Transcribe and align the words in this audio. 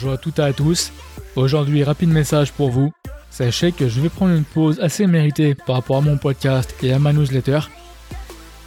Bonjour 0.00 0.14
à 0.14 0.16
toutes 0.16 0.38
et 0.38 0.42
à 0.42 0.54
tous. 0.54 0.92
Aujourd'hui, 1.36 1.84
rapide 1.84 2.08
message 2.08 2.52
pour 2.52 2.70
vous. 2.70 2.90
Sachez 3.28 3.70
que 3.70 3.86
je 3.86 4.00
vais 4.00 4.08
prendre 4.08 4.34
une 4.34 4.44
pause 4.44 4.80
assez 4.80 5.06
méritée 5.06 5.54
par 5.54 5.76
rapport 5.76 5.98
à 5.98 6.00
mon 6.00 6.16
podcast 6.16 6.74
et 6.82 6.94
à 6.94 6.98
ma 6.98 7.12
newsletter. 7.12 7.60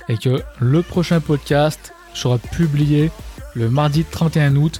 Et 0.09 0.17
que 0.19 0.43
le 0.59 0.83
prochain 0.83 1.21
podcast 1.21 1.91
sera 2.13 2.37
publié 2.37 3.09
le 3.55 3.67
mardi 3.67 4.03
31 4.03 4.57
août 4.57 4.79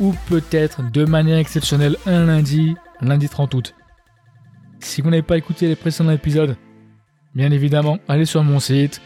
ou 0.00 0.12
peut-être 0.28 0.90
de 0.90 1.04
manière 1.04 1.38
exceptionnelle 1.38 1.96
un 2.04 2.26
lundi, 2.26 2.74
lundi 3.00 3.28
30 3.28 3.54
août. 3.54 3.74
Si 4.80 5.02
vous 5.02 5.10
n'avez 5.10 5.22
pas 5.22 5.38
écouté 5.38 5.68
les 5.68 5.76
précédents 5.76 6.10
épisodes, 6.10 6.56
bien 7.36 7.52
évidemment, 7.52 7.98
allez 8.08 8.24
sur 8.24 8.42
mon 8.42 8.58
site 8.58 9.00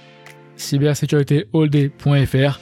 cybersécuritéallday.fr. 0.57 2.59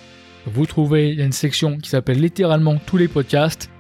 Vous 0.47 0.67
trouverez 0.67 1.11
il 1.11 1.21
y 1.21 1.23
a 1.23 1.25
une 1.25 1.31
section 1.31 1.79
qui 1.79 1.89
s'appelle 1.89 2.19
littéralement 2.19 2.79
tous 2.85 2.97
les 2.97 3.07
podcasts, 3.07 3.71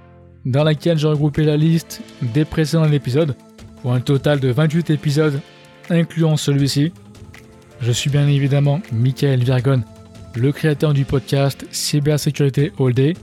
dans 0.45 0.65
laquelle 0.65 0.99
j'ai 0.99 1.09
regroupé 1.09 1.45
la 1.45 1.57
liste 1.57 2.03
des 2.23 2.45
précédents 2.45 2.91
épisodes 2.91 3.35
pour 3.83 3.93
un 3.93 4.01
total 4.01 4.41
de 4.41 4.51
28 4.51 4.91
épisodes, 4.91 5.41
incluant 5.91 6.37
celui-ci. 6.37 6.93
Je 7.81 7.93
suis 7.93 8.11
bien 8.11 8.27
évidemment 8.29 8.81
Michael 8.93 9.43
Virgon, 9.45 9.83
le 10.35 10.53
créateur 10.53 10.95
du 10.95 11.05
podcast 11.05 11.67
Cybersécurité 11.71 12.73
All 12.79 12.95
Day. 12.95 13.15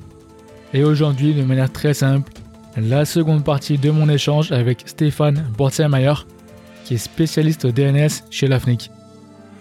Et 0.74 0.84
aujourd'hui, 0.84 1.34
de 1.34 1.44
manière 1.44 1.72
très 1.72 1.94
simple, 1.94 2.32
la 2.78 3.06
seconde 3.06 3.44
partie 3.44 3.78
de 3.78 3.92
mon 3.92 4.08
échange 4.08 4.52
avec 4.52 4.84
Stéphane 4.86 5.46
Bortzelmayer, 5.58 6.14
qui 6.86 6.96
est 6.96 6.98
spécialiste 6.98 7.68
DNS 7.68 8.10
chez 8.30 8.48
l'AFNIC, 8.48 8.92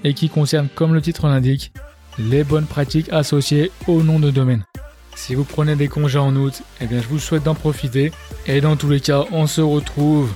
et 0.04 0.14
qui 0.14 0.28
concerne, 0.28 0.68
comme 0.74 0.94
le 0.94 1.02
titre 1.02 1.26
l'indique, 1.26 1.72
les 2.18 2.44
bonnes 2.44 2.66
pratiques 2.66 3.12
associées 3.12 3.70
au 3.86 4.02
nom 4.02 4.18
de 4.18 4.30
domaine. 4.30 4.64
Si 5.20 5.34
vous 5.34 5.44
prenez 5.44 5.76
des 5.76 5.86
congés 5.86 6.18
en 6.18 6.34
août, 6.34 6.62
eh 6.80 6.86
bien 6.86 7.02
je 7.02 7.06
vous 7.06 7.18
souhaite 7.18 7.42
d'en 7.42 7.54
profiter. 7.54 8.10
Et 8.46 8.62
dans 8.62 8.76
tous 8.76 8.88
les 8.88 9.00
cas, 9.00 9.26
on 9.30 9.46
se 9.46 9.60
retrouve 9.60 10.34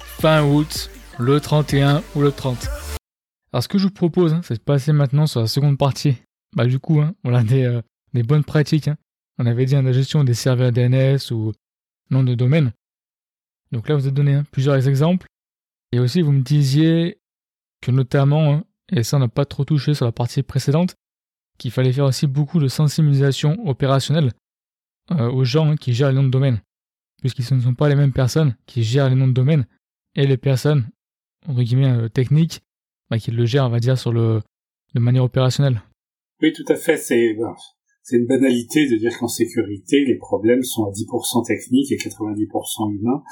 fin 0.00 0.42
août, 0.42 0.90
le 1.18 1.38
31 1.38 2.02
ou 2.16 2.22
le 2.22 2.32
30. 2.32 2.68
Alors 3.52 3.62
ce 3.62 3.68
que 3.68 3.76
je 3.76 3.84
vous 3.84 3.92
propose, 3.92 4.32
hein, 4.32 4.40
c'est 4.42 4.54
de 4.54 4.60
passer 4.60 4.94
maintenant 4.94 5.26
sur 5.26 5.40
la 5.40 5.46
seconde 5.46 5.76
partie. 5.76 6.16
Bah 6.56 6.64
du 6.64 6.78
coup, 6.78 7.02
hein, 7.02 7.14
on 7.22 7.34
a 7.34 7.44
des, 7.44 7.64
euh, 7.64 7.82
bonnes 8.24 8.44
pratiques. 8.44 8.88
Hein. 8.88 8.96
On 9.36 9.44
avait 9.44 9.66
dit 9.66 9.74
la 9.74 9.92
gestion 9.92 10.24
des 10.24 10.34
serveurs 10.34 10.72
DNS 10.72 11.30
ou 11.30 11.52
nom 12.10 12.24
de 12.24 12.34
domaine. 12.34 12.72
Donc 13.72 13.90
là, 13.90 13.94
vous 13.94 14.06
avez 14.06 14.12
donné 14.12 14.40
plusieurs 14.50 14.88
exemples. 14.88 15.26
Et 15.92 15.98
aussi, 15.98 16.22
vous 16.22 16.32
me 16.32 16.42
disiez 16.42 17.18
que 17.82 17.90
notamment, 17.90 18.62
et 18.90 19.02
ça 19.02 19.18
on 19.18 19.20
n'a 19.20 19.28
pas 19.28 19.44
trop 19.44 19.66
touché 19.66 19.92
sur 19.92 20.06
la 20.06 20.12
partie 20.12 20.42
précédente, 20.42 20.94
qu'il 21.58 21.70
fallait 21.70 21.92
faire 21.92 22.04
aussi 22.04 22.26
beaucoup 22.26 22.60
de 22.60 22.68
sensibilisation 22.68 23.56
opérationnelle 23.66 24.32
euh, 25.10 25.30
aux 25.30 25.44
gens 25.44 25.76
qui 25.76 25.92
gèrent 25.92 26.10
les 26.10 26.14
noms 26.14 26.24
de 26.24 26.30
domaine. 26.30 26.60
Puisqu'ils 27.20 27.54
ne 27.54 27.60
sont 27.60 27.74
pas 27.74 27.88
les 27.88 27.96
mêmes 27.96 28.12
personnes 28.12 28.54
qui 28.66 28.84
gèrent 28.84 29.08
les 29.08 29.16
noms 29.16 29.26
de 29.26 29.32
domaine 29.32 29.66
et 30.14 30.26
les 30.26 30.36
personnes, 30.36 30.88
entre 31.46 31.62
guillemets, 31.62 31.90
euh, 31.90 32.08
techniques, 32.08 32.62
bah, 33.10 33.18
qui 33.18 33.30
le 33.30 33.44
gèrent, 33.44 33.66
on 33.66 33.70
va 33.70 33.80
dire, 33.80 33.98
sur 33.98 34.12
le, 34.12 34.40
de 34.94 35.00
manière 35.00 35.24
opérationnelle. 35.24 35.82
Oui, 36.40 36.52
tout 36.52 36.64
à 36.68 36.76
fait. 36.76 36.96
C'est 36.96 37.34
c'est 38.08 38.16
une 38.16 38.26
banalité 38.26 38.88
de 38.88 38.96
dire 38.96 39.18
qu'en 39.18 39.28
sécurité, 39.28 40.02
les 40.06 40.16
problèmes 40.16 40.62
sont 40.62 40.86
à 40.86 40.90
10% 40.90 41.46
techniques 41.46 41.92
et 41.92 41.96
90% 41.96 42.94
humains. 42.94 43.22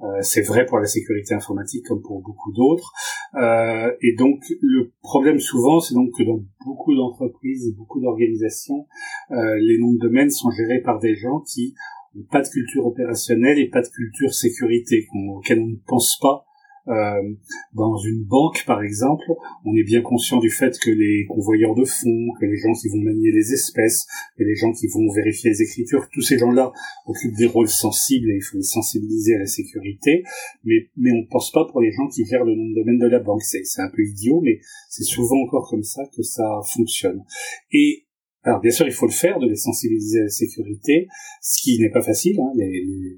Euh, 0.00 0.06
c'est 0.22 0.40
vrai 0.42 0.66
pour 0.66 0.80
la 0.80 0.86
sécurité 0.86 1.34
informatique 1.34 1.86
comme 1.86 2.02
pour 2.02 2.20
beaucoup 2.20 2.50
d'autres. 2.52 2.92
Euh, 3.36 3.92
et 4.02 4.16
donc, 4.16 4.40
le 4.60 4.92
problème 5.02 5.38
souvent, 5.38 5.78
c'est 5.78 5.94
donc 5.94 6.10
que 6.18 6.24
dans 6.24 6.40
beaucoup 6.66 6.96
d'entreprises, 6.96 7.72
beaucoup 7.76 8.00
d'organisations, 8.00 8.86
euh, 9.30 9.36
les 9.60 9.78
noms 9.78 9.92
de 9.92 10.00
domaine 10.00 10.30
sont 10.30 10.50
gérés 10.50 10.80
par 10.80 10.98
des 10.98 11.14
gens 11.14 11.38
qui 11.38 11.72
n'ont 12.16 12.24
pas 12.24 12.42
de 12.42 12.48
culture 12.48 12.86
opérationnelle 12.86 13.60
et 13.60 13.68
pas 13.68 13.82
de 13.82 13.88
culture 13.88 14.34
sécurité, 14.34 15.06
auxquels 15.28 15.60
on 15.60 15.68
ne 15.68 15.78
pense 15.86 16.18
pas 16.20 16.44
dans 16.86 17.96
une 17.98 18.24
banque, 18.24 18.64
par 18.66 18.82
exemple, 18.82 19.24
on 19.64 19.74
est 19.74 19.84
bien 19.84 20.02
conscient 20.02 20.38
du 20.38 20.50
fait 20.50 20.78
que 20.78 20.90
les 20.90 21.24
convoyeurs 21.26 21.74
de 21.74 21.84
fonds, 21.84 22.28
que 22.38 22.46
les 22.46 22.56
gens 22.56 22.72
qui 22.72 22.88
vont 22.88 23.02
manier 23.02 23.30
les 23.32 23.52
espèces, 23.52 24.06
que 24.36 24.44
les 24.44 24.54
gens 24.54 24.72
qui 24.72 24.86
vont 24.88 25.10
vérifier 25.14 25.50
les 25.50 25.62
écritures, 25.62 26.06
tous 26.12 26.20
ces 26.20 26.38
gens-là 26.38 26.72
occupent 27.06 27.36
des 27.36 27.46
rôles 27.46 27.68
sensibles 27.68 28.30
et 28.30 28.36
il 28.36 28.42
faut 28.42 28.58
les 28.58 28.62
sensibiliser 28.62 29.34
à 29.36 29.38
la 29.38 29.46
sécurité. 29.46 30.22
Mais, 30.64 30.88
mais 30.96 31.10
on 31.12 31.22
ne 31.22 31.28
pense 31.30 31.50
pas 31.52 31.64
pour 31.64 31.80
les 31.80 31.92
gens 31.92 32.08
qui 32.08 32.24
gèrent 32.26 32.44
le 32.44 32.54
nom 32.54 32.68
de 32.68 32.74
domaine 32.74 32.98
de 32.98 33.08
la 33.08 33.20
banque. 33.20 33.42
C'est 33.42 33.80
un 33.80 33.90
peu 33.90 34.02
idiot, 34.02 34.40
mais 34.42 34.60
c'est 34.90 35.04
souvent 35.04 35.40
encore 35.42 35.68
comme 35.70 35.84
ça 35.84 36.02
que 36.14 36.22
ça 36.22 36.60
fonctionne. 36.74 37.24
Et 37.72 38.04
alors 38.44 38.60
bien 38.60 38.70
sûr, 38.70 38.86
il 38.86 38.92
faut 38.92 39.06
le 39.06 39.12
faire, 39.12 39.38
de 39.38 39.48
les 39.48 39.56
sensibiliser 39.56 40.20
à 40.20 40.24
la 40.24 40.28
sécurité, 40.28 41.08
ce 41.40 41.62
qui 41.62 41.78
n'est 41.78 41.90
pas 41.90 42.02
facile. 42.02 42.38
Hein. 42.38 42.52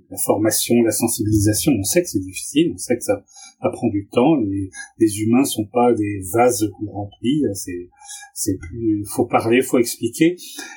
la 0.09 0.19
formation, 0.19 0.77
la 0.83 0.93
sensibilisation, 0.93 1.73
on 1.77 1.83
sait 1.83 2.03
que 2.03 2.09
c'est 2.09 2.21
difficile, 2.21 2.71
on 2.73 2.79
sait 2.79 2.97
que 2.97 3.03
ça, 3.03 3.25
prend 3.73 3.89
du 3.89 4.07
temps. 4.07 4.37
Les, 4.37 4.71
les 4.99 5.21
humains 5.23 5.45
sont 5.45 5.67
pas 5.67 5.93
des 5.95 6.21
vases 6.33 6.71
qu'on 6.79 6.93
remplit. 6.93 7.43
C'est, 7.55 7.89
c'est 8.35 8.57
plus, 8.57 9.05
faut 9.05 9.27
parler, 9.27 9.63
faut 9.63 9.79
expliquer. 9.79 10.37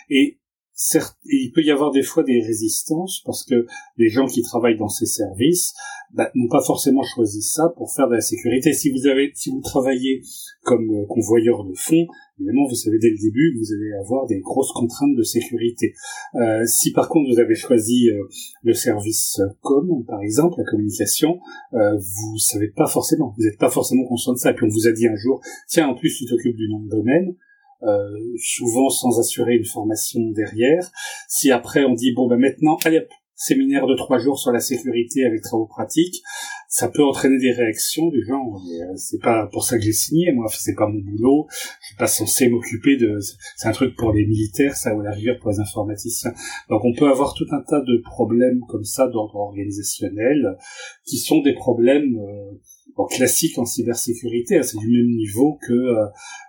Et 0.10 0.40
certes, 0.80 1.18
il 1.26 1.52
peut 1.52 1.62
y 1.62 1.72
avoir 1.72 1.92
des 1.92 2.04
fois 2.04 2.24
des 2.24 2.42
résistances 2.42 3.22
parce 3.26 3.44
que 3.44 3.68
les 3.98 4.08
gens 4.08 4.28
qui 4.28 4.42
travaillent 4.42 4.78
dans 4.78 4.88
ces 4.88 5.06
services 5.06 5.74
bah, 6.14 6.32
n'ont 6.36 6.48
pas 6.48 6.64
forcément 6.66 7.04
choisi 7.04 7.42
ça 7.42 7.74
pour 7.76 7.92
faire 7.94 8.08
de 8.08 8.16
la 8.16 8.22
sécurité. 8.22 8.72
Si 8.72 8.90
vous 8.90 9.06
avez, 9.06 9.32
si 9.36 9.50
vous 9.50 9.60
travaillez 9.60 10.22
comme 10.64 10.90
euh, 10.90 11.06
convoyeur 11.10 11.66
de 11.66 11.74
fonds, 11.76 12.08
évidemment, 12.40 12.66
vous 12.70 12.76
savez 12.76 12.98
dès 12.98 13.10
le 13.10 13.18
début 13.18 13.54
que 13.54 13.60
vous 13.60 13.74
allez 13.74 13.92
avoir 14.00 14.26
des 14.26 14.40
grosses 14.40 14.72
contraintes 14.72 15.16
de 15.18 15.24
sécurité. 15.24 15.94
Euh, 16.36 16.66
si 16.66 16.94
par 16.94 17.10
contre 17.10 17.30
vous 17.30 17.40
avez 17.40 17.56
choisi 17.56 18.10
euh, 18.10 18.24
le 18.64 18.74
service 18.74 19.42
com, 19.62 20.06
par 20.08 20.22
exemple, 20.22 20.56
la 20.60 20.64
communication, 20.64 21.40
euh, 21.74 21.98
vous 21.98 22.38
savez 22.38 22.70
pas 22.70 22.88
forcément, 22.88 23.36
vous 23.38 23.44
n'êtes 23.44 23.60
pas 23.60 23.70
forcément 23.70 24.06
conscient 24.06 24.32
de 24.32 24.38
ça. 24.38 24.54
Puis 24.54 24.66
on 24.66 24.70
vous 24.70 24.88
a 24.88 24.94
dit 24.94 25.08
un 25.08 25.18
jour, 25.18 25.42
tiens, 25.68 25.90
en 25.90 25.96
plus 25.96 26.16
tu 26.16 26.26
t'occupes 26.26 26.56
du 26.56 26.70
nom 26.70 26.80
de 26.80 26.90
domaine. 26.90 27.36
Euh, 27.84 28.36
souvent 28.38 28.90
sans 28.90 29.22
assurer 29.22 29.56
une 29.56 29.66
formation 29.66 30.20
derrière. 30.32 30.92
Si 31.30 31.50
après 31.50 31.86
on 31.86 31.94
dit 31.94 32.12
bon 32.14 32.28
ben 32.28 32.38
maintenant, 32.38 32.78
allez 32.84 33.08
séminaire 33.36 33.88
de 33.88 33.96
trois 33.96 34.20
jours 34.20 34.38
sur 34.38 34.52
la 34.52 34.60
sécurité 34.60 35.24
avec 35.24 35.42
travaux 35.44 35.66
pratiques, 35.66 36.22
ça 36.68 36.90
peut 36.90 37.06
entraîner 37.06 37.38
des 37.40 37.54
réactions 37.54 38.10
du 38.10 38.22
genre 38.26 38.62
euh, 38.70 38.96
c'est 38.98 39.22
pas 39.22 39.48
pour 39.48 39.64
ça 39.64 39.78
que 39.78 39.84
j'ai 39.84 39.94
signé, 39.94 40.34
moi 40.34 40.48
c'est 40.54 40.76
pas 40.76 40.88
mon 40.88 41.00
boulot, 41.00 41.48
je 41.82 41.88
suis 41.88 41.96
pas 41.96 42.08
censé 42.08 42.50
m'occuper 42.50 42.98
de 42.98 43.18
c'est 43.56 43.70
un 43.70 43.72
truc 43.72 43.96
pour 43.96 44.12
les 44.12 44.26
militaires, 44.26 44.76
ça 44.76 44.94
ou 44.94 45.02
la 45.02 45.12
rigueur 45.12 45.40
pour 45.40 45.52
les 45.52 45.62
informaticiens. 45.62 46.34
Donc 46.70 46.84
on 46.84 46.94
peut 46.94 47.10
avoir 47.10 47.34
tout 47.34 47.48
un 47.52 47.62
tas 47.62 47.80
de 47.80 48.02
problèmes 48.04 48.60
comme 48.68 48.84
ça 48.84 49.08
d'ordre 49.08 49.38
organisationnel 49.38 50.58
qui 51.06 51.18
sont 51.18 51.42
des 51.42 51.54
problèmes 51.54 52.18
euh, 52.18 52.60
classique 53.06 53.58
en 53.58 53.66
cybersécurité, 53.66 54.58
hein, 54.58 54.64
c'est 54.64 54.78
du 54.78 54.90
même 54.90 55.16
niveau 55.16 55.58
que 55.62 55.74
euh, 55.74 56.06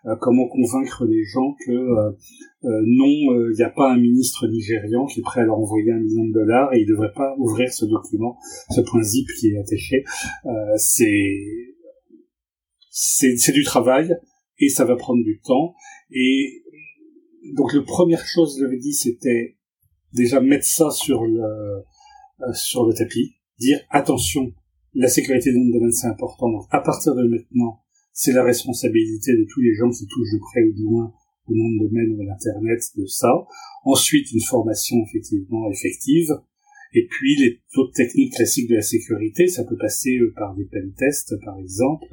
euh, 0.07 0.17
comment 0.21 0.49
convaincre 0.49 1.05
les 1.07 1.25
gens 1.25 1.55
que 1.65 1.73
euh, 1.73 2.13
non, 2.63 3.07
il 3.07 3.55
n'y 3.57 3.63
a 3.63 3.71
pas 3.71 3.93
un 3.93 3.99
ministre 3.99 4.47
nigérian 4.49 5.07
qui 5.07 5.21
est 5.21 5.23
prêt 5.23 5.43
à 5.43 5.45
leur 5.45 5.59
envoyer 5.59 5.93
un 5.93 6.01
million 6.01 6.25
de 6.25 6.33
dollars 6.33 6.75
et 6.75 6.81
il 6.81 6.87
ne 6.87 6.93
devrait 6.93 7.13
pas 7.15 7.35
ouvrir 7.39 7.73
ce 7.73 7.85
document, 7.87 8.37
ce 8.71 8.81
point 8.81 9.03
zip 9.03 9.27
qui 9.39 9.49
est 9.49 9.59
attaché. 9.59 10.05
c'est 10.77 11.39
c'est 12.91 13.53
du 13.53 13.65
travail 13.65 14.15
et 14.59 14.69
ça 14.69 14.85
va 14.85 14.97
prendre 14.97 15.23
du 15.25 15.41
temps. 15.41 15.75
Et 16.11 16.63
donc 17.55 17.73
la 17.73 17.83
première 17.83 18.27
chose, 18.27 18.57
je 18.59 18.65
l'avais 18.65 18.79
dit, 18.79 18.93
c'était 18.93 19.57
déjà 20.13 20.41
mettre 20.41 20.67
ça 20.67 20.91
sur 20.91 21.25
le 21.25 21.83
sur 22.53 22.85
le 22.85 22.93
tapis, 22.93 23.37
dire 23.59 23.81
attention, 23.91 24.53
la 24.95 25.09
sécurité 25.09 25.53
d'un 25.53 25.71
domaine, 25.71 25.93
c'est 25.93 26.07
important. 26.07 26.51
Donc, 26.51 26.67
à 26.71 26.81
partir 26.81 27.15
de 27.15 27.23
maintenant, 27.23 27.81
c'est 28.13 28.33
la 28.33 28.45
responsabilité 28.45 29.33
de 29.33 29.47
tous 29.49 29.61
les 29.61 29.75
gens 29.75 29.91
qui 29.91 30.07
touchent 30.07 30.33
de 30.33 30.39
près 30.39 30.63
ou 30.63 30.73
de 30.73 30.83
loin 30.83 31.13
au 31.47 31.55
nom 31.55 31.71
de 31.71 31.89
domaine 31.89 32.17
ou 32.17 32.23
à 32.23 32.25
l'Internet 32.25 32.81
de 32.97 33.07
ça. 33.07 33.33
Ensuite, 33.85 34.31
une 34.33 34.43
formation 34.43 34.97
effectivement 35.07 35.71
effective. 35.71 36.31
Et 36.93 37.07
puis, 37.07 37.37
les 37.37 37.61
autres 37.77 37.93
techniques 37.93 38.35
classiques 38.35 38.69
de 38.69 38.75
la 38.75 38.83
sécurité, 38.83 39.47
ça 39.47 39.65
peut 39.65 39.77
passer 39.77 40.19
euh, 40.19 40.33
par 40.37 40.55
des 40.57 40.65
pen 40.65 40.93
tests, 40.97 41.35
par 41.45 41.59
exemple. 41.59 42.09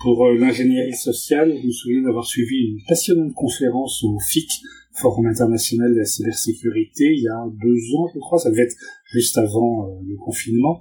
Pour 0.00 0.26
euh, 0.26 0.36
l'ingénierie 0.36 0.94
sociale, 0.94 1.56
je 1.60 1.66
me 1.66 1.72
souviens 1.72 2.02
d'avoir 2.02 2.24
suivi 2.24 2.68
une 2.68 2.80
passionnante 2.86 3.34
conférence 3.34 4.04
au 4.04 4.16
FIC, 4.20 4.48
Forum 4.92 5.26
international 5.26 5.92
de 5.92 5.98
la 5.98 6.04
cybersécurité, 6.04 7.12
il 7.14 7.22
y 7.22 7.28
a 7.28 7.46
deux 7.62 7.94
ans, 7.96 8.08
je 8.12 8.18
crois, 8.18 8.38
ça 8.38 8.50
devait 8.50 8.62
être 8.62 8.76
juste 9.12 9.38
avant 9.38 9.86
euh, 9.86 10.00
le 10.06 10.16
confinement, 10.16 10.80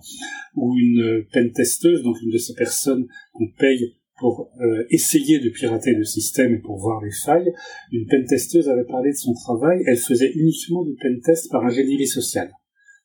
où 0.56 0.76
une 0.78 1.24
pentesteuse, 1.32 2.04
donc 2.04 2.22
une 2.22 2.32
de 2.32 2.38
ces 2.38 2.54
personnes 2.54 3.08
qu'on 3.34 3.48
paye 3.60 3.96
pour 4.18 4.52
euh, 4.60 4.84
essayer 4.90 5.40
de 5.40 5.50
pirater 5.50 5.94
le 5.94 6.04
système 6.04 6.54
et 6.54 6.60
pour 6.60 6.78
voir 6.78 7.04
les 7.04 7.12
failles, 7.12 7.52
une 7.92 8.08
pentesteuse 8.08 8.68
avait 8.70 8.86
parlé 8.86 9.12
de 9.12 9.18
son 9.18 9.34
travail, 9.34 9.84
elle 9.86 9.98
faisait 9.98 10.32
uniquement 10.34 10.84
du 10.84 10.96
pentest 10.96 11.52
par 11.52 11.64
ingénierie 11.64 12.08
sociale. 12.08 12.52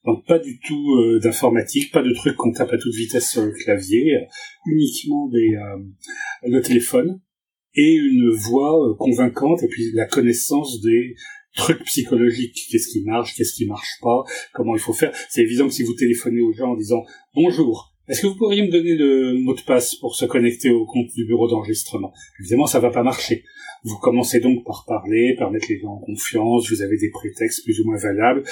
Donc 0.05 0.27
pas 0.27 0.39
du 0.39 0.59
tout 0.59 0.97
euh, 0.97 1.21
d'informatique, 1.21 1.93
pas 1.93 2.03
de 2.03 2.13
trucs 2.13 2.37
qu'on 2.37 2.53
tape 2.53 2.73
à 2.73 2.79
toute 2.79 2.95
vitesse 2.95 3.31
sur 3.31 3.45
le 3.45 3.53
clavier, 3.53 4.27
uniquement 4.67 5.29
des, 5.29 5.57
le 6.43 6.61
téléphone, 6.61 7.21
et 7.75 7.95
une 7.95 8.31
voix 8.31 8.89
euh, 8.89 8.95
convaincante 8.95 9.63
et 9.63 9.69
puis 9.69 9.93
la 9.95 10.07
connaissance 10.07 10.81
des 10.81 11.15
trucs 11.55 11.85
psychologiques. 11.85 12.67
Qu'est-ce 12.71 12.89
qui 12.89 13.03
marche, 13.05 13.35
qu'est-ce 13.35 13.55
qui 13.55 13.67
marche 13.67 13.99
pas, 14.01 14.25
comment 14.53 14.75
il 14.75 14.81
faut 14.81 14.93
faire. 14.93 15.15
C'est 15.29 15.43
évident 15.43 15.67
que 15.67 15.75
si 15.75 15.83
vous 15.83 15.95
téléphonez 15.95 16.41
aux 16.41 16.53
gens 16.53 16.73
en 16.73 16.77
disant 16.77 17.05
bonjour, 17.35 17.92
est-ce 18.09 18.23
que 18.23 18.27
vous 18.27 18.37
pourriez 18.37 18.63
me 18.63 18.71
donner 18.71 18.95
le 18.95 19.39
mot 19.39 19.55
de 19.55 19.61
passe 19.61 19.95
pour 19.95 20.17
se 20.17 20.25
connecter 20.25 20.71
au 20.71 20.85
compte 20.87 21.07
du 21.15 21.25
bureau 21.25 21.49
d'enregistrement? 21.49 22.13
Évidemment, 22.41 22.67
ça 22.67 22.81
va 22.81 22.91
pas 22.91 23.03
marcher. 23.03 23.45
Vous 23.85 23.97
commencez 23.99 24.41
donc 24.41 24.65
par 24.65 24.85
parler, 24.87 25.35
par 25.39 25.51
mettre 25.51 25.67
les 25.69 25.79
gens 25.79 25.95
en 25.95 25.99
confiance, 25.99 26.69
vous 26.71 26.83
avez 26.83 26.97
des 26.97 27.11
prétextes 27.11 27.65
plus 27.65 27.81
ou 27.81 27.85
moins 27.85 27.99
valables. 27.99 28.43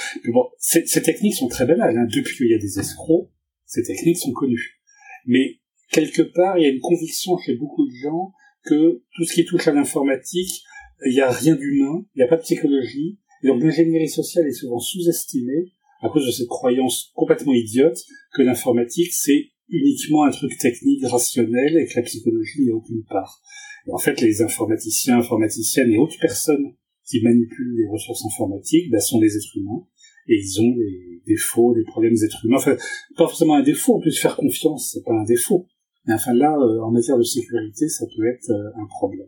Ces, 0.57 1.01
techniques 1.01 1.35
sont 1.35 1.47
très 1.47 1.65
belles. 1.65 1.81
Hein. 1.81 2.07
Depuis 2.13 2.35
qu'il 2.37 2.49
y 2.49 2.53
a 2.53 2.59
des 2.59 2.79
escrocs, 2.79 3.29
ces 3.65 3.83
techniques 3.83 4.17
sont 4.17 4.33
connues. 4.33 4.79
Mais 5.25 5.59
quelque 5.91 6.21
part, 6.21 6.57
il 6.57 6.63
y 6.63 6.65
a 6.65 6.69
une 6.69 6.79
conviction 6.79 7.37
chez 7.37 7.55
beaucoup 7.55 7.85
de 7.85 7.93
gens 8.03 8.33
que 8.63 9.03
tout 9.15 9.25
ce 9.25 9.33
qui 9.33 9.45
touche 9.45 9.67
à 9.67 9.73
l'informatique, 9.73 10.63
il 11.05 11.13
n'y 11.13 11.21
a 11.21 11.31
rien 11.31 11.55
d'humain, 11.55 12.05
il 12.15 12.19
n'y 12.19 12.23
a 12.23 12.27
pas 12.27 12.37
de 12.37 12.43
psychologie, 12.43 13.19
donc 13.43 13.61
l'ingénierie 13.61 14.09
sociale 14.09 14.47
est 14.47 14.53
souvent 14.53 14.79
sous-estimée 14.79 15.71
à 16.01 16.09
cause 16.09 16.25
de 16.25 16.31
cette 16.31 16.47
croyance 16.47 17.11
complètement 17.13 17.53
idiote 17.53 17.97
que 18.33 18.41
l'informatique 18.41 19.13
c'est 19.13 19.51
uniquement 19.71 20.23
un 20.23 20.31
truc 20.31 20.57
technique, 20.57 21.03
rationnel, 21.05 21.77
et 21.77 21.85
que 21.85 21.95
la 21.95 22.03
psychologie 22.03 22.65
n'est 22.65 22.73
aucune 22.73 23.03
part. 23.05 23.41
Et 23.87 23.91
en 23.91 23.97
fait, 23.97 24.21
les 24.21 24.41
informaticiens, 24.41 25.19
informaticiennes 25.19 25.91
et 25.91 25.97
autres 25.97 26.19
personnes 26.19 26.75
qui 27.05 27.21
manipulent 27.23 27.75
les 27.77 27.87
ressources 27.89 28.25
informatiques 28.25 28.91
ben, 28.91 28.99
sont 28.99 29.19
des 29.19 29.35
êtres 29.35 29.57
humains, 29.57 29.87
et 30.27 30.35
ils 30.35 30.61
ont 30.61 30.75
des 30.75 31.21
défauts, 31.25 31.73
des 31.73 31.83
problèmes 31.83 32.13
des 32.13 32.25
êtres 32.25 32.45
humains. 32.45 32.57
Enfin, 32.57 32.75
pas 33.15 33.25
forcément 33.25 33.55
un 33.55 33.63
défaut, 33.63 33.95
on 33.95 34.01
peut 34.01 34.11
se 34.11 34.21
faire 34.21 34.35
confiance, 34.35 34.91
c'est 34.93 35.03
pas 35.03 35.13
un 35.13 35.23
défaut. 35.23 35.67
Mais 36.05 36.13
enfin 36.13 36.33
là, 36.33 36.55
euh, 36.57 36.81
en 36.81 36.91
matière 36.91 37.17
de 37.17 37.23
sécurité, 37.23 37.87
ça 37.87 38.05
peut 38.15 38.27
être 38.27 38.49
euh, 38.49 38.81
un 38.81 38.87
problème. 38.87 39.27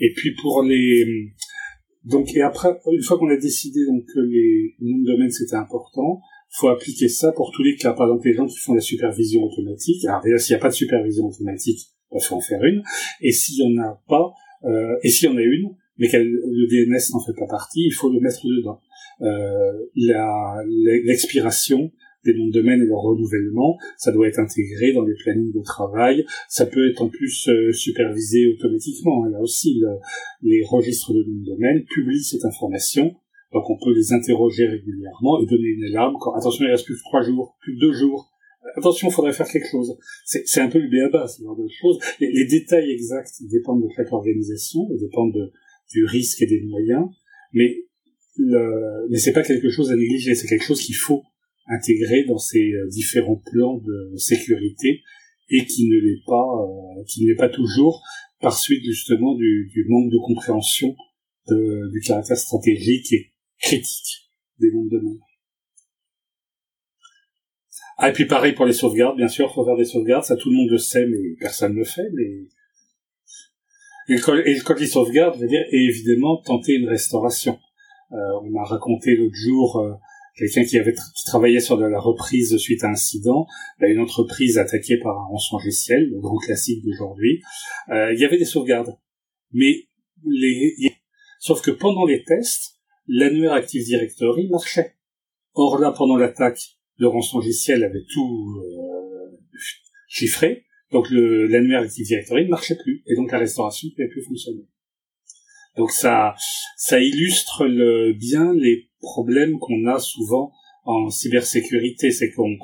Et 0.00 0.12
puis 0.14 0.34
pour 0.40 0.62
les 0.62 1.32
donc 2.04 2.34
et 2.34 2.42
après 2.42 2.68
une 2.92 3.02
fois 3.02 3.18
qu'on 3.18 3.30
a 3.30 3.36
décidé 3.36 3.86
donc 3.86 4.04
que 4.04 4.20
les 4.20 4.74
noms 4.80 4.98
de 4.98 5.06
domaine 5.06 5.30
c'était 5.30 5.56
important, 5.56 6.20
faut 6.50 6.68
appliquer 6.68 7.08
ça 7.08 7.32
pour 7.32 7.50
tous 7.52 7.62
les 7.62 7.76
cas. 7.76 7.92
Par 7.92 8.06
exemple 8.06 8.26
les 8.26 8.34
gens 8.34 8.46
qui 8.46 8.58
font 8.58 8.74
la 8.74 8.80
supervision 8.80 9.42
automatique. 9.42 10.04
Alors 10.04 10.22
déjà 10.22 10.38
s'il 10.38 10.54
n'y 10.54 10.60
a 10.60 10.62
pas 10.62 10.68
de 10.68 10.74
supervision 10.74 11.26
automatique, 11.26 11.80
il 11.80 12.14
bah, 12.14 12.20
faut 12.20 12.36
en 12.36 12.40
faire 12.40 12.62
une. 12.62 12.82
Et 13.20 13.32
s'il 13.32 13.56
y 13.58 13.66
en 13.66 13.82
a 13.82 14.00
pas, 14.08 14.32
euh, 14.64 14.96
et 15.02 15.08
s'il 15.08 15.28
y 15.28 15.32
en 15.32 15.36
a 15.36 15.42
une, 15.42 15.70
mais 15.98 16.08
que 16.08 16.16
le 16.16 16.66
DNS 16.68 17.12
n'en 17.12 17.24
fait 17.24 17.34
pas 17.38 17.46
partie, 17.46 17.86
il 17.86 17.92
faut 17.92 18.10
le 18.10 18.20
mettre 18.20 18.46
dedans. 18.46 18.80
Euh, 19.22 19.72
l'expiration 21.04 21.90
des 22.24 22.34
noms 22.34 22.46
de 22.46 22.52
domaine 22.52 22.82
et 22.82 22.86
leur 22.86 23.00
renouvellement, 23.00 23.76
ça 23.96 24.12
doit 24.12 24.28
être 24.28 24.38
intégré 24.38 24.92
dans 24.92 25.04
les 25.04 25.14
plannings 25.14 25.52
de 25.52 25.62
travail, 25.62 26.24
ça 26.48 26.66
peut 26.66 26.90
être 26.90 27.02
en 27.02 27.08
plus 27.08 27.48
euh, 27.48 27.72
supervisé 27.72 28.46
automatiquement. 28.46 29.24
Hein. 29.24 29.30
Là 29.30 29.40
aussi, 29.40 29.80
les 30.42 30.62
registres 30.64 31.12
de 31.12 31.22
noms 31.22 31.40
de 31.40 31.46
domaine 31.46 31.84
publient 31.84 32.24
cette 32.24 32.44
information, 32.44 33.14
donc 33.52 33.70
on 33.70 33.76
peut 33.76 33.94
les 33.94 34.12
interroger 34.12 34.66
régulièrement 34.66 35.40
et 35.40 35.46
donner 35.46 35.68
une 35.68 35.84
alarme 35.84 36.16
quand, 36.20 36.34
attention, 36.34 36.64
il 36.64 36.70
reste 36.70 36.86
plus 36.86 36.96
que 36.96 37.02
trois 37.04 37.22
jours, 37.22 37.56
plus 37.60 37.74
que 37.76 37.80
deux 37.80 37.92
jours, 37.92 38.30
attention, 38.76 39.08
il 39.08 39.12
faudrait 39.12 39.32
faire 39.32 39.48
quelque 39.48 39.68
chose. 39.68 39.96
C'est 40.24 40.60
un 40.60 40.68
peu 40.68 40.78
le 40.78 40.88
béaba, 40.88 41.26
ce 41.26 41.42
genre 41.42 41.56
de 41.56 41.68
choses. 41.68 41.98
Les, 42.20 42.30
les, 42.32 42.46
détails 42.46 42.90
exacts 42.90 43.42
dépendent 43.42 43.82
de 43.82 43.88
chaque 43.94 44.12
organisation, 44.12 44.88
ils 44.92 45.00
dépendent 45.00 45.34
de, 45.34 45.52
du 45.90 46.04
risque 46.04 46.42
et 46.42 46.46
des 46.46 46.62
moyens, 46.62 47.06
mais 47.52 47.84
le, 48.36 49.06
mais 49.10 49.18
c'est 49.18 49.32
pas 49.32 49.42
quelque 49.42 49.70
chose 49.70 49.90
à 49.92 49.96
négliger, 49.96 50.34
c'est 50.34 50.48
quelque 50.48 50.64
chose 50.64 50.80
qu'il 50.80 50.96
faut 50.96 51.22
intégré 51.66 52.24
dans 52.24 52.38
ces 52.38 52.72
euh, 52.72 52.86
différents 52.88 53.40
plans 53.52 53.78
de 53.78 54.16
sécurité 54.16 55.02
et 55.48 55.66
qui 55.66 55.88
ne 55.88 55.96
l'est 55.96 56.22
pas, 56.26 56.34
euh, 56.34 57.04
qui 57.06 57.24
ne 57.24 57.28
l'est 57.28 57.36
pas 57.36 57.48
toujours 57.48 58.02
par 58.40 58.58
suite 58.58 58.84
justement 58.84 59.34
du, 59.34 59.70
du 59.72 59.84
manque 59.88 60.10
de 60.10 60.18
compréhension 60.18 60.94
de, 61.48 61.90
du 61.92 62.00
caractère 62.00 62.36
stratégique 62.36 63.12
et 63.12 63.32
critique 63.58 64.30
des 64.58 64.70
noms 64.72 64.84
de 64.84 64.90
domaine. 64.90 65.18
Ah, 67.96 68.10
et 68.10 68.12
puis 68.12 68.26
pareil 68.26 68.54
pour 68.54 68.66
les 68.66 68.72
sauvegardes, 68.72 69.16
bien 69.16 69.28
sûr, 69.28 69.52
faut 69.52 69.64
faire 69.64 69.76
des 69.76 69.84
sauvegardes, 69.84 70.24
ça 70.24 70.36
tout 70.36 70.50
le 70.50 70.56
monde 70.56 70.70
le 70.70 70.78
sait, 70.78 71.06
mais 71.06 71.36
personne 71.38 71.72
ne 71.72 71.78
le 71.78 71.84
fait, 71.84 72.10
mais... 72.12 72.48
Et 74.08 74.20
quand, 74.20 74.34
et 74.36 74.58
quand 74.58 74.78
les 74.78 74.86
sauvegardes, 74.86 75.36
je 75.36 75.40
veux 75.40 75.48
dire, 75.48 75.64
et 75.70 75.84
évidemment, 75.84 76.36
tenter 76.42 76.74
une 76.74 76.88
restauration. 76.88 77.58
Euh, 78.12 78.16
on 78.42 78.50
m'a 78.50 78.64
raconté 78.64 79.16
l'autre 79.16 79.34
jour 79.34 79.78
euh, 79.78 79.94
quelqu'un 80.36 80.64
qui 80.64 80.78
avait 80.78 80.92
qui 80.92 81.24
travaillait 81.26 81.60
sur 81.60 81.78
de 81.78 81.84
la 81.84 82.00
reprise 82.00 82.56
suite 82.56 82.82
à 82.84 82.88
un 82.88 82.92
incident, 82.92 83.46
bah, 83.80 83.88
une 83.88 84.00
entreprise 84.00 84.58
attaquée 84.58 84.98
par 84.98 85.18
un 85.18 85.24
rançon 85.26 85.58
logiciel, 85.58 86.10
le 86.10 86.20
grand 86.20 86.38
classique 86.38 86.84
d'aujourd'hui. 86.84 87.42
Euh, 87.90 88.12
il 88.12 88.20
y 88.20 88.24
avait 88.24 88.38
des 88.38 88.44
sauvegardes, 88.44 88.96
mais 89.52 89.88
les, 90.24 90.74
sauf 91.38 91.62
que 91.62 91.70
pendant 91.70 92.04
les 92.04 92.24
tests, 92.24 92.76
l'annuaire 93.06 93.52
Active 93.52 93.84
Directory 93.84 94.48
marchait. 94.48 94.94
Or 95.54 95.78
là, 95.78 95.92
pendant 95.92 96.16
l'attaque, 96.16 96.78
le 96.96 97.06
rançon 97.06 97.38
logiciel 97.38 97.84
avait 97.84 98.04
tout 98.12 98.62
euh, 98.64 99.38
chiffré, 100.08 100.64
donc 100.90 101.06
l'annuaire 101.10 101.82
Active 101.82 102.06
Directory 102.06 102.44
ne 102.44 102.50
marchait 102.50 102.76
plus, 102.76 103.02
et 103.06 103.14
donc 103.14 103.30
la 103.30 103.38
restauration 103.38 103.88
ne 103.88 103.94
pouvait 103.94 104.08
plus 104.08 104.24
fonctionner. 104.24 104.66
Donc 105.76 105.90
ça, 105.90 106.34
ça 106.76 107.00
illustre 107.00 107.66
le, 107.66 108.12
bien 108.12 108.52
les 108.54 108.88
problèmes 109.00 109.58
qu'on 109.58 109.86
a 109.86 109.98
souvent 109.98 110.52
en 110.84 111.10
cybersécurité, 111.10 112.10
c'est 112.10 112.30
qu'on 112.30 112.56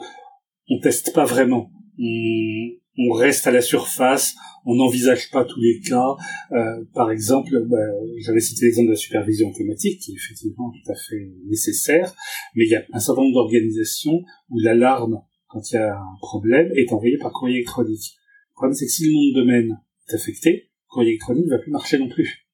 on 0.68 0.78
teste 0.78 1.12
pas 1.12 1.24
vraiment. 1.24 1.70
On, 1.98 2.70
on, 2.98 3.12
reste 3.12 3.46
à 3.46 3.50
la 3.50 3.60
surface, 3.60 4.34
on 4.64 4.76
n'envisage 4.76 5.30
pas 5.30 5.44
tous 5.44 5.60
les 5.60 5.80
cas. 5.80 6.14
Euh, 6.52 6.84
par 6.94 7.10
exemple, 7.10 7.50
bah, 7.66 7.78
j'avais 8.18 8.40
cité 8.40 8.66
l'exemple 8.66 8.88
de 8.88 8.92
la 8.92 8.96
supervision 8.96 9.48
automatique, 9.48 10.00
qui 10.00 10.12
est 10.12 10.14
effectivement 10.14 10.70
tout 10.70 10.92
à 10.92 10.94
fait 10.94 11.30
nécessaire, 11.46 12.14
mais 12.54 12.64
il 12.66 12.70
y 12.70 12.76
a 12.76 12.84
un 12.92 13.00
certain 13.00 13.22
nombre 13.22 13.34
d'organisations 13.34 14.22
où 14.50 14.58
l'alarme, 14.60 15.22
quand 15.48 15.70
il 15.70 15.74
y 15.74 15.78
a 15.78 15.96
un 15.96 16.16
problème, 16.20 16.70
est 16.76 16.92
envoyée 16.92 17.18
par 17.18 17.32
courrier 17.32 17.56
électronique. 17.56 18.16
Le 18.50 18.54
problème, 18.54 18.74
c'est 18.74 18.86
que 18.86 18.92
si 18.92 19.06
le 19.06 19.12
nom 19.12 19.28
de 19.30 19.40
domaine 19.40 19.80
est 20.08 20.14
affecté, 20.14 20.70
courrier 20.88 21.10
électronique 21.10 21.46
ne 21.46 21.50
va 21.50 21.58
plus 21.58 21.72
marcher 21.72 21.98
non 21.98 22.08
plus. 22.08 22.46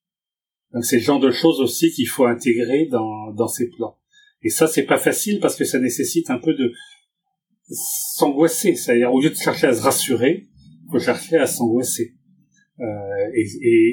Donc 0.72 0.84
c'est 0.84 0.96
le 0.96 1.02
genre 1.02 1.20
de 1.20 1.30
choses 1.30 1.60
aussi 1.60 1.90
qu'il 1.90 2.08
faut 2.08 2.26
intégrer 2.26 2.86
dans, 2.86 3.32
dans 3.32 3.48
ces 3.48 3.68
plans. 3.68 3.96
Et 4.42 4.50
ça, 4.50 4.66
c'est 4.66 4.84
pas 4.84 4.98
facile 4.98 5.40
parce 5.40 5.56
que 5.56 5.64
ça 5.64 5.78
nécessite 5.78 6.30
un 6.30 6.38
peu 6.38 6.54
de 6.54 6.72
s'angoisser. 7.68 8.76
C'est-à-dire, 8.76 9.12
au 9.12 9.20
lieu 9.20 9.30
de 9.30 9.34
chercher 9.34 9.66
à 9.66 9.74
se 9.74 9.82
rassurer, 9.82 10.48
faut 10.90 10.98
chercher 10.98 11.36
à 11.36 11.46
s'angoisser. 11.46 12.14
Euh, 12.78 13.05
et 13.34 13.46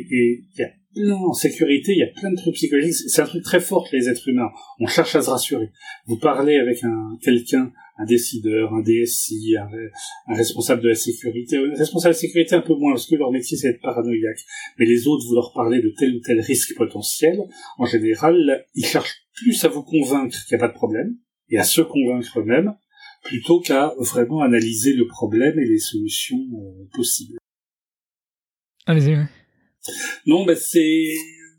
il 0.09 0.45
y 0.57 0.63
a 0.63 0.69
plein, 0.93 1.15
en 1.15 1.33
sécurité, 1.33 1.93
il 1.93 1.99
y 1.99 2.03
a 2.03 2.19
plein 2.19 2.31
de 2.31 2.37
trucs 2.37 2.55
psychologiques. 2.55 2.93
C'est 2.93 3.21
un 3.21 3.25
truc 3.25 3.43
très 3.43 3.59
fort 3.59 3.87
les 3.91 4.09
êtres 4.09 4.27
humains. 4.27 4.49
On 4.79 4.87
cherche 4.87 5.15
à 5.15 5.21
se 5.21 5.29
rassurer. 5.29 5.69
Vous 6.05 6.17
parlez 6.17 6.57
avec 6.57 6.83
un 6.83 7.17
quelqu'un 7.21 7.71
un 7.97 8.05
décideur, 8.05 8.73
un 8.73 8.81
DSI, 8.81 9.55
un, 9.57 10.33
responsable 10.33 10.81
de 10.81 10.89
la 10.89 10.95
sécurité, 10.95 11.57
un 11.57 11.77
responsable 11.77 12.13
de 12.13 12.17
la 12.17 12.21
sécurité 12.21 12.55
un 12.55 12.61
peu 12.61 12.73
moins, 12.73 12.93
parce 12.93 13.07
que 13.07 13.15
leur 13.15 13.31
métier 13.31 13.57
c'est 13.57 13.71
d'être 13.71 13.81
paranoïaque. 13.81 14.39
Mais 14.79 14.85
les 14.85 15.07
autres, 15.07 15.25
vous 15.27 15.35
leur 15.35 15.53
parlez 15.53 15.81
de 15.81 15.93
tel 15.97 16.15
ou 16.15 16.19
tel 16.19 16.39
risque 16.41 16.75
potentiel, 16.75 17.39
en 17.77 17.85
général, 17.85 18.65
ils 18.73 18.85
cherchent 18.85 19.27
plus 19.35 19.63
à 19.63 19.67
vous 19.67 19.83
convaincre 19.83 20.37
qu'il 20.47 20.57
n'y 20.57 20.63
a 20.63 20.67
pas 20.67 20.73
de 20.73 20.77
problème, 20.77 21.15
et 21.49 21.57
à 21.57 21.63
se 21.63 21.81
convaincre 21.81 22.39
eux-mêmes, 22.39 22.73
plutôt 23.23 23.59
qu'à 23.59 23.93
vraiment 23.99 24.41
analyser 24.41 24.93
le 24.93 25.07
problème 25.07 25.57
et 25.59 25.65
les 25.65 25.79
solutions 25.79 26.37
euh, 26.37 26.87
possibles. 26.93 27.37
Allez-y. 28.85 29.17
Non, 30.25 30.45
ben 30.45 30.55
c'est 30.55 31.13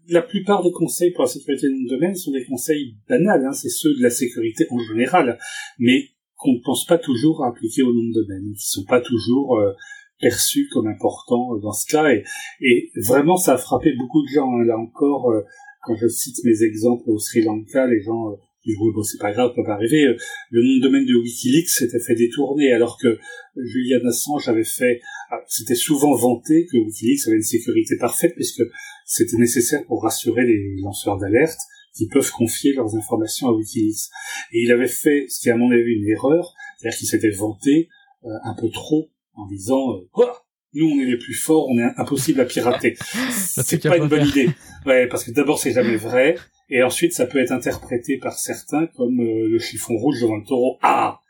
la 0.08 0.22
plupart 0.22 0.62
des 0.62 0.72
conseils 0.72 1.12
pour 1.12 1.24
la 1.24 1.30
sécurité 1.30 1.68
de 1.68 1.88
domaine 1.88 2.14
sont 2.14 2.32
des 2.32 2.44
conseils 2.44 2.96
banals, 3.08 3.44
hein, 3.46 3.52
c'est 3.52 3.68
ceux 3.68 3.94
de 3.96 4.02
la 4.02 4.10
sécurité 4.10 4.66
en 4.70 4.78
général. 4.78 5.38
Mais 5.78 6.10
qu'on 6.36 6.54
ne 6.54 6.62
pense 6.64 6.84
pas 6.86 6.98
toujours 6.98 7.44
à 7.44 7.48
appliquer 7.48 7.82
au 7.82 7.92
nom 7.92 8.08
de 8.08 8.22
domaine, 8.22 8.52
qui 8.54 8.66
sont 8.66 8.84
pas 8.84 9.00
toujours 9.00 9.58
euh, 9.58 9.72
perçus 10.20 10.68
comme 10.72 10.86
importants 10.88 11.54
euh, 11.54 11.60
dans 11.60 11.72
ce 11.72 11.86
cas. 11.86 12.10
Et, 12.12 12.24
et, 12.60 12.90
vraiment, 13.06 13.36
ça 13.36 13.54
a 13.54 13.58
frappé 13.58 13.92
beaucoup 13.96 14.22
de 14.22 14.28
gens. 14.28 14.50
Hein. 14.52 14.64
Là 14.64 14.76
encore, 14.76 15.30
euh, 15.30 15.42
quand 15.82 15.94
je 15.96 16.08
cite 16.08 16.44
mes 16.44 16.62
exemples 16.62 17.08
au 17.08 17.18
Sri 17.18 17.42
Lanka, 17.42 17.86
les 17.86 18.02
gens 18.02 18.36
disent 18.66 18.76
oui, 18.80 18.92
bon, 18.94 19.02
c'est 19.02 19.18
pas 19.18 19.32
grave, 19.32 19.50
ça 19.50 19.54
peut 19.54 19.66
pas 19.66 19.74
arriver. 19.74 20.04
Le 20.50 20.62
nom 20.62 20.76
de 20.78 20.82
domaine 20.82 21.06
de 21.06 21.14
WikiLeaks 21.14 21.68
s'était 21.68 22.00
fait 22.00 22.14
détourner, 22.14 22.72
alors 22.72 22.98
que 23.00 23.18
Julian 23.56 24.00
Assange 24.06 24.48
avait 24.48 24.64
fait, 24.64 25.00
ah, 25.30 25.40
c'était 25.48 25.74
souvent 25.74 26.14
vanté 26.14 26.66
que 26.70 26.76
WikiLeaks 26.76 27.28
avait 27.28 27.36
une 27.36 27.42
sécurité 27.42 27.96
parfaite, 27.98 28.34
puisque 28.34 28.62
c'était 29.04 29.36
nécessaire 29.36 29.84
pour 29.86 30.02
rassurer 30.02 30.44
les 30.44 30.76
lanceurs 30.82 31.18
d'alerte 31.18 31.58
qui 31.94 32.08
peuvent 32.08 32.30
confier 32.30 32.72
leurs 32.74 32.96
informations 32.96 33.48
à 33.48 33.52
Wikileaks. 33.52 34.10
Et 34.52 34.62
il 34.62 34.72
avait 34.72 34.88
fait, 34.88 35.26
ce 35.28 35.40
qui 35.40 35.50
à 35.50 35.56
mon 35.56 35.70
avis 35.70 35.92
une 35.92 36.08
erreur, 36.08 36.54
c'est-à-dire 36.78 36.98
qu'il 36.98 37.08
s'était 37.08 37.30
vanté 37.30 37.88
euh, 38.24 38.28
un 38.44 38.54
peu 38.54 38.68
trop 38.70 39.10
en 39.34 39.46
disant 39.46 39.92
euh, 39.92 40.08
oh, 40.14 40.30
nous 40.74 40.88
on 40.88 41.00
est 41.00 41.04
les 41.04 41.18
plus 41.18 41.34
forts, 41.34 41.68
on 41.68 41.78
est 41.78 41.92
impossible 41.96 42.40
à 42.40 42.44
pirater. 42.44 42.96
c'est 43.30 43.82
pas 43.82 43.96
une 43.96 44.08
bonne 44.08 44.26
idée. 44.26 44.50
Ouais, 44.86 45.06
parce 45.06 45.24
que 45.24 45.30
d'abord 45.30 45.58
c'est 45.58 45.72
jamais 45.72 45.96
vrai, 45.96 46.36
et 46.70 46.82
ensuite 46.82 47.12
ça 47.12 47.26
peut 47.26 47.38
être 47.38 47.52
interprété 47.52 48.18
par 48.18 48.38
certains 48.38 48.86
comme 48.96 49.20
euh, 49.20 49.48
le 49.48 49.58
chiffon 49.58 49.94
rouge 49.96 50.20
devant 50.20 50.36
le 50.36 50.44
taureau. 50.44 50.78
Ah, 50.82 51.20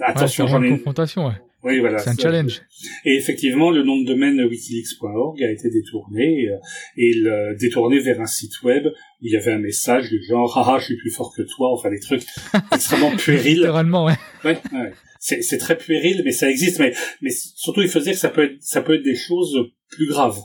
attention, 0.00 0.46
j'en 0.46 0.62
ai. 0.62 0.70
Confrontation, 0.70 1.26
ouais. 1.26 1.34
Oui, 1.62 1.78
voilà. 1.80 1.98
C'est 1.98 2.10
un 2.10 2.16
challenge. 2.16 2.62
Et 3.04 3.16
effectivement, 3.16 3.70
le 3.70 3.82
nom 3.82 4.00
de 4.00 4.06
domaine 4.06 4.40
wikileaks.org 4.42 5.42
a 5.42 5.50
été 5.50 5.68
détourné 5.68 6.48
euh, 6.48 6.56
et 6.96 7.12
le, 7.14 7.54
détourné 7.58 8.00
vers 8.00 8.18
un 8.20 8.26
site 8.26 8.62
web 8.62 8.86
où 8.86 9.26
il 9.26 9.32
y 9.32 9.36
avait 9.36 9.52
un 9.52 9.58
message 9.58 10.08
du 10.08 10.22
genre 10.26 10.56
haha 10.56 10.78
je 10.78 10.86
suis 10.86 10.96
plus 10.96 11.10
fort 11.10 11.34
que 11.36 11.42
toi, 11.42 11.70
enfin 11.72 11.90
des 11.90 12.00
trucs 12.00 12.24
extrêmement 12.72 13.14
puérils. 13.14 13.58
Littéralement, 13.58 14.06
ouais. 14.06 14.16
Ouais, 14.44 14.58
ouais. 14.72 14.92
C'est, 15.18 15.42
c'est 15.42 15.58
très 15.58 15.76
puéril, 15.76 16.22
mais 16.24 16.32
ça 16.32 16.48
existe. 16.48 16.78
Mais, 16.78 16.94
mais 17.20 17.30
surtout, 17.30 17.82
il 17.82 17.88
faut 17.88 18.00
dire 18.00 18.14
que 18.14 18.18
ça 18.18 18.30
peut 18.30 18.44
être, 18.44 18.56
ça 18.60 18.80
peut 18.80 18.94
être 18.94 19.04
des 19.04 19.16
choses 19.16 19.70
plus 19.90 20.08
graves. 20.08 20.38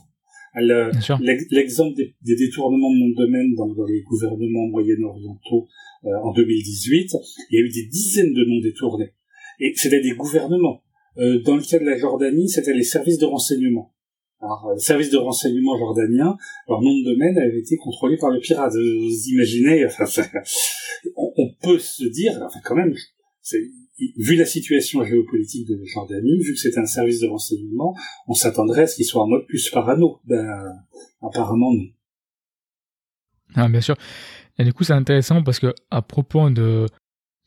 L'exemple 0.61 1.95
des, 1.95 2.15
des, 2.21 2.35
détournements 2.35 2.91
de 2.91 3.11
de 3.11 3.25
domaine 3.25 3.53
dans, 3.55 3.67
dans 3.67 3.85
les 3.85 4.01
gouvernements 4.01 4.67
moyen-orientaux 4.67 5.67
euh, 6.05 6.09
en 6.23 6.33
2018, 6.33 7.11
il 7.49 7.59
y 7.59 7.61
a 7.61 7.65
eu 7.65 7.69
des 7.69 7.87
dizaines 7.87 8.33
de 8.33 8.43
noms 8.45 8.61
détournés. 8.61 9.13
Et 9.59 9.73
c'était 9.75 10.01
des 10.01 10.11
gouvernements. 10.11 10.81
Euh, 11.17 11.41
dans 11.43 11.55
le 11.55 11.61
cas 11.61 11.79
de 11.79 11.85
la 11.85 11.97
Jordanie, 11.97 12.49
c'était 12.49 12.73
les 12.73 12.83
services 12.83 13.17
de 13.17 13.25
renseignement. 13.25 13.93
Alors, 14.41 14.69
euh, 14.71 14.77
services 14.77 15.09
de 15.09 15.17
renseignement 15.17 15.77
jordaniens, 15.77 16.37
leur 16.67 16.81
nom 16.81 16.97
de 16.99 17.03
domaine 17.05 17.37
avait 17.37 17.59
été 17.59 17.77
contrôlé 17.77 18.17
par 18.17 18.29
le 18.29 18.39
pirate. 18.39 18.73
Vous 18.73 19.29
imaginez, 19.29 19.85
enfin, 19.85 20.05
on, 21.15 21.31
on, 21.37 21.49
peut 21.61 21.79
se 21.79 22.05
dire, 22.05 22.39
enfin 22.45 22.59
quand 22.63 22.75
même, 22.75 22.93
vu 24.17 24.35
la 24.35 24.45
situation 24.45 25.03
géopolitique 25.03 25.67
de 25.67 25.79
Jordanie, 25.85 26.39
vu 26.39 26.53
que 26.53 26.59
c'était 26.59 26.79
un 26.79 26.85
service 26.85 27.19
de 27.21 27.27
renseignement, 27.27 27.95
on 28.27 28.33
s'attendrait 28.33 28.83
à 28.83 28.87
ce 28.87 28.95
qu'il 28.95 29.05
soit 29.05 29.23
en 29.23 29.27
mode 29.27 29.45
plus 29.47 29.69
parano. 29.69 30.19
Ben, 30.25 30.47
apparemment 31.21 31.73
non. 31.73 31.85
Ah, 33.55 33.69
bien 33.69 33.81
sûr. 33.81 33.95
Et 34.57 34.63
du 34.63 34.73
coup, 34.73 34.83
c'est 34.83 34.93
intéressant 34.93 35.43
parce 35.43 35.59
que 35.59 35.73
à 35.91 36.01
propos 36.01 36.49
de 36.49 36.87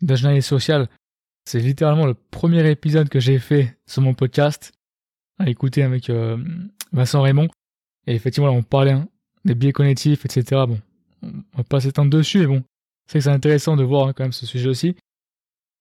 d'ingénierie 0.00 0.42
sociale, 0.42 0.88
c'est 1.44 1.58
littéralement 1.58 2.06
le 2.06 2.14
premier 2.14 2.68
épisode 2.70 3.08
que 3.08 3.20
j'ai 3.20 3.38
fait 3.38 3.76
sur 3.86 4.02
mon 4.02 4.14
podcast 4.14 4.72
à 5.38 5.48
écouter 5.48 5.82
avec 5.82 6.10
euh, 6.10 6.36
Vincent 6.92 7.22
Raymond. 7.22 7.48
Et 8.06 8.14
effectivement, 8.14 8.48
là, 8.48 8.52
on 8.52 8.62
parlait 8.62 8.92
hein, 8.92 9.08
des 9.44 9.54
biais 9.54 9.72
cognitifs, 9.72 10.24
etc. 10.24 10.62
Bon, 10.68 10.80
on 11.22 11.56
va 11.56 11.64
pas 11.64 11.80
s'étendre 11.80 12.10
dessus, 12.10 12.38
mais 12.38 12.46
bon, 12.46 12.62
c'est 13.10 13.20
c'est 13.20 13.30
intéressant 13.30 13.76
de 13.76 13.82
voir 13.82 14.08
hein, 14.08 14.12
quand 14.12 14.24
même 14.24 14.32
ce 14.32 14.46
sujet 14.46 14.68
aussi. 14.68 14.94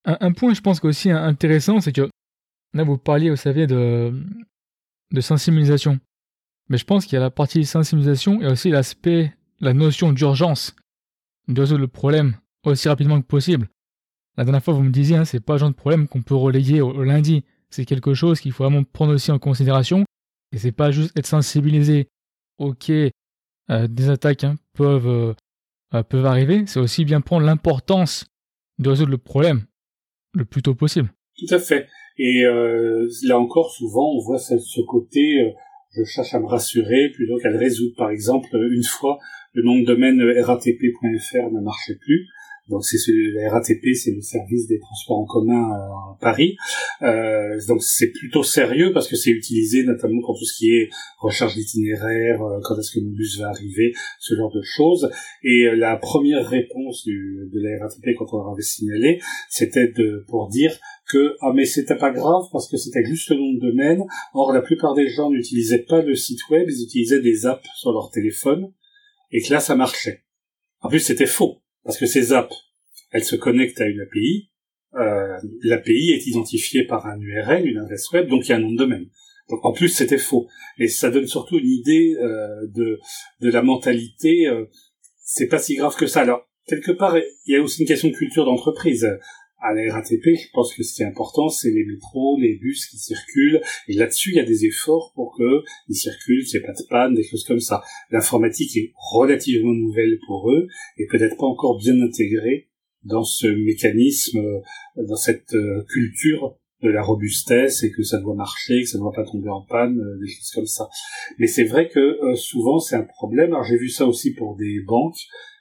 Un, 0.07 0.31
point, 0.31 0.53
je 0.53 0.61
pense 0.61 0.79
qu'aussi 0.79 1.11
intéressant, 1.11 1.81
c'est 1.81 1.91
que 1.91 2.09
là, 2.73 2.83
vous 2.83 2.97
parliez, 2.97 3.29
vous 3.29 3.35
savez, 3.35 3.67
de, 3.67 4.13
de 5.11 5.21
sensibilisation. 5.21 5.99
Mais 6.69 6.77
je 6.77 6.85
pense 6.85 7.05
qu'il 7.05 7.15
y 7.15 7.17
a 7.17 7.21
la 7.21 7.29
partie 7.29 7.65
sensibilisation 7.65 8.41
et 8.41 8.47
aussi 8.47 8.69
l'aspect, 8.69 9.35
la 9.59 9.73
notion 9.73 10.13
d'urgence 10.13 10.75
de 11.49 11.59
résoudre 11.59 11.81
le 11.81 11.87
problème 11.87 12.37
aussi 12.63 12.87
rapidement 12.87 13.21
que 13.21 13.27
possible. 13.27 13.69
La 14.37 14.43
dernière 14.43 14.63
fois, 14.63 14.73
vous 14.73 14.83
me 14.83 14.91
disiez, 14.91 15.17
hein, 15.17 15.25
c'est 15.25 15.39
pas 15.39 15.53
le 15.53 15.59
genre 15.59 15.69
de 15.69 15.75
problème 15.75 16.07
qu'on 16.07 16.21
peut 16.21 16.35
relayer 16.35 16.81
au, 16.81 17.03
lundi. 17.03 17.43
C'est 17.69 17.85
quelque 17.85 18.13
chose 18.13 18.39
qu'il 18.39 18.51
faut 18.51 18.63
vraiment 18.63 18.83
prendre 18.83 19.13
aussi 19.13 19.31
en 19.31 19.39
considération. 19.39 20.05
Et 20.53 20.57
c'est 20.57 20.71
pas 20.71 20.91
juste 20.91 21.17
être 21.17 21.27
sensibilisé. 21.27 22.07
Ok, 22.59 22.89
euh, 22.89 23.87
des 23.87 24.09
attaques 24.09 24.43
hein, 24.43 24.55
peuvent, 24.73 25.07
euh, 25.07 25.33
euh, 25.93 26.03
peuvent 26.03 26.25
arriver. 26.25 26.65
C'est 26.65 26.79
aussi 26.79 27.03
bien 27.03 27.21
prendre 27.21 27.45
l'importance 27.45 28.25
de 28.79 28.89
résoudre 28.89 29.11
le 29.11 29.17
problème 29.17 29.65
le 30.33 30.45
plus 30.45 30.61
tôt 30.61 30.75
possible. 30.75 31.09
Tout 31.37 31.53
à 31.53 31.59
fait. 31.59 31.87
Et 32.17 32.43
là 33.23 33.39
encore, 33.39 33.71
souvent, 33.71 34.15
on 34.15 34.19
voit 34.19 34.39
ce, 34.39 34.81
côté, 34.87 35.53
je 35.95 36.03
cherche 36.03 36.33
à 36.33 36.39
me 36.39 36.47
rassurer 36.47 37.09
plutôt 37.13 37.37
qu'à 37.37 37.49
le 37.49 37.57
résoudre. 37.57 37.95
Par 37.95 38.09
exemple, 38.09 38.49
une 38.71 38.83
fois, 38.83 39.19
le 39.53 39.63
nom 39.63 39.79
de 39.79 39.85
domaine 39.85 40.21
ratp.fr 40.41 41.51
ne 41.51 41.61
marchait 41.61 41.95
plus. 41.95 42.27
Donc 42.69 42.83
c'est 42.83 42.97
la 43.33 43.49
RATP, 43.49 43.95
c'est 43.95 44.11
le 44.11 44.21
service 44.21 44.67
des 44.67 44.79
transports 44.79 45.19
en 45.19 45.25
commun 45.25 45.71
euh, 45.71 46.13
à 46.13 46.17
Paris. 46.19 46.57
Euh, 47.01 47.59
donc 47.67 47.81
c'est 47.81 48.11
plutôt 48.11 48.43
sérieux 48.43 48.91
parce 48.93 49.07
que 49.07 49.15
c'est 49.15 49.31
utilisé 49.31 49.83
notamment 49.83 50.21
pour 50.21 50.37
tout 50.37 50.45
ce 50.45 50.57
qui 50.57 50.75
est 50.75 50.89
recherche 51.19 51.55
d'itinéraire, 51.55 52.41
euh, 52.41 52.59
quand 52.63 52.77
est-ce 52.77 52.91
que 52.91 52.99
mon 52.99 53.11
bus 53.11 53.39
va 53.39 53.49
arriver, 53.49 53.93
ce 54.19 54.35
genre 54.35 54.51
de 54.51 54.61
choses. 54.61 55.09
Et 55.43 55.69
la 55.75 55.95
première 55.95 56.45
réponse 56.45 57.05
de 57.05 57.49
la 57.53 57.85
RATP 57.85 58.17
quand 58.17 58.33
on 58.33 58.37
leur 58.37 58.51
avait 58.51 58.61
signalé, 58.61 59.21
c'était 59.49 59.91
pour 60.27 60.49
dire 60.49 60.77
que 61.07 61.35
ah 61.39 61.53
mais 61.55 61.65
c'était 61.65 61.95
pas 61.95 62.11
grave 62.11 62.43
parce 62.51 62.69
que 62.69 62.75
c'était 62.75 63.05
juste 63.05 63.29
le 63.29 63.37
nom 63.37 63.53
de 63.53 63.59
domaine. 63.59 64.03
Or 64.33 64.51
la 64.51 64.61
plupart 64.61 64.93
des 64.93 65.07
gens 65.07 65.29
n'utilisaient 65.29 65.85
pas 65.87 66.01
le 66.01 66.15
site 66.15 66.49
web, 66.49 66.67
ils 66.69 66.83
utilisaient 66.83 67.21
des 67.21 67.45
apps 67.45 67.67
sur 67.75 67.93
leur 67.93 68.11
téléphone 68.11 68.73
et 69.31 69.41
que 69.41 69.53
là 69.53 69.61
ça 69.61 69.75
marchait. 69.75 70.23
En 70.81 70.89
plus 70.89 70.99
c'était 70.99 71.25
faux 71.25 71.61
parce 71.87 71.97
que 71.97 72.05
ces 72.05 72.33
apps, 72.33 72.53
elles 73.11 73.23
se 73.23 73.37
connectent 73.37 73.79
à 73.79 73.85
une 73.85 74.01
API. 74.01 74.49
Euh, 74.95 75.37
L'API 75.63 76.11
est 76.11 76.27
identifiée 76.27 76.83
par 76.83 77.07
un 77.07 77.17
URL, 77.17 77.65
une 77.65 77.77
adresse 77.77 78.11
web, 78.11 78.27
donc 78.27 78.45
il 78.45 78.49
y 78.49 78.51
a 78.51 78.57
un 78.57 78.59
nom 78.59 78.73
de 78.73 78.77
domaine. 78.77 79.05
Donc 79.49 79.63
en 79.63 79.71
plus 79.71 79.87
c'était 79.87 80.17
faux. 80.17 80.49
Et 80.77 80.89
ça 80.89 81.09
donne 81.09 81.27
surtout 81.27 81.57
une 81.57 81.69
idée 81.69 82.13
euh, 82.19 82.67
de, 82.75 82.99
de 83.39 83.49
la 83.49 83.61
mentalité. 83.61 84.47
Euh, 84.47 84.65
c'est 85.23 85.47
pas 85.47 85.59
si 85.59 85.75
grave 85.75 85.95
que 85.95 86.07
ça. 86.07 86.19
Alors 86.21 86.45
quelque 86.67 86.91
part, 86.91 87.17
il 87.17 87.53
y 87.53 87.55
a 87.55 87.61
aussi 87.61 87.83
une 87.83 87.87
question 87.87 88.09
de 88.09 88.15
culture 88.15 88.43
d'entreprise 88.43 89.07
à 89.59 89.73
la 89.73 89.93
RATP, 89.93 90.23
je 90.23 90.51
pense 90.53 90.73
que 90.73 90.83
ce 90.83 90.93
qui 90.93 91.01
est 91.01 91.05
important, 91.05 91.49
c'est 91.49 91.71
les 91.71 91.83
métros, 91.83 92.37
les 92.39 92.55
bus 92.55 92.85
qui 92.85 92.97
circulent. 92.97 93.61
Et 93.87 93.93
là-dessus, 93.93 94.31
il 94.31 94.35
y 94.35 94.39
a 94.39 94.45
des 94.45 94.65
efforts 94.65 95.11
pour 95.15 95.35
que 95.37 95.63
ils 95.89 95.95
circulent, 95.95 96.43
qu'il 96.43 96.59
n'y 96.59 96.63
ait 96.63 96.67
pas 96.67 96.73
de 96.73 96.85
panne, 96.89 97.15
des 97.15 97.23
choses 97.23 97.43
comme 97.43 97.59
ça. 97.59 97.81
L'informatique 98.11 98.75
est 98.77 98.93
relativement 98.95 99.73
nouvelle 99.73 100.19
pour 100.27 100.51
eux 100.51 100.67
et 100.97 101.07
peut-être 101.07 101.37
pas 101.37 101.47
encore 101.47 101.77
bien 101.77 101.99
intégrée 102.01 102.69
dans 103.03 103.23
ce 103.23 103.47
mécanisme, 103.47 104.39
dans 104.95 105.15
cette 105.15 105.53
euh, 105.53 105.83
culture 105.89 106.57
de 106.83 106.89
la 106.89 107.01
robustesse 107.01 107.83
et 107.83 107.91
que 107.91 108.03
ça 108.03 108.19
doit 108.19 108.35
marcher, 108.35 108.81
que 108.81 108.87
ça 108.87 108.97
ne 108.97 109.03
doit 109.03 109.13
pas 109.13 109.25
tomber 109.25 109.49
en 109.49 109.61
panne, 109.61 109.99
euh, 109.99 110.19
des 110.19 110.27
choses 110.27 110.51
comme 110.53 110.65
ça. 110.65 110.89
Mais 111.39 111.47
c'est 111.47 111.63
vrai 111.63 111.89
que 111.89 111.99
euh, 111.99 112.35
souvent 112.35 112.79
c'est 112.79 112.95
un 112.95 113.03
problème. 113.03 113.51
Alors 113.51 113.63
j'ai 113.63 113.77
vu 113.77 113.89
ça 113.89 114.05
aussi 114.05 114.33
pour 114.33 114.55
des 114.55 114.79
banques 114.85 115.17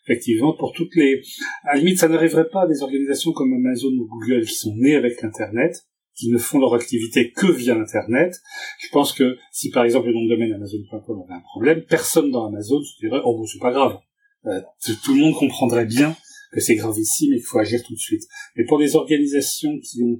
effectivement, 0.06 0.54
pour 0.56 0.72
toutes 0.72 0.94
les... 0.94 1.22
À 1.64 1.74
la 1.74 1.80
limite, 1.80 1.98
ça 1.98 2.08
n'arriverait 2.08 2.48
pas 2.48 2.62
à 2.62 2.66
des 2.66 2.82
organisations 2.82 3.32
comme 3.32 3.52
Amazon 3.52 3.88
ou 3.88 4.06
Google 4.06 4.44
qui 4.44 4.54
sont 4.54 4.74
nées 4.76 4.94
avec 4.94 5.20
l'Internet, 5.22 5.84
qui 6.16 6.30
ne 6.30 6.38
font 6.38 6.58
leur 6.58 6.74
activité 6.74 7.32
que 7.32 7.46
via 7.46 7.74
Internet. 7.76 8.40
Je 8.80 8.88
pense 8.90 9.12
que 9.12 9.36
si 9.52 9.70
par 9.70 9.84
exemple 9.84 10.06
le 10.06 10.14
nom 10.14 10.24
de 10.24 10.30
domaine 10.30 10.52
Amazon.com 10.54 11.22
avait 11.24 11.34
un 11.34 11.42
problème, 11.42 11.82
personne 11.88 12.30
dans 12.30 12.46
Amazon 12.46 12.82
se 12.82 12.98
dirait 12.98 13.20
oh 13.24 13.36
bon 13.36 13.44
c'est 13.46 13.58
pas 13.58 13.72
grave. 13.72 13.98
Euh, 14.46 14.60
tout 15.04 15.14
le 15.14 15.20
monde 15.20 15.34
comprendrait 15.34 15.84
bien 15.84 16.16
que 16.52 16.60
c'est 16.60 16.76
gravissime 16.76 17.32
et 17.32 17.36
qu'il 17.36 17.44
faut 17.44 17.58
agir 17.58 17.82
tout 17.82 17.92
de 17.92 17.98
suite. 17.98 18.22
Mais 18.56 18.64
pour 18.64 18.78
les 18.78 18.96
organisations 18.96 19.78
qui 19.80 20.02
ont 20.02 20.18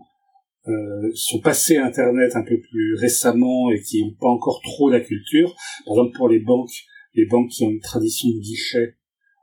euh, 0.68 1.10
sont 1.14 1.40
passées 1.40 1.76
à 1.76 1.86
Internet 1.86 2.34
un 2.34 2.42
peu 2.42 2.60
plus 2.60 2.96
récemment 2.96 3.70
et 3.70 3.80
qui 3.80 4.02
n'ont 4.02 4.16
pas 4.20 4.28
encore 4.28 4.60
trop 4.62 4.90
la 4.90 5.00
culture, 5.00 5.54
par 5.86 5.94
exemple 5.94 6.16
pour 6.16 6.28
les 6.28 6.40
banques, 6.40 6.74
les 7.14 7.24
banques 7.26 7.50
qui 7.50 7.62
ont 7.64 7.70
une 7.70 7.80
tradition 7.80 8.28
de 8.28 8.40
guichet 8.40 8.96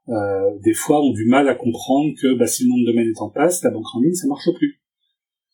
euh, 0.09 0.57
des 0.59 0.73
fois 0.73 1.01
ont 1.01 1.13
du 1.13 1.25
mal 1.25 1.47
à 1.47 1.55
comprendre 1.55 2.13
que 2.21 2.37
bah, 2.37 2.47
si 2.47 2.63
le 2.63 2.69
nom 2.69 2.79
de 2.79 2.85
domaine 2.85 3.07
est 3.07 3.21
en 3.21 3.29
place, 3.29 3.63
la 3.63 3.71
banque 3.71 3.95
en 3.95 4.01
ligne, 4.01 4.13
ça 4.13 4.27
marche 4.27 4.49
plus. 4.55 4.81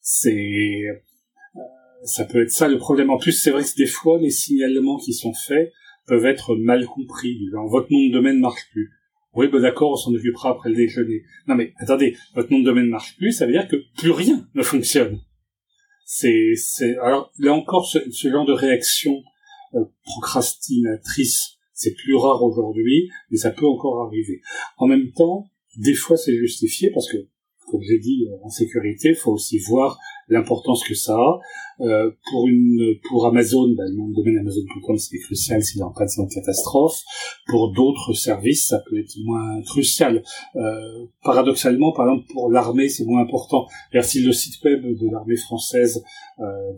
C'est 0.01 0.83
euh, 0.87 1.61
ça 2.03 2.25
peut 2.25 2.41
être 2.41 2.51
ça 2.51 2.67
le 2.67 2.77
problème. 2.77 3.09
En 3.09 3.17
plus, 3.17 3.33
c'est 3.33 3.51
vrai 3.51 3.63
que 3.63 3.75
des 3.77 3.85
fois, 3.85 4.19
les 4.19 4.31
signalements 4.31 4.97
qui 4.97 5.13
sont 5.13 5.33
faits 5.33 5.71
peuvent 6.07 6.25
être 6.25 6.55
mal 6.55 6.85
compris. 6.85 7.37
votre 7.69 7.91
nom 7.91 8.07
de 8.07 8.11
domaine 8.11 8.39
marche 8.39 8.67
plus. 8.71 8.89
Oui, 9.35 9.47
bah 9.47 9.59
d'accord, 9.59 9.91
on 9.91 9.95
s'en 9.95 10.13
occupera 10.13 10.49
après 10.51 10.69
le 10.69 10.75
déjeuner. 10.75 11.21
Non 11.47 11.53
mais 11.53 11.73
attendez, 11.77 12.17
votre 12.33 12.51
nom 12.51 12.59
de 12.59 12.65
domaine 12.65 12.87
marche 12.87 13.15
plus, 13.17 13.31
ça 13.31 13.45
veut 13.45 13.51
dire 13.51 13.67
que 13.67 13.75
plus 13.97 14.11
rien 14.11 14.47
ne 14.55 14.63
fonctionne. 14.63 15.19
C'est, 16.05 16.53
c'est, 16.55 16.97
alors 16.97 17.31
là 17.37 17.53
encore, 17.53 17.85
ce, 17.85 18.29
genre 18.29 18.45
de 18.45 18.53
réaction 18.53 19.21
euh, 19.75 19.85
procrastinatrice 20.03 21.58
c'est 21.79 21.93
plus 21.93 22.15
rare 22.15 22.43
aujourd'hui, 22.43 23.09
mais 23.31 23.37
ça 23.37 23.51
peut 23.51 23.65
encore 23.65 24.05
arriver. 24.05 24.41
En 24.77 24.85
même 24.85 25.11
temps, 25.13 25.45
des 25.77 25.93
fois 25.93 26.17
c'est 26.17 26.35
justifié 26.35 26.91
parce 26.91 27.09
que, 27.09 27.17
comme 27.71 27.81
j'ai 27.81 27.99
dit, 27.99 28.27
euh, 28.27 28.45
en 28.45 28.49
sécurité, 28.49 29.09
il 29.09 29.15
faut 29.15 29.31
aussi 29.31 29.59
voir 29.59 29.97
l'importance 30.27 30.83
que 30.83 30.93
ça 30.93 31.15
a. 31.15 31.39
Euh, 31.81 32.11
pour 32.29 32.47
une, 32.47 32.95
pour 33.07 33.25
Amazon, 33.27 33.73
ben, 33.77 33.85
le 33.85 33.95
nom 33.95 34.09
domaine 34.09 34.39
Amazon.com 34.39 34.97
c'est 34.97 35.17
crucial 35.19 35.63
s'il 35.63 35.77
n'y 35.77 35.87
a 35.87 35.91
pas 35.95 36.03
de 36.03 36.33
catastrophe. 36.33 36.99
Pour 37.47 37.71
d'autres 37.71 38.11
services, 38.13 38.67
ça 38.67 38.81
peut 38.89 38.99
être 38.99 39.15
moins 39.23 39.61
crucial. 39.61 40.21
Euh, 40.57 41.05
paradoxalement, 41.23 41.93
par 41.93 42.09
exemple, 42.09 42.27
pour 42.33 42.51
l'armée, 42.51 42.89
c'est 42.89 43.05
moins 43.05 43.21
important. 43.21 43.67
si 44.01 44.21
le 44.21 44.33
site 44.33 44.61
web 44.65 44.83
de 44.83 45.09
l'armée 45.09 45.37
française 45.37 46.03
euh, 46.39 46.73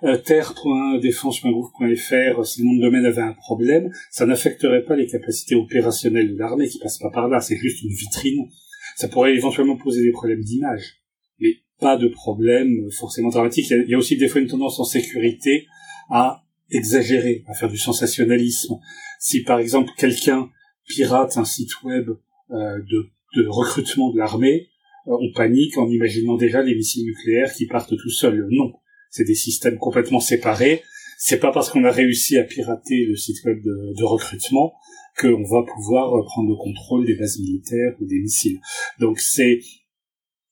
terre.défense.gouv.fr, 0.00 2.46
si 2.46 2.60
le 2.60 2.66
nom 2.66 2.76
de 2.76 2.82
domaine 2.82 3.04
avait 3.04 3.22
un 3.22 3.34
problème, 3.34 3.90
ça 4.10 4.26
n'affecterait 4.26 4.84
pas 4.84 4.96
les 4.96 5.06
capacités 5.06 5.54
opérationnelles 5.54 6.34
de 6.34 6.38
l'armée 6.38 6.68
qui 6.68 6.78
passent 6.78 6.98
pas 6.98 7.10
par 7.10 7.28
là, 7.28 7.40
c'est 7.40 7.56
juste 7.56 7.82
une 7.82 7.90
vitrine. 7.90 8.48
Ça 8.96 9.08
pourrait 9.08 9.34
éventuellement 9.34 9.76
poser 9.76 10.02
des 10.02 10.12
problèmes 10.12 10.42
d'image, 10.42 10.98
mais 11.40 11.56
pas 11.80 11.96
de 11.96 12.08
problème 12.08 12.90
forcément 12.92 13.28
dramatique. 13.28 13.66
Il 13.70 13.88
y, 13.88 13.94
a, 13.94 13.98
aussi 13.98 14.16
des 14.16 14.28
fois 14.28 14.40
une 14.40 14.48
tendance 14.48 14.78
en 14.80 14.84
sécurité 14.84 15.66
à 16.10 16.44
exagérer, 16.70 17.44
à 17.48 17.54
faire 17.54 17.68
du 17.68 17.78
sensationnalisme. 17.78 18.74
Si 19.18 19.42
par 19.42 19.58
exemple 19.58 19.90
quelqu'un 19.96 20.48
pirate 20.86 21.36
un 21.36 21.44
site 21.44 21.82
web 21.82 22.08
euh, 22.50 22.78
de, 22.78 23.10
de 23.36 23.48
recrutement 23.48 24.12
de 24.12 24.18
l'armée, 24.18 24.68
on 25.06 25.32
panique 25.34 25.76
en 25.78 25.88
imaginant 25.88 26.36
déjà 26.36 26.62
les 26.62 26.74
missiles 26.74 27.04
nucléaires 27.04 27.52
qui 27.52 27.66
partent 27.66 27.96
tout 27.96 28.10
seuls. 28.10 28.46
Non, 28.50 28.74
c'est 29.10 29.24
des 29.24 29.34
systèmes 29.34 29.78
complètement 29.78 30.20
séparés. 30.20 30.82
C'est 31.18 31.40
pas 31.40 31.50
parce 31.50 31.70
qu'on 31.70 31.84
a 31.84 31.90
réussi 31.90 32.38
à 32.38 32.44
pirater 32.44 33.04
le 33.04 33.16
site 33.16 33.44
web 33.44 33.62
de, 33.62 33.94
de 33.96 34.04
recrutement 34.04 34.74
qu'on 35.18 35.42
va 35.42 35.64
pouvoir 35.64 36.24
prendre 36.26 36.48
le 36.48 36.56
contrôle 36.56 37.04
des 37.04 37.16
bases 37.16 37.40
militaires 37.40 37.94
ou 38.00 38.06
des 38.06 38.20
missiles. 38.20 38.60
Donc 39.00 39.18
c'est 39.18 39.60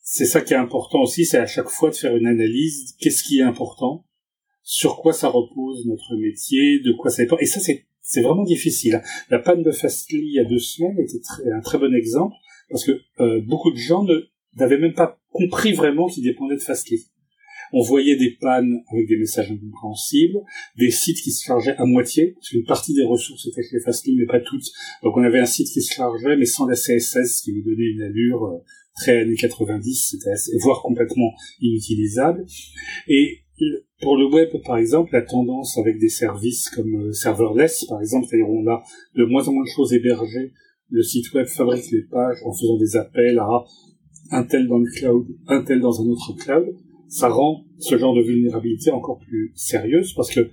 c'est 0.08 0.24
ça 0.24 0.40
qui 0.40 0.54
est 0.54 0.56
important 0.56 1.02
aussi, 1.02 1.24
c'est 1.24 1.38
à 1.38 1.46
chaque 1.46 1.68
fois 1.68 1.90
de 1.90 1.96
faire 1.96 2.16
une 2.16 2.28
analyse. 2.28 2.94
Qu'est-ce 3.00 3.24
qui 3.24 3.40
est 3.40 3.42
important 3.42 4.06
Sur 4.62 4.98
quoi 4.98 5.12
ça 5.12 5.28
repose 5.28 5.84
notre 5.86 6.14
métier 6.16 6.78
De 6.80 6.92
quoi 6.92 7.10
ça 7.10 7.22
dépend 7.22 7.38
Et 7.38 7.46
ça, 7.46 7.60
c'est 7.60 7.86
c'est 8.08 8.22
vraiment 8.22 8.44
difficile. 8.44 9.02
La 9.30 9.40
panne 9.40 9.64
de 9.64 9.72
Fastly 9.72 10.18
il 10.18 10.34
y 10.34 10.38
a 10.38 10.44
deux 10.44 10.60
semaines 10.60 10.96
était 11.00 11.18
un 11.52 11.60
très 11.60 11.76
bon 11.76 11.92
exemple 11.92 12.36
parce 12.70 12.84
que 12.84 12.92
euh, 13.18 13.40
beaucoup 13.40 13.72
de 13.72 13.76
gens 13.76 14.06
n'avaient 14.56 14.78
même 14.78 14.94
pas 14.94 15.18
compris 15.32 15.72
vraiment 15.72 16.06
qu'ils 16.06 16.22
dépendaient 16.22 16.54
de 16.54 16.60
Fastly. 16.60 17.08
On 17.72 17.82
voyait 17.82 18.16
des 18.16 18.36
pannes 18.40 18.82
avec 18.90 19.08
des 19.08 19.16
messages 19.16 19.50
incompréhensibles, 19.50 20.38
des 20.78 20.90
sites 20.90 21.20
qui 21.20 21.30
se 21.30 21.44
chargeaient 21.44 21.76
à 21.76 21.84
moitié, 21.84 22.32
parce 22.32 22.48
qu'une 22.50 22.64
partie 22.64 22.94
des 22.94 23.04
ressources 23.04 23.46
était 23.46 23.62
chez 23.62 23.80
Fastly, 23.80 24.16
mais 24.16 24.26
pas 24.26 24.40
toutes. 24.40 24.66
Donc 25.02 25.16
on 25.16 25.22
avait 25.22 25.40
un 25.40 25.46
site 25.46 25.68
qui 25.68 25.82
se 25.82 25.94
chargeait, 25.94 26.36
mais 26.36 26.46
sans 26.46 26.66
la 26.66 26.74
CSS, 26.74 27.42
qui 27.42 27.52
lui 27.52 27.62
donnait 27.62 27.90
une 27.90 28.02
allure 28.02 28.44
euh, 28.44 28.58
très 28.96 29.20
années 29.20 29.36
90, 29.36 30.10
c'était 30.10 30.58
voire 30.58 30.82
complètement 30.82 31.32
inutilisable. 31.60 32.44
Et 33.08 33.42
pour 34.00 34.16
le 34.16 34.26
web, 34.26 34.50
par 34.64 34.76
exemple, 34.76 35.10
la 35.12 35.22
tendance 35.22 35.78
avec 35.78 35.98
des 35.98 36.08
services 36.08 36.68
comme 36.70 37.08
euh, 37.08 37.12
serverless, 37.12 37.86
par 37.86 38.00
exemple, 38.00 38.26
c'est-à-dire 38.28 38.50
on 38.50 38.66
a 38.68 38.82
de 39.14 39.24
moins 39.24 39.46
en 39.48 39.52
moins 39.52 39.64
de 39.64 39.70
choses 39.70 39.92
hébergées. 39.92 40.52
Le 40.90 41.02
site 41.02 41.32
web 41.32 41.46
fabrique 41.46 41.90
les 41.90 42.02
pages 42.02 42.38
en 42.44 42.52
faisant 42.52 42.76
des 42.78 42.96
appels 42.96 43.38
à 43.38 43.64
un 44.30 44.44
tel 44.44 44.68
dans 44.68 44.78
le 44.78 44.90
cloud, 44.90 45.26
un 45.48 45.62
tel 45.62 45.80
dans 45.80 46.02
un 46.02 46.06
autre 46.06 46.34
cloud. 46.38 46.76
Ça 47.08 47.28
rend 47.28 47.64
ce 47.78 47.96
genre 47.98 48.14
de 48.14 48.22
vulnérabilité 48.22 48.90
encore 48.90 49.18
plus 49.18 49.52
sérieuse 49.54 50.12
parce 50.14 50.34
que 50.34 50.50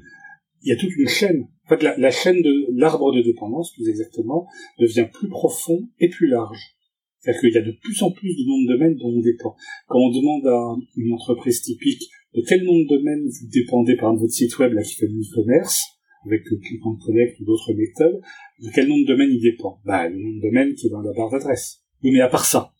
il 0.63 0.69
y 0.69 0.71
a 0.71 0.77
toute 0.77 0.95
une 0.95 1.07
chaîne. 1.07 1.47
En 1.65 1.69
fait, 1.69 1.83
la, 1.83 2.11
chaîne 2.11 2.41
de 2.41 2.67
l'arbre 2.71 3.13
de 3.13 3.21
dépendance, 3.21 3.73
plus 3.73 3.89
exactement, 3.89 4.47
devient 4.79 5.07
plus 5.11 5.27
profond 5.27 5.89
et 5.99 6.09
plus 6.09 6.27
large. 6.27 6.77
C'est-à-dire 7.19 7.41
qu'il 7.41 7.53
y 7.53 7.57
a 7.57 7.61
de 7.61 7.77
plus 7.81 8.01
en 8.01 8.11
plus 8.11 8.35
de 8.35 8.43
noms 8.45 8.63
de 8.63 8.77
domaines 8.77 8.95
dont 8.95 9.09
on 9.09 9.21
dépend. 9.21 9.55
Quand 9.87 9.99
on 9.99 10.11
demande 10.11 10.47
à 10.47 10.75
une 10.97 11.13
entreprise 11.13 11.61
typique 11.61 12.03
de 12.33 12.41
quel 12.47 12.63
nom 12.63 12.79
de 12.79 12.87
domaine 12.87 13.23
vous 13.25 13.47
dépendez 13.51 13.95
par 13.95 14.15
votre 14.15 14.33
site 14.33 14.57
web 14.57 14.73
là 14.73 14.81
qui 14.81 14.95
fait 14.95 15.07
du 15.07 15.21
e-commerce, 15.21 15.83
avec 16.25 16.41
le 16.49 16.57
click 16.57 16.85
and 16.85 16.97
collect 17.05 17.39
ou 17.39 17.45
d'autres 17.45 17.73
méthodes, 17.73 18.21
de 18.61 18.69
quel 18.73 18.87
nom 18.87 18.97
de 18.97 19.05
domaine 19.05 19.29
il 19.31 19.41
dépend? 19.41 19.79
Bah, 19.85 20.07
le 20.09 20.17
nom 20.17 20.37
de 20.37 20.41
domaine 20.41 20.73
qui 20.73 20.87
est 20.87 20.89
dans 20.89 21.01
la 21.01 21.13
barre 21.13 21.29
d'adresse. 21.29 21.81
Oui, 22.03 22.11
mais 22.11 22.21
à 22.21 22.29
part 22.29 22.45
ça, 22.45 22.73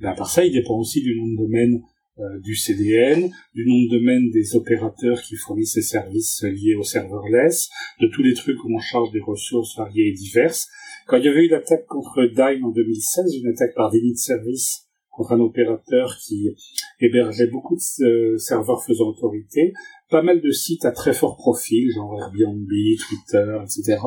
ben, 0.00 0.10
à 0.10 0.14
part 0.14 0.30
ça, 0.30 0.44
il 0.44 0.52
dépend 0.52 0.78
aussi 0.78 1.02
du 1.02 1.16
nom 1.16 1.26
de 1.28 1.36
domaine 1.36 1.74
euh, 1.74 1.99
du 2.42 2.54
CDN, 2.54 3.30
du 3.54 3.66
nom 3.66 3.82
de 3.82 3.98
domaine 3.98 4.30
des 4.30 4.56
opérateurs 4.56 5.22
qui 5.22 5.36
fournissent 5.36 5.74
ces 5.74 5.82
services 5.82 6.42
liés 6.42 6.74
au 6.74 6.82
serverless, 6.82 7.68
de 8.00 8.06
tous 8.08 8.22
les 8.22 8.34
trucs 8.34 8.62
où 8.64 8.74
on 8.74 8.80
charge 8.80 9.12
des 9.12 9.20
ressources 9.20 9.76
variées 9.76 10.08
et 10.08 10.12
diverses, 10.12 10.68
quand 11.06 11.16
il 11.16 11.24
y 11.24 11.28
avait 11.28 11.46
eu 11.46 11.48
l'attaque 11.48 11.86
contre 11.86 12.24
Dyn 12.24 12.62
en 12.62 12.70
2016, 12.70 13.36
une 13.42 13.48
attaque 13.48 13.74
par 13.74 13.90
délit 13.90 14.12
de 14.12 14.18
service 14.18 14.86
contre 15.10 15.32
un 15.32 15.40
opérateur 15.40 16.16
qui 16.18 16.54
hébergeait 17.00 17.48
beaucoup 17.48 17.74
de 17.74 18.04
euh, 18.04 18.38
serveurs 18.38 18.84
faisant 18.84 19.08
autorité, 19.08 19.72
pas 20.08 20.22
mal 20.22 20.40
de 20.40 20.50
sites 20.50 20.84
à 20.84 20.92
très 20.92 21.12
fort 21.12 21.36
profil, 21.36 21.90
genre 21.92 22.16
Airbnb, 22.16 22.68
Twitter, 22.68 23.58
etc., 23.62 23.98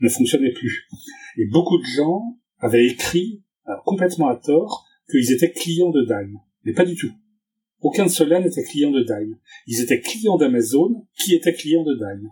ne 0.00 0.08
fonctionnaient 0.08 0.52
plus. 0.52 0.86
Et 1.36 1.46
beaucoup 1.46 1.78
de 1.78 1.84
gens 1.84 2.22
avaient 2.58 2.86
écrit, 2.86 3.42
euh, 3.68 3.72
complètement 3.84 4.28
à 4.28 4.36
tort, 4.36 4.84
qu'ils 5.10 5.32
étaient 5.32 5.52
clients 5.52 5.90
de 5.90 6.04
Dyn. 6.04 6.38
Mais 6.64 6.72
pas 6.72 6.84
du 6.84 6.94
tout. 6.94 7.10
Aucun 7.82 8.06
de 8.06 8.10
ceux-là 8.10 8.40
n'était 8.40 8.62
client 8.62 8.92
de 8.92 9.02
Dyn. 9.02 9.36
Ils 9.66 9.80
étaient 9.82 10.00
clients 10.00 10.38
d'Amazon, 10.38 11.06
qui 11.18 11.34
étaient 11.34 11.52
clients 11.52 11.84
de 11.84 11.94
Dyn. 11.94 12.30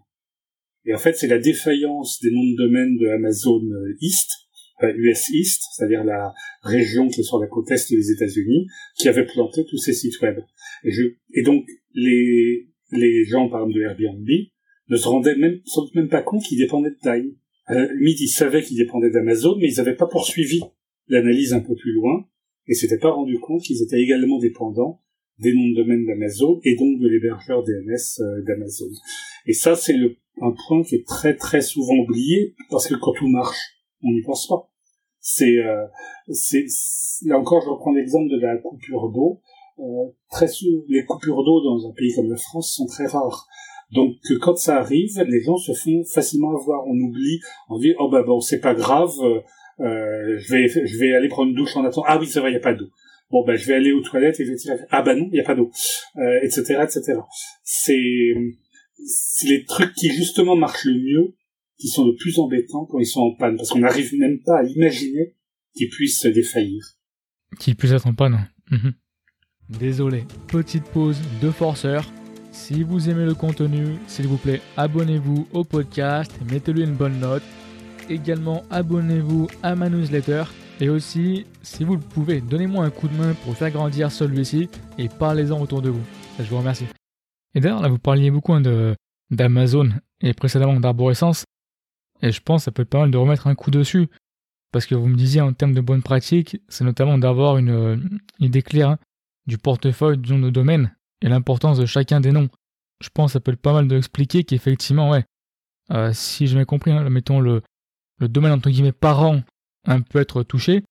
Et 0.87 0.95
en 0.95 0.99
fait, 0.99 1.15
c'est 1.15 1.27
la 1.27 1.39
défaillance 1.39 2.21
des 2.23 2.31
noms 2.31 2.45
de 2.45 2.57
domaine 2.57 2.97
de 2.97 3.09
Amazon 3.09 3.61
euh, 3.61 3.97
East, 4.01 4.31
US 4.83 5.29
East, 5.31 5.63
c'est-à-dire 5.75 6.05
la 6.05 6.33
région 6.63 7.09
qui 7.09 7.21
est 7.21 7.25
sur 7.25 7.39
la 7.39 7.49
côte 7.49 7.71
est 7.71 7.91
des 7.91 8.13
États-Unis, 8.13 8.67
qui 8.97 9.09
avait 9.09 9.27
planté 9.27 9.65
tous 9.69 9.77
ces 9.77 9.93
sites 9.93 10.21
web. 10.23 10.39
Et, 10.85 10.91
je, 10.91 11.03
et 11.35 11.43
donc, 11.43 11.67
les, 11.95 12.69
les 12.93 13.25
gens, 13.25 13.49
par 13.49 13.61
exemple, 13.61 13.79
de 13.79 13.83
Airbnb, 13.83 14.29
ne 14.89 14.97
se 14.97 15.07
rendaient 15.07 15.37
même, 15.37 15.61
sans 15.67 15.87
même 15.95 16.09
pas 16.09 16.23
compte 16.23 16.43
qu'ils 16.45 16.59
dépendaient 16.59 16.91
de 16.91 16.99
taille. 17.03 17.37
À 17.67 17.75
la 17.75 17.93
limite, 17.93 18.21
ils 18.21 18.29
savaient 18.29 18.63
qu'ils 18.63 18.79
dépendaient 18.79 19.11
d'Amazon, 19.11 19.57
mais 19.59 19.69
ils 19.71 19.77
n'avaient 19.77 19.97
pas 19.97 20.07
poursuivi 20.07 20.61
l'analyse 21.09 21.53
un 21.53 21.61
peu 21.61 21.75
plus 21.75 21.93
loin, 21.93 22.27
et 22.67 22.75
s'étaient 22.75 22.99
pas 22.99 23.11
rendu 23.11 23.39
compte 23.39 23.63
qu'ils 23.63 23.83
étaient 23.83 24.01
également 24.01 24.39
dépendants 24.39 25.03
des 25.41 25.53
noms 25.55 25.71
de 25.71 25.83
domaine 25.83 26.07
d'Amazon, 26.07 26.61
et 26.65 26.77
donc 26.77 27.01
de 27.01 27.09
l'hébergeur 27.09 27.63
DNS 27.63 28.21
euh, 28.21 28.43
d'Amazon. 28.43 28.91
Et 29.47 29.53
ça, 29.53 29.75
c'est 29.75 29.95
un 30.41 30.55
point 30.67 30.83
qui 30.83 30.97
est 30.97 31.07
très 31.07 31.35
très 31.35 31.61
souvent 31.61 31.95
oublié 31.97 32.55
parce 32.71 32.87
que 32.87 32.95
quand 32.95 33.13
tout 33.13 33.29
marche, 33.29 33.59
on 34.03 34.13
n'y 34.13 34.23
pense 34.23 34.47
pas. 34.47 34.71
C'est, 35.21 35.59
euh, 35.59 35.87
c'est 36.33 36.65
là 37.27 37.39
encore, 37.39 37.63
je 37.63 37.69
reprends 37.69 37.93
l'exemple 37.93 38.31
de 38.31 38.41
la 38.41 38.57
coupure 38.57 39.11
d'eau. 39.11 39.41
Euh, 39.79 40.11
très 40.31 40.49
souvent, 40.49 40.83
les 40.89 41.05
coupures 41.05 41.45
d'eau 41.45 41.63
dans 41.63 41.89
un 41.89 41.93
pays 41.93 42.13
comme 42.15 42.31
la 42.31 42.37
France 42.37 42.75
sont 42.75 42.87
très 42.87 43.07
rares. 43.07 43.47
Donc 43.93 44.15
quand 44.41 44.57
ça 44.57 44.79
arrive, 44.79 45.21
les 45.27 45.43
gens 45.43 45.57
se 45.57 45.73
font 45.73 46.05
facilement 46.05 46.57
avoir. 46.57 46.87
On 46.87 46.95
oublie, 46.95 47.41
on 47.69 47.79
dit 47.79 47.95
oh 47.99 48.09
bah 48.09 48.23
bon 48.23 48.41
c'est 48.41 48.61
pas 48.61 48.75
grave, 48.75 49.13
euh, 49.81 50.39
je 50.39 50.53
vais 50.53 50.69
je 50.69 50.99
vais 50.99 51.13
aller 51.13 51.29
prendre 51.29 51.51
une 51.51 51.57
douche 51.57 51.77
en 51.77 51.85
attendant. 51.85 52.07
Ah 52.09 52.19
oui 52.19 52.27
c'est 52.27 52.39
vrai 52.41 52.51
il 52.51 52.55
y 52.55 52.59
a 52.59 52.61
pas 52.61 52.75
d'eau. 52.75 52.87
Bon 53.31 53.45
ben 53.45 53.57
je 53.57 53.67
vais 53.67 53.75
aller 53.75 53.93
aux 53.93 54.03
toilettes 54.03 54.41
et 54.41 54.45
je 54.45 54.51
vais 54.51 54.57
dire 54.57 54.75
ah 54.91 55.03
bah 55.03 55.15
non 55.15 55.29
il 55.33 55.37
y 55.37 55.41
a 55.41 55.45
pas 55.45 55.55
d'eau, 55.55 55.71
euh, 56.17 56.41
etc 56.43 56.81
etc. 56.83 57.15
C'est 57.63 58.35
c'est 59.07 59.49
les 59.49 59.65
trucs 59.65 59.95
qui 59.95 60.11
justement 60.11 60.57
marchent 60.57 60.85
le 60.85 60.95
mieux 60.95 61.35
qui 61.81 61.89
sont 61.89 62.07
le 62.07 62.15
plus 62.15 62.39
embêtants 62.39 62.85
quand 62.85 62.99
ils 62.99 63.07
sont 63.07 63.23
en 63.23 63.35
panne, 63.35 63.57
parce 63.57 63.71
qu'on 63.71 63.79
n'arrive 63.81 64.15
même 64.19 64.41
pas 64.45 64.61
à 64.61 64.65
imaginer 64.65 65.35
qu'ils 65.75 65.89
puissent 65.89 66.21
se 66.21 66.29
défaillir. 66.29 66.85
Qu'ils 67.59 67.75
puissent 67.75 67.93
être 67.93 68.07
en 68.07 68.15
panne. 68.15 68.49
Mhm. 68.71 68.93
Désolé, 69.71 70.25
petite 70.49 70.85
pause 70.85 71.19
de 71.41 71.51
forceur. 71.51 72.13
Si 72.53 72.83
vous 72.83 73.09
aimez 73.09 73.25
le 73.25 73.35
contenu, 73.35 73.97
s'il 74.09 74.27
vous 74.27 74.37
plaît, 74.37 74.61
abonnez-vous 74.77 75.47
au 75.53 75.65
podcast, 75.65 76.33
mettez-lui 76.51 76.83
une 76.83 76.97
bonne 76.97 77.19
note. 77.19 77.43
Également, 78.09 78.65
abonnez-vous 78.71 79.49
à 79.63 79.77
ma 79.77 79.89
newsletter. 79.89 80.45
Et 80.81 80.89
aussi, 80.89 81.47
si 81.61 81.85
vous 81.85 81.95
le 81.95 82.01
pouvez, 82.01 82.41
donnez-moi 82.41 82.87
un 82.87 82.91
coup 82.91 83.07
de 83.07 83.15
main 83.15 83.35
pour 83.45 83.55
faire 83.55 83.71
grandir 83.71 84.11
celui-ci 84.11 84.71
et 84.97 85.11
parlez-en 85.11 85.61
autour 85.61 85.83
de 85.83 85.91
vous. 85.91 86.03
Je 86.39 86.45
vous 86.45 86.57
remercie. 86.57 86.87
Et 87.55 87.61
d'ailleurs, 87.61 87.83
là, 87.83 87.89
vous 87.89 87.99
parliez 87.99 88.31
beaucoup 88.31 88.55
hein, 88.55 88.63
de, 88.63 88.97
d'Amazon 89.31 89.91
et 90.23 90.33
précédemment 90.33 90.81
d'arborescence. 90.81 91.45
Et 92.23 92.33
je 92.33 92.41
pense 92.41 92.63
que 92.63 92.65
ça 92.65 92.73
peut 92.73 92.83
être 92.83 92.89
pas 92.89 93.01
mal 93.01 93.11
de 93.11 93.19
remettre 93.19 93.47
un 93.47 93.55
coup 93.55 93.71
dessus. 93.71 94.09
Parce 94.73 94.87
que 94.87 94.95
vous 94.95 95.07
me 95.07 95.17
disiez 95.17 95.43
en 95.43 95.53
termes 95.53 95.75
de 95.75 95.81
bonnes 95.83 96.03
pratiques, 96.03 96.57
c'est 96.69 96.85
notamment 96.85 97.19
d'avoir 97.19 97.59
une, 97.59 98.21
idée 98.39 98.63
claire 98.63 98.91
hein, 98.91 98.99
du 99.47 99.59
portefeuille 99.59 100.17
du 100.17 100.33
nom 100.33 100.39
de 100.39 100.51
domaine 100.51 100.97
et 101.21 101.29
l'importance 101.29 101.77
de 101.77 101.87
chacun 101.87 102.21
des 102.21 102.33
noms. 102.33 102.49
Je 103.03 103.09
pense 103.13 103.31
que 103.31 103.33
ça 103.35 103.41
peut 103.41 103.53
être 103.53 103.61
pas 103.61 103.73
mal 103.73 103.87
d'expliquer 103.87 104.45
qu'effectivement, 104.45 105.11
ouais, 105.11 105.25
euh, 105.91 106.13
si 106.15 106.47
j'ai 106.47 106.55
bien 106.55 106.65
compris, 106.65 106.93
hein, 106.93 107.09
mettons 107.11 107.41
le, 107.41 107.63
le 108.19 108.29
domaine 108.29 108.53
entre 108.53 108.71
guillemets 108.71 108.93
parent 108.93 109.43
un 109.87 110.01
peut 110.01 110.21
être 110.21 110.43
touché, 110.43 110.83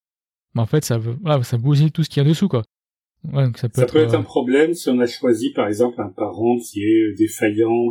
mais 0.54 0.62
en 0.62 0.66
fait 0.66 0.84
ça, 0.84 0.98
voilà, 0.98 1.42
ça 1.42 1.58
bousille 1.58 1.92
tout 1.92 2.02
ce 2.02 2.08
qu'il 2.08 2.22
y 2.22 2.26
a 2.26 2.28
dessous 2.28 2.48
quoi 2.48 2.64
ça 3.56 3.68
peut, 3.68 3.82
être, 3.98 4.14
un 4.14 4.20
euh, 4.20 4.22
problème 4.22 4.72
si 4.74 4.88
on 4.88 4.98
a 4.98 5.06
choisi 5.06 5.52
par 5.52 5.68
exemple 5.68 6.00
un 6.00 6.08
parent 6.08 6.58
qui 6.58 6.82
est 6.82 7.12
défaillant. 7.18 7.90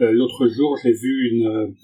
Euh, 0.00 0.12
l'autre 0.12 0.48
jour, 0.48 0.78
j'ai 0.82 0.92
vu 0.92 1.30
une 1.32 1.74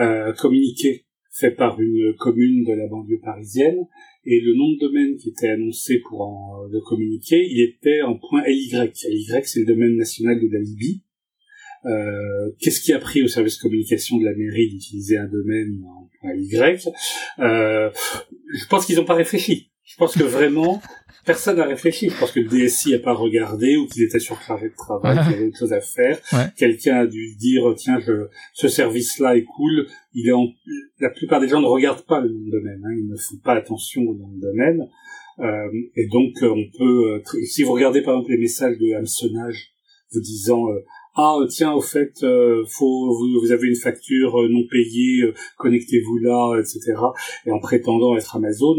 euh, 0.00 0.32
communiqué 0.32 1.04
fait 1.30 1.52
par 1.52 1.80
une 1.80 2.14
commune 2.18 2.64
de 2.64 2.72
la 2.72 2.86
banlieue 2.88 3.20
parisienne 3.22 3.86
et 4.24 4.40
le 4.40 4.54
nom 4.54 4.72
de 4.72 4.78
domaine 4.80 5.16
qui 5.16 5.30
était 5.30 5.48
annoncé 5.48 6.00
pour 6.00 6.20
en, 6.20 6.64
le 6.70 6.80
communiquer, 6.80 7.46
il 7.48 7.62
était 7.62 8.02
en 8.02 8.18
point 8.18 8.42
LY. 8.46 8.70
LY, 8.70 9.26
c'est 9.44 9.60
le 9.60 9.66
domaine 9.66 9.96
national 9.96 10.38
de 10.40 10.48
la 10.52 10.60
Libye. 10.60 11.02
Euh, 11.84 12.50
Qu'est-ce 12.60 12.80
qui 12.80 12.92
a 12.92 12.98
pris 12.98 13.22
au 13.22 13.28
service 13.28 13.56
communication 13.56 14.18
de 14.18 14.24
la 14.24 14.34
mairie 14.34 14.68
d'utiliser 14.68 15.16
un 15.16 15.26
domaine 15.26 15.82
Y 16.24 16.78
euh, 17.38 17.90
Je 18.54 18.66
pense 18.66 18.86
qu'ils 18.86 18.96
n'ont 18.96 19.04
pas 19.04 19.14
réfléchi. 19.14 19.70
Je 19.84 19.96
pense 19.96 20.16
que 20.16 20.22
vraiment, 20.22 20.80
personne 21.26 21.56
n'a 21.56 21.64
réfléchi. 21.64 22.08
Je 22.10 22.18
pense 22.18 22.32
que 22.32 22.40
le 22.40 22.48
DSI 22.48 22.92
n'a 22.92 22.98
pas 22.98 23.12
regardé 23.12 23.76
ou 23.76 23.86
qu'il 23.86 24.02
était 24.02 24.20
surchargé 24.20 24.68
de 24.68 24.74
travail, 24.74 25.18
qu'il 25.24 25.34
avait 25.34 25.46
autre 25.48 25.58
chose 25.58 25.72
à 25.72 25.80
faire. 25.80 26.18
Quelqu'un 26.56 27.00
a 27.00 27.06
dû 27.06 27.34
dire 27.36 27.74
tiens, 27.76 27.98
je, 28.00 28.28
ce 28.54 28.68
service-là 28.68 29.36
est 29.36 29.44
cool. 29.44 29.86
Il 30.14 30.28
est 30.28 30.32
en... 30.32 30.46
La 31.00 31.10
plupart 31.10 31.40
des 31.40 31.48
gens 31.48 31.60
ne 31.60 31.66
regardent 31.66 32.06
pas 32.06 32.20
le 32.20 32.28
nom 32.28 32.44
de 32.46 32.50
domaine. 32.50 32.82
Hein. 32.84 32.94
Ils 32.96 33.08
ne 33.08 33.16
font 33.16 33.36
pas 33.44 33.54
attention 33.54 34.02
au 34.02 34.14
nom 34.14 34.28
de 34.28 34.40
domaine. 34.40 34.88
Euh, 35.40 35.68
et 35.96 36.06
donc, 36.08 36.42
euh, 36.42 36.50
on 36.50 36.78
peut... 36.78 37.14
Euh, 37.14 37.44
si 37.44 37.62
vous 37.62 37.72
regardez 37.72 38.02
par 38.02 38.14
exemple 38.14 38.32
les 38.32 38.38
messages 38.38 38.78
de 38.78 38.94
hameçonnage 38.94 39.72
vous 40.12 40.20
disant 40.20 40.66
ah 41.14 41.36
tiens 41.50 41.72
au 41.72 41.82
fait 41.82 42.22
euh, 42.22 42.64
faut 42.66 43.14
vous, 43.14 43.52
avez 43.52 43.68
une 43.68 43.76
facture 43.76 44.40
euh, 44.40 44.48
non 44.48 44.62
payée 44.70 45.24
euh, 45.24 45.34
connectez-vous 45.58 46.18
là 46.18 46.58
etc 46.58 46.94
et 47.44 47.50
en 47.50 47.58
prétendant 47.58 48.16
être 48.16 48.36
Amazon 48.36 48.74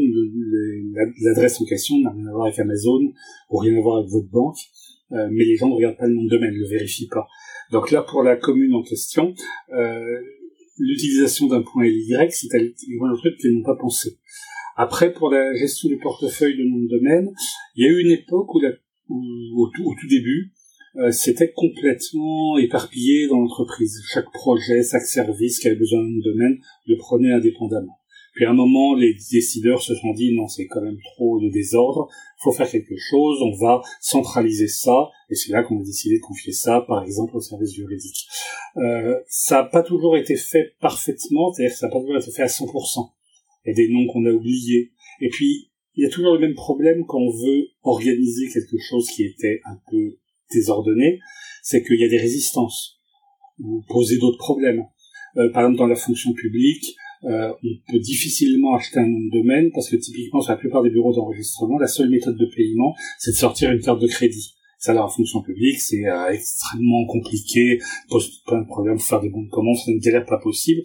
l'adresse 1.21 1.61
en 1.61 1.65
question 1.65 1.99
n'a 1.99 2.09
rien 2.09 2.25
à 2.27 2.31
voir 2.31 2.45
avec 2.47 2.57
Amazon 2.57 3.01
ou 3.51 3.57
rien 3.57 3.77
à 3.77 3.81
voir 3.81 3.97
avec 3.99 4.09
votre 4.09 4.29
banque 4.29 4.57
mais 5.11 5.45
les 5.45 5.55
gens 5.57 5.69
ne 5.69 5.75
regardent 5.75 5.97
pas 5.97 6.07
le 6.07 6.15
nom 6.15 6.23
de 6.23 6.29
domaine 6.29 6.53
ne 6.53 6.57
le 6.57 6.67
vérifient 6.67 7.07
pas. 7.07 7.27
Donc 7.71 7.91
là 7.91 8.01
pour 8.01 8.23
la 8.23 8.35
commune 8.35 8.73
en 8.73 8.81
question 8.81 9.35
l'utilisation 10.79 11.45
d'un 11.45 11.61
point 11.61 11.83
LY 11.83 12.15
c'est 12.31 12.47
un 12.55 13.15
truc 13.15 13.37
qu'ils 13.37 13.55
n'ont 13.55 13.63
pas 13.63 13.75
pensé. 13.75 14.17
Après 14.75 15.13
pour 15.13 15.29
la 15.29 15.53
gestion 15.55 15.87
du 15.87 15.99
portefeuille 15.99 16.57
de 16.57 16.63
nom 16.63 16.79
de 16.79 16.97
domaine 16.97 17.31
il 17.75 17.85
y 17.85 17.87
a 17.87 17.91
eu 17.91 18.01
une 18.01 18.09
époque 18.09 18.55
où, 18.55 18.59
la, 18.59 18.69
au 19.09 19.69
tout 19.69 20.07
début 20.09 20.51
euh, 20.95 21.11
c'était 21.11 21.51
complètement 21.51 22.57
éparpillé 22.57 23.27
dans 23.27 23.39
l'entreprise. 23.39 23.99
Chaque 24.11 24.31
projet, 24.31 24.83
chaque 24.83 25.05
service 25.05 25.59
qui 25.59 25.67
avait 25.67 25.77
besoin 25.77 26.01
d'un 26.01 26.21
domaine 26.23 26.59
le 26.85 26.97
prenait 26.97 27.31
indépendamment. 27.31 27.97
Puis 28.33 28.45
à 28.45 28.49
un 28.49 28.53
moment, 28.53 28.95
les 28.95 29.13
décideurs 29.31 29.81
se 29.81 29.95
sont 29.95 30.11
dit 30.13 30.35
non, 30.35 30.47
c'est 30.47 30.65
quand 30.65 30.81
même 30.81 30.97
trop 31.13 31.39
de 31.39 31.49
désordre, 31.49 32.07
faut 32.41 32.51
faire 32.51 32.69
quelque 32.69 32.95
chose, 32.97 33.39
on 33.41 33.55
va 33.55 33.81
centraliser 34.01 34.67
ça, 34.67 35.09
et 35.29 35.35
c'est 35.35 35.51
là 35.51 35.63
qu'on 35.63 35.79
a 35.79 35.83
décidé 35.83 36.17
de 36.17 36.21
confier 36.21 36.51
ça, 36.51 36.81
par 36.87 37.03
exemple, 37.03 37.35
au 37.35 37.41
service 37.41 37.73
juridique. 37.73 38.27
Euh, 38.77 39.19
ça 39.27 39.57
n'a 39.57 39.63
pas 39.65 39.83
toujours 39.83 40.17
été 40.17 40.35
fait 40.35 40.73
parfaitement, 40.81 41.53
c'est-à-dire 41.53 41.73
que 41.73 41.79
ça 41.79 41.87
n'a 41.87 41.93
pas 41.93 41.99
toujours 41.99 42.17
été 42.17 42.31
fait 42.31 42.41
à 42.41 42.47
100%. 42.47 43.11
Il 43.65 43.69
y 43.69 43.71
a 43.71 43.75
des 43.75 43.87
noms 43.89 44.11
qu'on 44.11 44.25
a 44.25 44.31
oubliés. 44.31 44.91
Et 45.21 45.29
puis, 45.29 45.69
il 45.95 46.03
y 46.03 46.07
a 46.07 46.09
toujours 46.09 46.33
le 46.33 46.39
même 46.39 46.55
problème 46.55 47.05
quand 47.07 47.19
on 47.19 47.31
veut 47.31 47.67
organiser 47.83 48.49
quelque 48.51 48.77
chose 48.79 49.07
qui 49.11 49.25
était 49.25 49.61
un 49.65 49.79
peu 49.91 50.17
désordonné, 50.51 51.19
c'est 51.61 51.83
qu'il 51.83 51.99
y 51.99 52.03
a 52.03 52.09
des 52.09 52.17
résistances 52.17 52.99
ou 53.59 53.83
poser 53.87 54.17
d'autres 54.17 54.37
problèmes. 54.37 54.83
Euh, 55.37 55.49
par 55.51 55.63
exemple, 55.63 55.77
dans 55.77 55.87
la 55.87 55.95
fonction 55.95 56.33
publique, 56.33 56.95
euh, 57.25 57.53
on 57.63 57.91
peut 57.91 57.99
difficilement 57.99 58.75
acheter 58.75 58.99
un 58.99 59.07
nom 59.07 59.19
de 59.19 59.31
domaine 59.31 59.71
parce 59.73 59.89
que 59.89 59.95
typiquement 59.95 60.41
sur 60.41 60.51
la 60.51 60.57
plupart 60.57 60.83
des 60.83 60.89
bureaux 60.89 61.13
d'enregistrement, 61.13 61.77
la 61.79 61.87
seule 61.87 62.09
méthode 62.09 62.37
de 62.37 62.45
paiement, 62.45 62.93
c'est 63.17 63.31
de 63.31 63.37
sortir 63.37 63.71
une 63.71 63.79
carte 63.79 64.01
de 64.01 64.07
crédit. 64.07 64.55
Ça, 64.83 64.93
la 64.93 65.07
fonction 65.07 65.41
publique, 65.41 65.79
c'est 65.79 66.05
euh, 66.05 66.27
extrêmement 66.33 67.05
compliqué, 67.05 67.79
pose 68.09 68.41
plein 68.45 68.59
de 68.63 68.67
problèmes 68.67 68.99
faire 68.99 69.21
des 69.21 69.29
bons 69.29 69.43
de 69.43 69.49
commande, 69.49 69.77
c'est 69.77 69.93
une 69.93 69.99
galère 69.99 70.25
pas 70.25 70.39
possible. 70.39 70.81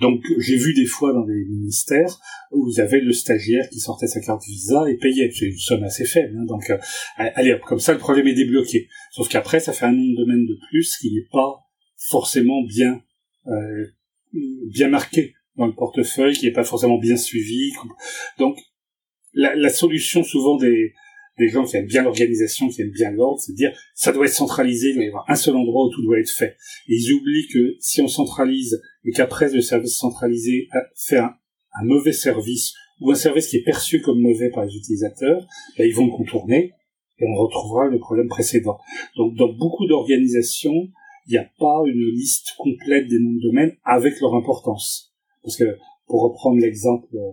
Donc, 0.00 0.22
j'ai 0.38 0.56
vu 0.56 0.72
des 0.72 0.86
fois 0.86 1.12
dans 1.12 1.24
des 1.24 1.44
ministères 1.46 2.20
où 2.52 2.64
vous 2.64 2.78
avez 2.78 3.00
le 3.00 3.12
stagiaire 3.12 3.68
qui 3.68 3.80
sortait 3.80 4.06
sa 4.06 4.20
carte 4.20 4.44
Visa 4.46 4.88
et 4.88 4.96
payait. 4.98 5.32
C'est 5.34 5.46
une 5.46 5.58
somme 5.58 5.82
assez 5.82 6.04
faible. 6.04 6.38
Hein. 6.38 6.44
donc, 6.44 6.70
euh, 6.70 6.78
allez, 7.16 7.56
comme 7.66 7.80
ça, 7.80 7.92
le 7.92 7.98
problème 7.98 8.28
est 8.28 8.34
débloqué. 8.34 8.86
Sauf 9.10 9.28
qu'après, 9.28 9.58
ça 9.58 9.72
fait 9.72 9.86
un 9.86 9.92
nom 9.94 10.12
de 10.12 10.16
domaine 10.16 10.46
de 10.46 10.56
plus 10.68 10.96
qui 10.98 11.12
n'est 11.12 11.26
pas 11.32 11.58
forcément 11.96 12.62
bien 12.62 13.02
euh, 13.48 13.86
bien 14.68 14.90
marqué 14.90 15.34
dans 15.56 15.66
le 15.66 15.74
portefeuille, 15.74 16.34
qui 16.34 16.46
n'est 16.46 16.52
pas 16.52 16.62
forcément 16.62 16.98
bien 16.98 17.16
suivi. 17.16 17.72
Donc, 18.38 18.60
la, 19.32 19.56
la 19.56 19.70
solution 19.70 20.22
souvent 20.22 20.56
des 20.56 20.92
des 21.40 21.48
gens 21.48 21.64
qui 21.64 21.76
aiment 21.76 21.86
bien 21.86 22.02
l'organisation, 22.02 22.68
qui 22.68 22.82
aiment 22.82 22.90
bien 22.90 23.10
l'ordre, 23.10 23.40
c'est 23.40 23.52
de 23.52 23.56
dire 23.56 23.72
ça 23.94 24.12
doit 24.12 24.26
être 24.26 24.32
centralisé, 24.32 24.90
il 24.90 24.94
doit 24.94 25.04
y 25.04 25.08
avoir 25.08 25.24
un 25.28 25.34
seul 25.34 25.56
endroit 25.56 25.86
où 25.86 25.90
tout 25.90 26.02
doit 26.02 26.20
être 26.20 26.30
fait. 26.30 26.56
Et 26.88 26.94
ils 26.94 27.12
oublient 27.14 27.48
que 27.48 27.76
si 27.80 28.00
on 28.02 28.08
centralise 28.08 28.80
et 29.04 29.10
qu'après 29.10 29.50
le 29.50 29.60
service 29.60 29.96
centralisé 29.96 30.68
fait 30.94 31.18
un, 31.18 31.34
mauvais 31.82 32.12
service 32.12 32.74
ou 33.00 33.10
un 33.10 33.14
service 33.14 33.48
qui 33.48 33.56
est 33.56 33.64
perçu 33.64 34.02
comme 34.02 34.20
mauvais 34.20 34.50
par 34.50 34.66
les 34.66 34.76
utilisateurs, 34.76 35.46
ben, 35.78 35.88
ils 35.88 35.94
vont 35.94 36.06
le 36.06 36.12
contourner 36.12 36.72
et 37.18 37.24
on 37.26 37.34
retrouvera 37.34 37.86
le 37.86 37.98
problème 37.98 38.28
précédent. 38.28 38.78
Donc 39.16 39.34
dans 39.36 39.52
beaucoup 39.52 39.86
d'organisations, 39.86 40.88
il 41.26 41.32
n'y 41.32 41.38
a 41.38 41.50
pas 41.58 41.82
une 41.86 42.14
liste 42.14 42.54
complète 42.58 43.08
des 43.08 43.18
noms 43.18 43.34
de 43.34 43.42
domaine 43.42 43.72
avec 43.84 44.20
leur 44.20 44.34
importance. 44.34 45.14
Parce 45.42 45.56
que 45.56 45.78
pour 46.06 46.22
reprendre 46.22 46.60
l'exemple 46.60 47.08
euh, 47.14 47.30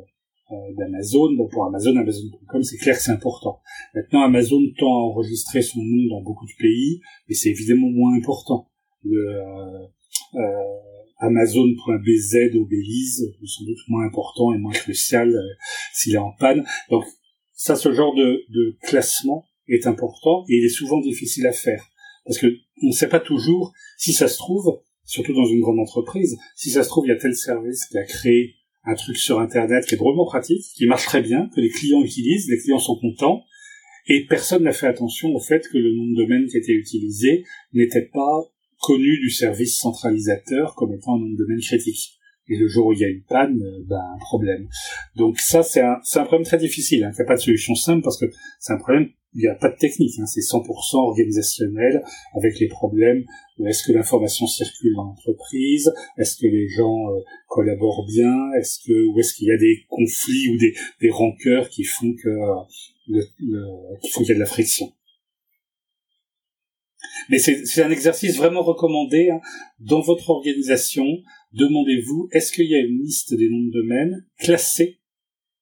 d'Amazon. 0.50 1.34
Bon, 1.36 1.48
pour 1.48 1.66
Amazon, 1.66 1.96
Amazon.com, 1.96 2.64
c'est 2.64 2.78
clair 2.78 2.96
que 2.96 3.04
c'est 3.04 3.12
important. 3.12 3.60
Maintenant, 3.94 4.22
Amazon 4.24 4.62
tend 4.78 4.88
à 4.88 5.04
enregistrer 5.04 5.62
son 5.62 5.82
nom 5.82 6.08
dans 6.10 6.22
beaucoup 6.22 6.46
de 6.46 6.52
pays, 6.60 7.02
mais 7.28 7.36
c'est 7.36 7.50
évidemment 7.50 7.90
moins 7.90 8.16
important. 8.16 8.70
Le 9.04 9.18
euh, 9.18 9.86
euh 10.36 10.78
Amazon.bz 11.20 12.56
au 12.58 12.66
Belize 12.66 13.34
sans 13.44 13.66
doute 13.66 13.80
moins 13.88 14.06
important 14.06 14.54
et 14.54 14.60
moins 14.60 14.72
crucial 14.72 15.30
euh, 15.30 15.42
s'il 15.92 16.14
est 16.14 16.20
en 16.20 16.32
panne. 16.32 16.64
Donc, 16.92 17.06
ça, 17.54 17.76
ce 17.76 17.92
genre 17.92 18.14
de, 18.14 18.44
de 18.50 18.78
classement 18.84 19.46
est 19.68 19.88
important 19.88 20.46
et 20.48 20.58
il 20.58 20.66
est 20.66 20.70
souvent 20.70 21.00
difficile 21.02 21.48
à 21.48 21.54
faire 21.54 21.90
parce 22.28 22.38
que 22.38 22.48
on 22.84 22.88
ne 22.88 22.92
sait 22.92 23.10
pas 23.10 23.20
toujours 23.20 23.74
si 23.98 24.14
ça 24.14 24.28
se 24.28 24.38
trouve, 24.38 24.80
surtout 25.06 25.34
dans 25.34 25.46
une 25.46 25.62
grande 25.62 25.80
entreprise, 25.80 26.38
si 26.56 26.70
ça 26.70 26.84
se 26.84 26.90
trouve 26.90 27.06
il 27.08 27.10
y 27.10 27.14
a 27.14 27.18
tel 27.18 27.36
service 27.36 27.86
qui 27.86 27.98
a 27.98 28.04
créé 28.04 28.54
un 28.88 28.96
truc 28.96 29.18
sur 29.18 29.40
Internet 29.40 29.86
qui 29.86 29.96
est 29.96 29.98
drôlement 29.98 30.26
pratique, 30.26 30.64
qui 30.76 30.88
marche 30.88 31.06
très 31.06 31.22
bien, 31.22 31.50
que 31.54 31.60
les 31.60 31.70
clients 31.70 32.02
utilisent, 32.02 32.50
les 32.50 32.58
clients 32.58 32.80
sont 32.80 32.98
contents, 33.00 33.44
et 34.08 34.26
personne 34.26 34.64
n'a 34.64 34.72
fait 34.72 34.88
attention 34.88 35.30
au 35.36 35.40
fait 35.40 35.68
que 35.68 35.78
le 35.78 35.94
nom 35.94 36.08
de 36.12 36.16
domaine 36.16 36.48
qui 36.48 36.58
était 36.58 36.74
utilisé 36.74 37.44
n'était 37.74 38.10
pas 38.14 38.44
connu 38.80 39.20
du 39.20 39.30
service 39.30 39.78
centralisateur 39.78 40.74
comme 40.76 40.94
étant 40.94 41.16
un 41.16 41.20
nom 41.20 41.30
de 41.30 41.38
domaine 41.38 41.60
critique. 41.60 42.17
Et 42.50 42.58
le 42.58 42.68
jour 42.68 42.88
où 42.88 42.94
il 42.94 43.00
y 43.00 43.06
a 43.06 43.10
une 43.10 43.24
panne, 43.24 43.62
euh, 43.62 43.84
ben, 43.86 44.02
un 44.16 44.20
problème. 44.20 44.68
Donc 45.16 45.40
ça, 45.40 45.64
c'est 45.64 45.82
un, 45.82 46.00
un 46.16 46.26
problème 46.26 46.46
très 46.46 46.58
difficile. 46.58 47.04
Hein. 47.04 47.12
Il 47.14 47.18
n'y 47.18 47.22
a 47.22 47.26
pas 47.26 47.36
de 47.36 47.42
solution 47.42 47.76
simple 47.76 48.04
parce 48.04 48.20
que 48.20 48.26
c'est 48.60 48.74
un 48.74 48.78
problème 48.78 49.10
il 49.38 49.42
n'y 49.42 49.48
a 49.48 49.56
pas 49.56 49.70
de 49.70 49.78
technique, 49.78 50.18
hein, 50.20 50.26
c'est 50.26 50.42
100% 50.42 50.96
organisationnel 50.96 52.04
avec 52.34 52.60
les 52.60 52.68
problèmes. 52.68 53.24
Est-ce 53.66 53.84
que 53.84 53.92
l'information 53.92 54.48
circule 54.48 54.96
dans 54.96 55.04
l'entreprise? 55.04 55.94
Est-ce 56.18 56.38
que 56.38 56.48
les 56.48 56.68
gens 56.68 57.12
euh, 57.12 57.20
collaborent 57.48 58.06
bien? 58.08 58.34
Est-ce 58.60 58.80
que 58.80 59.08
ou 59.08 59.20
est-ce 59.20 59.36
qu'il 59.36 59.48
y 59.48 59.52
a 59.52 59.58
des 59.58 59.86
conflits 59.90 60.50
ou 60.50 60.58
des, 60.58 60.74
des 61.02 61.12
rancœurs 61.12 61.70
qui 61.70 61.84
font 61.84 62.14
que 62.16 62.30
le, 63.10 63.24
qui 64.02 64.10
font 64.10 64.22
qu'il 64.22 64.30
y 64.30 64.32
a 64.32 64.36
de 64.36 64.40
la 64.40 64.48
friction? 64.48 64.92
Mais 67.30 67.40
c'est 67.40 67.82
un 67.82 67.92
exercice 67.92 68.38
vraiment 68.38 68.64
recommandé 68.64 69.30
hein. 69.30 69.40
dans 69.80 70.02
votre 70.02 70.30
organisation. 70.30 71.06
Demandez-vous 71.54 72.30
est-ce 72.32 72.52
qu'il 72.52 72.68
y 72.68 72.76
a 72.76 72.80
une 72.80 73.02
liste 73.02 73.34
des 73.34 73.50
noms 73.50 73.64
de 73.64 73.72
domaine 73.72 74.26
classée 74.40 75.00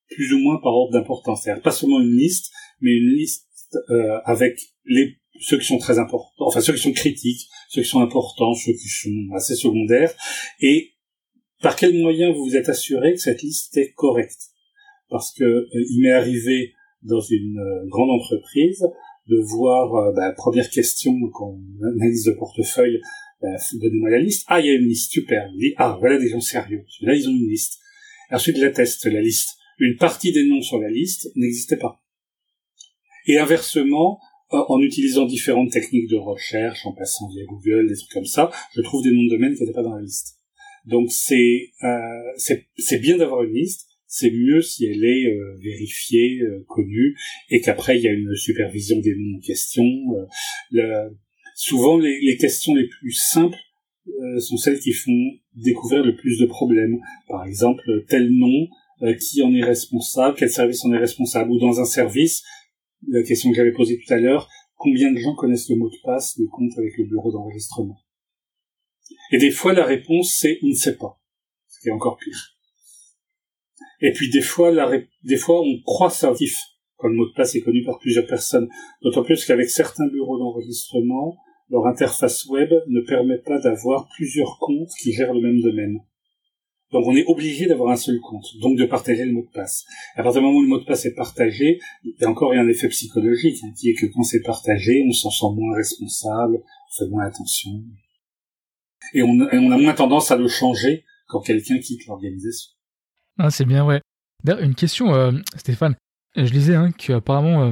plus 0.10 0.34
ou 0.34 0.40
moins 0.40 0.60
par 0.62 0.74
ordre 0.74 0.94
d'importance, 0.94 1.44
c'est-à-dire 1.44 1.64
pas 1.64 1.72
seulement 1.72 2.00
une 2.00 2.16
liste, 2.16 2.52
mais 2.82 2.92
une 2.92 3.16
liste 3.16 3.48
euh, 3.90 4.20
avec 4.26 4.60
les 4.86 5.18
ceux 5.42 5.58
qui 5.60 5.66
sont 5.66 5.78
très 5.78 6.00
importants, 6.00 6.46
enfin 6.48 6.62
ceux 6.62 6.74
qui 6.74 6.82
sont 6.82 6.94
critiques, 6.94 7.50
ceux 7.70 7.82
qui 7.82 7.90
sont 7.90 8.00
importants, 8.00 8.54
ceux 8.54 8.72
qui 8.72 8.88
sont 8.88 9.34
assez 9.36 9.56
secondaires, 9.56 10.14
et 10.62 10.94
par 11.62 11.76
quel 11.76 11.98
moyen 12.00 12.32
vous 12.32 12.46
vous 12.46 12.56
êtes 12.56 12.70
assuré 12.70 13.14
que 13.14 13.20
cette 13.20 13.42
liste 13.42 13.76
est 13.78 13.92
correcte? 13.94 14.52
Parce 15.10 15.34
que 15.34 15.44
euh, 15.44 15.68
il 15.74 16.02
m'est 16.02 16.12
arrivé 16.12 16.74
dans 17.02 17.22
une 17.22 17.58
euh, 17.58 17.86
grande 17.88 18.12
entreprise 18.12 18.86
de 19.28 19.38
voir 19.38 20.14
bah, 20.14 20.32
première 20.34 20.70
question 20.70 21.14
quand 21.34 21.58
on 21.58 21.86
analyse 21.86 22.28
le 22.28 22.36
portefeuille, 22.38 23.00
bah, 23.42 23.50
donnez-moi 23.74 24.10
la 24.10 24.20
liste. 24.20 24.46
Ah, 24.48 24.60
il 24.60 24.68
y 24.68 24.70
a 24.70 24.74
une 24.74 24.88
liste, 24.88 25.12
super. 25.12 25.50
dit, 25.58 25.74
ah, 25.78 25.98
voilà 26.00 26.18
des 26.18 26.30
gens 26.30 26.42
sérieux. 26.42 26.86
Là, 27.02 27.16
ils 27.16 27.28
ont 27.28 27.32
une 27.32 27.50
liste. 27.50 27.80
ensuite, 28.32 28.58
la 28.58 28.72
test, 28.72 29.06
la 29.06 29.22
liste. 29.22 29.58
Une 29.80 29.98
partie 29.98 30.32
des 30.32 30.48
noms 30.48 30.62
sur 30.62 30.80
la 30.80 30.90
liste 30.90 31.30
n'existait 31.36 31.78
pas. 31.78 32.02
Et 33.28 33.38
inversement, 33.38 34.20
euh, 34.54 34.58
en 34.68 34.80
utilisant 34.80 35.26
différentes 35.26 35.72
techniques 35.72 36.10
de 36.10 36.18
recherche, 36.18 36.86
en 36.86 36.94
passant 36.94 37.28
via 37.30 37.44
Google, 37.46 37.88
des 37.88 37.96
trucs 37.96 38.12
comme 38.12 38.26
ça, 38.26 38.52
je 38.76 38.82
trouve 38.82 39.04
des 39.04 39.12
noms 39.12 39.24
de 39.24 39.30
domaine 39.30 39.56
qui 39.56 39.62
n'étaient 39.62 39.74
pas 39.74 39.84
dans 39.84 39.96
la 39.96 40.02
liste. 40.02 40.40
Donc 40.86 41.12
c'est 41.12 41.72
euh, 41.84 42.64
c'est 42.78 43.00
bien 43.00 43.18
d'avoir 43.18 43.42
une 43.42 43.54
liste, 43.54 43.88
c'est 44.16 44.32
mieux 44.32 44.62
si 44.62 44.86
elle 44.86 45.04
est 45.04 45.28
euh, 45.28 45.58
vérifiée, 45.62 46.40
euh, 46.42 46.64
connue, 46.70 47.18
et 47.50 47.60
qu'après 47.60 47.98
il 47.98 48.04
y 48.04 48.08
a 48.08 48.14
une 48.14 48.34
supervision 48.36 48.98
des 49.00 49.14
noms 49.14 49.38
en 49.38 49.42
question. 49.42 49.84
Le, 50.72 51.12
souvent 51.54 51.98
les, 51.98 52.18
les, 52.22 52.38
questions 52.38 52.74
les 52.76 52.88
plus 52.88 53.12
simples 53.12 53.58
sont 54.40 54.58
celles 54.58 54.80
qui 54.80 54.94
font 54.94 55.32
découvrir 55.56 56.04
le 56.04 56.16
plus 56.16 56.40
de 56.40 56.46
problèmes. 56.46 57.00
Par 57.28 57.46
exemple, 57.46 57.84
tel 58.08 58.30
nom, 58.30 58.68
qui 59.20 59.42
en 59.42 59.54
est 59.54 59.64
responsable, 59.64 60.38
quel 60.38 60.50
service 60.50 60.86
en 60.86 60.94
est 60.94 60.98
responsable, 60.98 61.52
ou 61.52 61.60
dans 61.60 61.80
un 61.82 61.86
service, 61.86 62.44
la 63.10 63.24
question 63.24 63.50
que 63.50 63.58
j'avais 63.58 63.74
posée 63.74 63.98
tout 63.98 64.14
à 64.14 64.18
l'heure, 64.18 64.48
combien 64.76 65.12
de 65.12 65.18
gens 65.18 65.36
connaissent 65.36 65.70
le 65.70 65.76
mot 65.76 65.90
de 65.90 65.98
passe 66.04 66.38
de 66.38 66.46
compte 66.46 66.78
avec 66.78 66.98
le 66.98 67.06
bureau 67.06 67.32
d'enregistrement? 67.32 67.98
Et 69.32 69.38
des 69.38 69.52
fois, 69.52 69.74
la 69.74 69.86
réponse, 69.86 70.38
c'est 70.40 70.60
on 70.64 70.68
ne 70.68 70.74
sait 70.74 70.98
pas, 70.98 71.20
ce 71.68 71.82
qui 71.82 71.90
est 71.90 71.92
encore 71.92 72.18
pire. 72.18 72.55
Et 74.02 74.12
puis 74.12 74.30
des 74.30 74.42
fois, 74.42 74.72
la 74.72 74.90
des 75.24 75.38
fois, 75.38 75.62
on 75.62 75.82
croit 75.84 76.10
savoir 76.10 76.40
quand 76.98 77.08
le 77.08 77.16
mot 77.16 77.28
de 77.28 77.34
passe 77.34 77.56
est 77.56 77.62
connu 77.62 77.84
par 77.84 78.00
plusieurs 78.00 78.28
personnes. 78.28 78.70
D'autant 79.02 79.24
plus 79.24 79.46
qu'avec 79.46 79.70
certains 79.70 80.08
bureaux 80.08 80.38
d'enregistrement, 80.38 81.38
leur 81.70 81.86
interface 81.88 82.46
web 82.46 82.70
ne 82.88 83.02
permet 83.02 83.40
pas 83.40 83.60
d'avoir 83.60 84.08
plusieurs 84.16 84.58
comptes 84.60 84.92
qui 85.02 85.12
gèrent 85.12 85.34
le 85.34 85.42
même 85.42 85.62
domaine. 85.62 86.00
Donc 86.92 87.08
on 87.08 87.16
est 87.16 87.26
obligé 87.26 87.66
d'avoir 87.66 87.92
un 87.92 87.96
seul 87.96 88.20
compte, 88.20 88.46
donc 88.62 88.78
de 88.78 88.86
partager 88.86 89.26
le 89.26 89.34
mot 89.34 89.42
de 89.42 89.52
passe. 89.52 89.86
À 90.16 90.24
partir 90.24 90.42
du 90.42 90.46
moment 90.48 90.60
où 90.60 90.62
le 90.62 90.68
mot 90.68 90.80
de 90.80 90.86
passe 90.86 91.06
est 91.06 91.16
partagé, 91.16 91.80
il 92.04 92.14
y 92.20 92.24
a 92.24 92.30
encore 92.30 92.54
un 92.54 92.68
effet 92.68 92.88
psychologique, 92.90 93.58
hein, 93.64 93.74
qui 93.78 93.90
est 93.90 93.96
que 93.96 94.06
quand 94.06 94.24
c'est 94.24 94.44
partagé, 94.44 95.04
on 95.08 95.12
s'en 95.12 95.32
sent 95.32 95.56
moins 95.56 95.76
responsable 95.76 96.64
fait 96.98 97.08
moins 97.08 97.26
attention. 97.26 97.72
Et 99.14 99.22
on, 99.22 99.30
on 99.30 99.72
a 99.72 99.78
moins 99.78 99.94
tendance 99.94 100.32
à 100.32 100.38
le 100.38 100.48
changer 100.48 101.04
quand 101.28 101.42
quelqu'un 101.42 101.80
quitte 101.80 102.06
l'organisation. 102.08 102.72
Ah, 103.38 103.50
c'est 103.50 103.66
bien, 103.66 103.86
ouais. 103.86 104.02
D'ailleurs, 104.44 104.64
une 104.64 104.76
question, 104.76 105.14
euh, 105.14 105.32
Stéphane. 105.56 105.96
Je 106.36 106.52
lisais 106.52 106.76
hein, 106.76 106.92
qu'apparemment, 106.92 107.64
euh, 107.64 107.72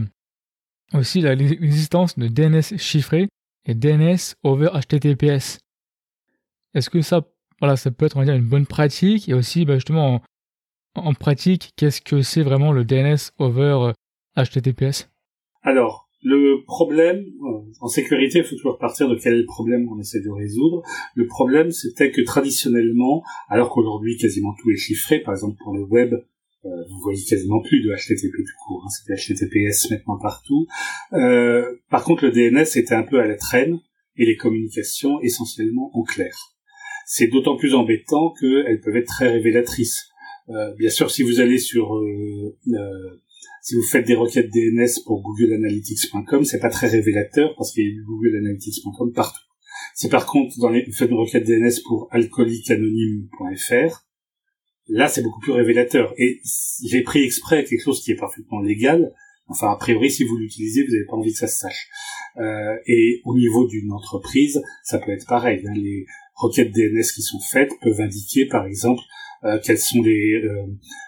aussi 0.94 1.22
l'existence 1.22 2.18
de 2.18 2.28
DNS 2.28 2.78
chiffré 2.78 3.28
et 3.66 3.74
DNS 3.74 4.36
over 4.44 4.70
HTTPS. 4.74 5.60
Est-ce 6.74 6.90
que 6.90 7.02
ça, 7.02 7.22
voilà, 7.60 7.76
ça 7.76 7.92
peut 7.92 8.06
être, 8.06 8.18
on 8.18 8.24
va 8.24 8.34
une 8.34 8.48
bonne 8.48 8.66
pratique? 8.66 9.30
Et 9.30 9.34
aussi, 9.34 9.66
bah, 9.66 9.76
justement, 9.76 10.22
en, 10.96 11.14
pratique, 11.14 11.74
qu'est-ce 11.76 12.02
que 12.02 12.22
c'est 12.22 12.44
vraiment 12.44 12.72
le 12.72 12.86
DNS 12.86 13.32
over 13.38 13.92
HTTPS 14.38 15.10
Alors, 15.62 16.10
le 16.24 16.64
problème, 16.66 17.26
en 17.82 17.88
sécurité, 17.88 18.40
il 18.40 18.46
faut 18.46 18.56
toujours 18.56 18.78
partir 18.78 19.10
de 19.10 19.16
quel 19.16 19.34
est 19.34 19.42
le 19.42 19.46
problème 19.46 19.88
qu'on 19.88 20.00
essaie 20.00 20.22
de 20.22 20.30
résoudre. 20.30 20.82
Le 21.16 21.28
problème, 21.28 21.72
c'était 21.72 22.12
que 22.12 22.22
traditionnellement, 22.22 23.24
alors 23.50 23.70
qu'aujourd'hui 23.70 24.18
quasiment 24.18 24.54
tout 24.62 24.72
est 24.72 24.78
chiffré, 24.78 25.20
par 25.20 25.34
exemple 25.34 25.58
pour 25.62 25.74
le 25.74 25.84
web, 25.84 26.14
euh, 26.14 26.70
vous 26.90 27.00
voyez 27.04 27.22
quasiment 27.26 27.62
plus 27.62 27.82
de 27.82 27.90
HTTP 27.90 28.38
tout 28.38 28.66
court, 28.66 28.86
hein, 28.86 28.90
c'était 28.90 29.16
HTTPS 29.16 29.92
maintenant 29.92 30.18
partout. 30.18 30.66
Euh, 31.12 31.76
par 31.90 32.06
contre, 32.06 32.26
le 32.26 32.32
DNS 32.32 32.78
était 32.78 32.96
un 32.96 33.04
peu 33.04 33.20
à 33.20 33.28
la 33.28 33.36
traîne 33.36 33.80
et 34.16 34.26
les 34.26 34.38
communications 34.38 35.20
essentiellement 35.22 35.92
en 35.94 36.04
clair. 36.04 36.34
C'est 37.06 37.28
d'autant 37.28 37.58
plus 37.58 37.74
embêtant 37.74 38.34
qu'elles 38.40 38.80
peuvent 38.80 38.96
être 38.96 39.08
très 39.08 39.30
révélatrices. 39.30 40.08
Euh, 40.50 40.74
bien 40.76 40.90
sûr, 40.90 41.12
si 41.12 41.24
vous 41.24 41.42
allez 41.42 41.58
sur 41.58 41.96
euh, 41.96 42.58
euh 42.68 43.20
si 43.64 43.76
vous 43.76 43.82
faites 43.82 44.06
des 44.06 44.16
requêtes 44.16 44.52
DNS 44.52 45.04
pour 45.06 45.22
Google 45.22 45.54
Analytics.com, 45.54 46.44
c'est 46.44 46.60
pas 46.60 46.70
très 46.70 46.88
révélateur 46.88 47.56
parce 47.56 47.72
qu'il 47.72 47.86
y 47.86 47.88
a 47.98 48.04
Google 48.04 48.36
Analytics.com 48.36 49.14
partout. 49.14 49.40
Si 49.96 50.10
par 50.10 50.26
contre 50.26 50.60
dans 50.60 50.68
les, 50.68 50.84
vous 50.84 50.92
faites 50.92 51.10
une 51.10 51.18
requête 51.18 51.48
DNS 51.48 51.82
pour 51.86 52.10
alcooliqueanonyme.fr, 52.12 54.06
là 54.90 55.08
c'est 55.08 55.22
beaucoup 55.22 55.40
plus 55.40 55.54
révélateur. 55.54 56.14
Et 56.18 56.42
j'ai 56.86 57.04
pris 57.04 57.24
exprès 57.24 57.64
quelque 57.64 57.82
chose 57.82 58.04
qui 58.04 58.12
est 58.12 58.18
parfaitement 58.18 58.60
légal. 58.60 59.14
Enfin, 59.48 59.72
a 59.72 59.78
priori, 59.78 60.12
si 60.12 60.26
vous 60.26 60.36
l'utilisez, 60.36 60.84
vous 60.84 60.92
n'avez 60.92 61.06
pas 61.06 61.16
envie 61.16 61.32
que 61.32 61.40
ça 61.40 61.48
se 61.48 61.60
sache. 61.60 61.88
Euh, 62.42 62.76
et 62.86 63.22
au 63.24 63.34
niveau 63.34 63.66
d'une 63.66 63.94
entreprise, 63.94 64.62
ça 64.84 65.00
peut 65.00 65.12
être 65.12 65.26
pareil. 65.26 65.64
Hein. 65.66 65.74
Les 65.74 66.06
requêtes 66.36 66.74
DNS 66.74 67.14
qui 67.16 67.22
sont 67.22 67.40
faites 67.40 67.72
peuvent 67.82 68.02
indiquer, 68.02 68.46
par 68.46 68.66
exemple, 68.66 69.04
euh, 69.46 69.58
quels 69.64 69.80
sont 69.80 70.02
les 70.02 70.42
euh, 70.44 70.66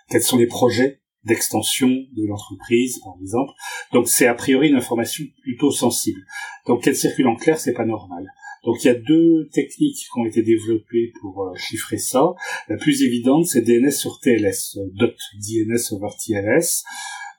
quels 0.09 0.23
sont 0.23 0.37
les 0.37 0.47
projets 0.47 1.01
d'extension 1.25 1.89
de 1.89 2.25
l'entreprise, 2.27 2.99
par 3.03 3.15
exemple. 3.21 3.51
Donc 3.93 4.07
c'est 4.07 4.27
a 4.27 4.33
priori 4.33 4.69
une 4.69 4.75
information 4.75 5.25
plutôt 5.41 5.71
sensible. 5.71 6.21
Donc 6.67 6.83
qu'elle 6.83 6.95
circule 6.95 7.27
en 7.27 7.35
clair, 7.35 7.59
c'est 7.59 7.73
pas 7.73 7.85
normal. 7.85 8.25
Donc 8.63 8.83
il 8.83 8.87
y 8.87 8.89
a 8.89 8.95
deux 8.95 9.47
techniques 9.51 9.95
qui 9.95 10.19
ont 10.19 10.25
été 10.25 10.41
développées 10.41 11.13
pour 11.21 11.43
euh, 11.43 11.55
chiffrer 11.55 11.97
ça. 11.97 12.33
La 12.67 12.77
plus 12.77 13.03
évidente, 13.03 13.45
c'est 13.45 13.61
DNS 13.61 13.91
sur 13.91 14.19
TLS, 14.19 14.77
euh, 14.77 14.89
dot 14.93 15.15
DNS 15.35 15.93
over 15.93 16.09
TLS, 16.25 16.83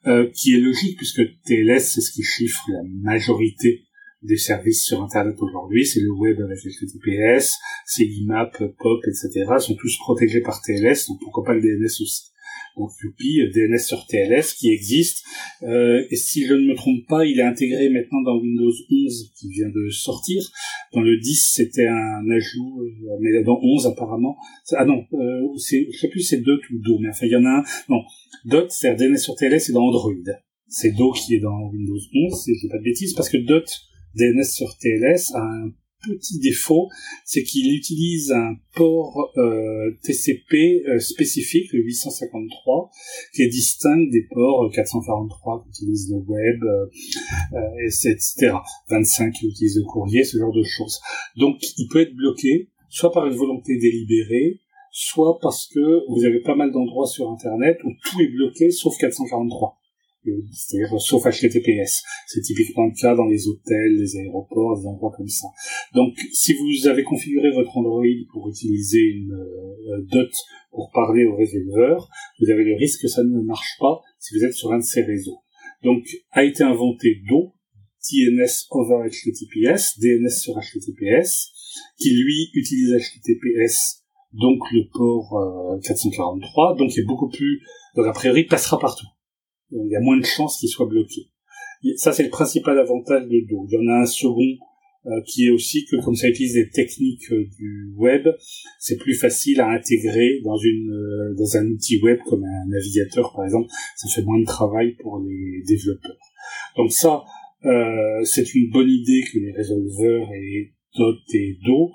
euh, 0.07 0.31
qui 0.33 0.55
est 0.55 0.61
logique 0.61 0.97
puisque 0.97 1.23
TLS 1.45 1.81
c'est 1.81 2.01
ce 2.01 2.13
qui 2.13 2.23
chiffre 2.23 2.65
la 2.69 2.83
majorité 3.03 3.83
des 4.23 4.37
services 4.37 4.85
sur 4.85 5.03
Internet 5.03 5.37
aujourd'hui. 5.41 5.85
C'est 5.85 6.01
le 6.01 6.13
web 6.13 6.41
avec 6.41 6.59
HTTPS, 6.59 7.55
c'est 7.85 8.05
l'IMAP, 8.05 8.59
POP, 8.79 9.05
etc. 9.07 9.47
Sont 9.59 9.77
tous 9.77 9.99
protégés 9.99 10.41
par 10.41 10.63
TLS, 10.63 11.09
donc 11.09 11.19
pourquoi 11.21 11.45
pas 11.45 11.55
le 11.55 11.61
DNS 11.61 12.03
aussi 12.03 12.31
donc 12.77 12.91
Youpi, 13.03 13.41
DNS 13.55 13.79
sur 13.79 14.07
TLS 14.07 14.55
qui 14.55 14.71
existe. 14.71 15.25
Euh, 15.63 16.05
et 16.11 16.17
si 16.17 16.47
je 16.47 16.55
ne 16.55 16.67
me 16.69 16.75
trompe 16.75 17.07
pas, 17.09 17.25
il 17.25 17.39
est 17.39 17.43
intégré 17.43 17.89
maintenant 17.89 18.21
dans 18.23 18.39
Windows 18.39 18.73
11 18.91 19.33
qui 19.39 19.49
vient 19.51 19.69
de 19.69 19.89
sortir. 19.91 20.43
Dans 20.93 21.01
le 21.01 21.17
10, 21.19 21.53
c'était 21.55 21.89
un 21.89 22.31
ajout, 22.31 22.83
euh, 22.83 23.17
mais 23.21 23.43
dans 23.43 23.59
11 23.63 23.87
apparemment. 23.87 24.37
Ah 24.73 24.85
non, 24.85 25.05
euh, 25.15 25.43
c'est, 25.57 25.89
je 25.91 25.99
sais 25.99 26.09
plus 26.09 26.21
c'est 26.21 26.43
Dot 26.43 26.61
ou 26.71 26.79
Do, 26.79 26.99
mais 26.99 27.09
enfin 27.09 27.27
il 27.27 27.33
y 27.33 27.37
en 27.37 27.45
a 27.45 27.61
un. 27.61 27.63
Non, 27.89 28.03
Dot, 28.45 28.71
c'est 28.71 28.95
DNS 28.95 29.17
sur 29.17 29.35
TLS, 29.37 29.61
c'est 29.67 29.73
dans 29.73 29.85
Android. 29.85 30.13
C'est 30.69 30.91
Do 30.91 31.13
qui 31.13 31.37
est 31.37 31.41
dans 31.41 31.71
Windows 31.71 31.99
11, 32.15 32.43
si 32.43 32.55
je 32.55 32.61
dis 32.61 32.69
pas 32.69 32.79
de 32.79 32.83
bêtises, 32.83 33.15
parce 33.15 33.31
que 33.31 33.39
Dot 33.39 33.65
DNS 34.15 34.45
sur 34.45 34.77
TLS 34.79 35.33
a 35.35 35.41
un 35.41 35.73
petit 36.05 36.39
défaut, 36.39 36.89
c'est 37.25 37.43
qu'il 37.43 37.75
utilise 37.75 38.33
un 38.33 38.55
port 38.75 39.33
euh, 39.37 39.97
TCP 40.03 40.85
euh, 40.87 40.99
spécifique, 40.99 41.73
le 41.73 41.83
853, 41.83 42.91
qui 43.35 43.43
est 43.43 43.49
distinct 43.49 44.11
des 44.11 44.27
ports 44.31 44.71
443 44.73 45.65
qu'utilise 45.65 46.11
le 46.11 46.19
web, 46.19 46.63
euh, 46.65 47.59
etc. 47.87 48.55
25 48.89 49.33
qui 49.33 49.47
utilise 49.47 49.77
le 49.79 49.85
courrier, 49.85 50.25
ce 50.25 50.39
genre 50.39 50.53
de 50.53 50.63
choses. 50.63 51.01
Donc 51.37 51.57
il 51.79 51.89
peut 51.89 52.01
être 52.01 52.15
bloqué, 52.15 52.71
soit 52.89 53.13
par 53.13 53.27
une 53.27 53.35
volonté 53.35 53.77
délibérée, 53.79 54.61
soit 54.91 55.39
parce 55.41 55.67
que 55.67 56.09
vous 56.09 56.25
avez 56.25 56.41
pas 56.41 56.55
mal 56.55 56.73
d'endroits 56.73 57.07
sur 57.07 57.31
Internet 57.31 57.79
où 57.85 57.91
tout 58.03 58.21
est 58.21 58.29
bloqué 58.29 58.71
sauf 58.71 58.97
443 58.99 59.79
c'est-à-dire 60.53 61.01
sauf 61.01 61.25
HTTPS. 61.25 62.03
C'est 62.27 62.41
typiquement 62.41 62.87
le 62.87 63.01
cas 63.01 63.15
dans 63.15 63.27
les 63.27 63.49
hôtels, 63.49 63.97
les 63.97 64.17
aéroports, 64.17 64.79
des 64.81 64.87
endroits 64.87 65.13
comme 65.17 65.29
ça. 65.29 65.47
Donc, 65.95 66.15
si 66.33 66.55
vous 66.55 66.87
avez 66.87 67.03
configuré 67.03 67.51
votre 67.51 67.77
Android 67.77 68.05
pour 68.33 68.49
utiliser 68.49 69.03
une 69.03 69.33
euh, 69.33 70.07
dot 70.11 70.31
pour 70.71 70.91
parler 70.93 71.25
au 71.25 71.37
résolveur, 71.37 72.09
vous 72.41 72.51
avez 72.51 72.65
le 72.65 72.77
risque 72.77 73.03
que 73.03 73.09
ça 73.09 73.23
ne 73.23 73.41
marche 73.43 73.77
pas 73.79 74.01
si 74.19 74.37
vous 74.37 74.45
êtes 74.45 74.55
sur 74.55 74.73
un 74.73 74.79
de 74.79 74.85
ces 74.85 75.03
réseaux. 75.03 75.39
Donc, 75.83 76.05
a 76.33 76.45
été 76.45 76.63
inventé 76.63 77.21
DO, 77.29 77.53
DNS 78.11 78.67
over 78.71 79.09
HTTPS, 79.09 79.99
DNS 79.99 80.31
sur 80.31 80.55
HTTPS, 80.55 81.53
qui 81.99 82.11
lui 82.11 82.51
utilise 82.55 82.93
HTTPS, 82.93 84.05
donc 84.33 84.59
le 84.73 84.89
port 84.93 85.81
443, 85.83 86.73
euh, 86.73 86.77
donc 86.77 86.97
est 86.97 87.05
beaucoup 87.05 87.29
plus, 87.29 87.63
donc 87.95 88.07
a 88.07 88.13
priori 88.13 88.45
passera 88.45 88.79
partout 88.79 89.07
il 89.71 89.91
y 89.91 89.97
a 89.97 90.01
moins 90.01 90.19
de 90.19 90.25
chances 90.25 90.59
qu'il 90.59 90.69
soit 90.69 90.87
bloqué. 90.87 91.29
Ça, 91.97 92.13
c'est 92.13 92.25
le 92.25 92.31
principal 92.31 92.79
avantage 92.79 93.29
de 93.29 93.47
Do. 93.49 93.67
Il 93.69 93.75
y 93.75 93.79
en 93.79 93.93
a 93.93 94.03
un 94.03 94.07
second 94.07 94.57
euh, 95.07 95.21
qui 95.25 95.47
est 95.47 95.51
aussi 95.51 95.85
que 95.85 96.03
comme 96.05 96.17
ça 96.17 96.29
utilise 96.29 96.55
des 96.55 96.69
techniques 96.69 97.31
euh, 97.31 97.45
du 97.57 97.93
web, 97.95 98.27
c'est 98.81 98.97
plus 98.97 99.15
facile 99.15 99.61
à 99.61 99.69
intégrer 99.69 100.41
dans 100.43 100.57
une 100.57 100.91
euh, 100.91 101.35
dans 101.37 101.57
un 101.57 101.67
outil 101.69 102.01
web 102.03 102.19
comme 102.27 102.43
un 102.43 102.67
navigateur 102.69 103.33
par 103.33 103.45
exemple. 103.45 103.69
Ça 103.95 104.09
fait 104.09 104.23
moins 104.23 104.41
de 104.41 104.47
travail 104.47 104.97
pour 105.01 105.21
les 105.21 105.63
développeurs. 105.67 106.17
Donc 106.77 106.93
ça, 106.93 107.23
c'est 108.25 108.55
une 108.55 108.71
bonne 108.71 108.89
idée 108.89 109.25
que 109.33 109.39
les 109.39 109.53
résolveurs 109.53 110.29
et 110.33 110.73
Dot 110.97 111.19
et 111.35 111.59
Do. 111.65 111.91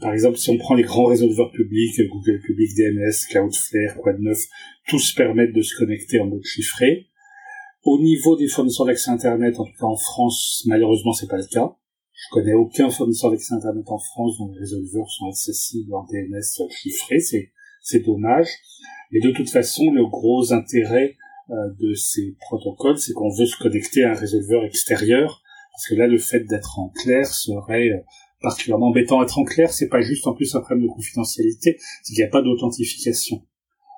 par 0.00 0.12
exemple, 0.12 0.36
si 0.36 0.50
on 0.50 0.58
prend 0.58 0.74
les 0.74 0.82
grands 0.82 1.06
résolveurs 1.06 1.50
publics, 1.50 2.00
Google 2.08 2.40
Public 2.40 2.70
DNS, 2.76 3.28
Cloudflare, 3.30 3.96
Quad9, 3.98 4.46
tous 4.88 5.12
permettent 5.14 5.54
de 5.54 5.62
se 5.62 5.76
connecter 5.76 6.20
en 6.20 6.26
mode 6.26 6.44
chiffré. 6.44 7.08
Au 7.84 8.00
niveau 8.00 8.36
des 8.36 8.48
fournisseurs 8.48 8.86
d'accès 8.86 9.10
Internet, 9.10 9.58
en 9.58 9.64
tout 9.64 9.72
cas 9.78 9.86
en 9.86 9.96
France, 9.96 10.64
malheureusement 10.66 11.12
c'est 11.12 11.28
pas 11.28 11.38
le 11.38 11.46
cas. 11.50 11.74
Je 12.12 12.26
connais 12.32 12.54
aucun 12.54 12.90
fournisseur 12.90 13.30
d'accès 13.30 13.54
Internet 13.54 13.84
en 13.88 13.98
France 13.98 14.38
dont 14.38 14.50
les 14.52 14.58
résolveurs 14.58 15.08
sont 15.10 15.28
accessibles 15.28 15.94
en 15.94 16.04
DNS 16.04 16.68
chiffré. 16.70 17.20
C'est 17.20 17.52
c'est 17.88 18.00
dommage. 18.00 18.48
Mais 19.10 19.20
de 19.20 19.30
toute 19.30 19.48
façon, 19.48 19.90
le 19.90 20.06
gros 20.06 20.52
intérêt 20.52 21.16
euh, 21.50 21.54
de 21.80 21.94
ces 21.94 22.36
protocoles, 22.40 22.98
c'est 22.98 23.14
qu'on 23.14 23.30
veut 23.30 23.46
se 23.46 23.56
connecter 23.56 24.04
à 24.04 24.10
un 24.10 24.14
résolveur 24.14 24.64
extérieur, 24.64 25.42
parce 25.72 25.88
que 25.88 25.94
là, 25.94 26.06
le 26.06 26.18
fait 26.18 26.40
d'être 26.40 26.78
en 26.78 26.90
clair 26.90 27.26
serait 27.26 27.88
euh, 27.88 28.00
particulièrement 28.40 28.88
embêtant. 28.88 29.22
Être 29.22 29.38
en 29.38 29.44
clair, 29.44 29.72
c'est 29.72 29.88
pas 29.88 30.00
juste 30.00 30.26
en 30.26 30.34
plus 30.34 30.54
un 30.54 30.60
problème 30.60 30.86
de 30.86 30.92
confidentialité, 30.92 31.78
c'est 32.02 32.14
qu'il 32.14 32.22
n'y 32.22 32.28
a 32.28 32.30
pas 32.30 32.42
d'authentification. 32.42 33.42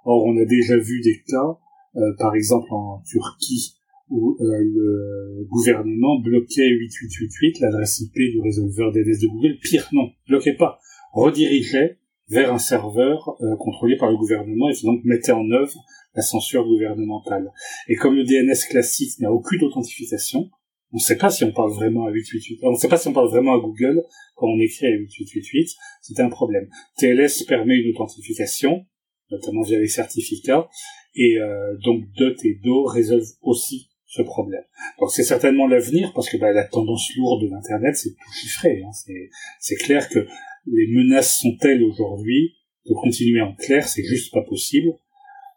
Or, 0.05 0.24
on 0.24 0.37
a 0.38 0.44
déjà 0.44 0.76
vu 0.76 1.00
des 1.03 1.22
cas, 1.26 1.59
euh, 1.96 2.14
par 2.18 2.35
exemple 2.35 2.68
en 2.72 3.03
Turquie, 3.07 3.76
où 4.09 4.37
euh, 4.40 4.59
le 4.59 5.46
gouvernement 5.48 6.18
bloquait 6.20 6.68
8888, 6.68 7.61
l'adresse 7.61 8.00
IP 8.00 8.14
du 8.14 8.40
résolveur 8.40 8.92
DNS 8.92 9.20
de 9.20 9.29
Google. 9.29 9.59
Pire, 9.62 9.88
non, 9.92 10.11
bloquait 10.29 10.57
pas, 10.57 10.79
redirigeait 11.12 11.98
vers 12.29 12.53
un 12.53 12.59
serveur 12.59 13.37
euh, 13.40 13.57
contrôlé 13.57 13.96
par 13.96 14.11
le 14.11 14.16
gouvernement 14.16 14.70
et 14.70 14.74
donc 14.85 15.05
mettait 15.05 15.33
en 15.33 15.50
œuvre 15.50 15.85
la 16.14 16.22
censure 16.22 16.64
gouvernementale. 16.64 17.53
Et 17.88 17.96
comme 17.96 18.14
le 18.14 18.24
DNS 18.24 18.68
classique 18.68 19.18
n'a 19.20 19.33
aucune 19.33 19.62
authentification, 19.64 20.48
on 20.92 20.96
ne 20.96 21.00
sait 21.00 21.16
pas 21.16 21.31
si 21.31 21.44
on 21.44 21.53
parle 21.53 21.72
vraiment 21.72 22.07
à 22.07 22.11
888, 22.11 22.61
on 22.62 22.74
sait 22.74 22.88
pas 22.88 22.98
si 22.98 23.09
on 23.09 23.12
parle 23.12 23.29
vraiment 23.29 23.55
à 23.55 23.61
Google 23.61 24.03
quand 24.35 24.46
on 24.46 24.59
écrit 24.61 24.87
à 24.87 24.90
8888, 24.90 25.70
c'est 26.03 26.20
un 26.20 26.29
problème. 26.29 26.68
TLS 26.98 27.44
permet 27.46 27.76
une 27.76 27.90
authentification, 27.90 28.85
notamment 29.31 29.62
via 29.62 29.79
les 29.79 29.88
certificats, 29.88 30.68
et 31.14 31.38
euh, 31.38 31.76
donc 31.85 32.05
DOT 32.16 32.35
et 32.44 32.61
DO 32.62 32.85
résolvent 32.85 33.33
aussi 33.42 33.90
ce 34.07 34.22
problème. 34.22 34.64
Donc 34.98 35.12
c'est 35.12 35.22
certainement 35.22 35.68
l'avenir 35.68 36.12
parce 36.14 36.29
que 36.29 36.37
bah, 36.37 36.53
la 36.53 36.64
tendance 36.64 37.14
lourde 37.16 37.44
de 37.44 37.50
l'internet 37.50 37.96
c'est 37.96 38.11
tout 38.11 38.33
chiffré. 38.40 38.83
Hein. 38.83 38.90
C'est 39.61 39.76
clair 39.76 40.09
que 40.09 40.26
les 40.66 40.87
menaces 40.88 41.38
sont 41.38 41.57
telles 41.61 41.83
aujourd'hui 41.83 42.55
de 42.87 42.94
continuer 42.94 43.40
en 43.40 43.55
clair? 43.55 43.88
C'est 43.88 44.03
juste 44.03 44.33
pas 44.33 44.42
possible. 44.42 44.92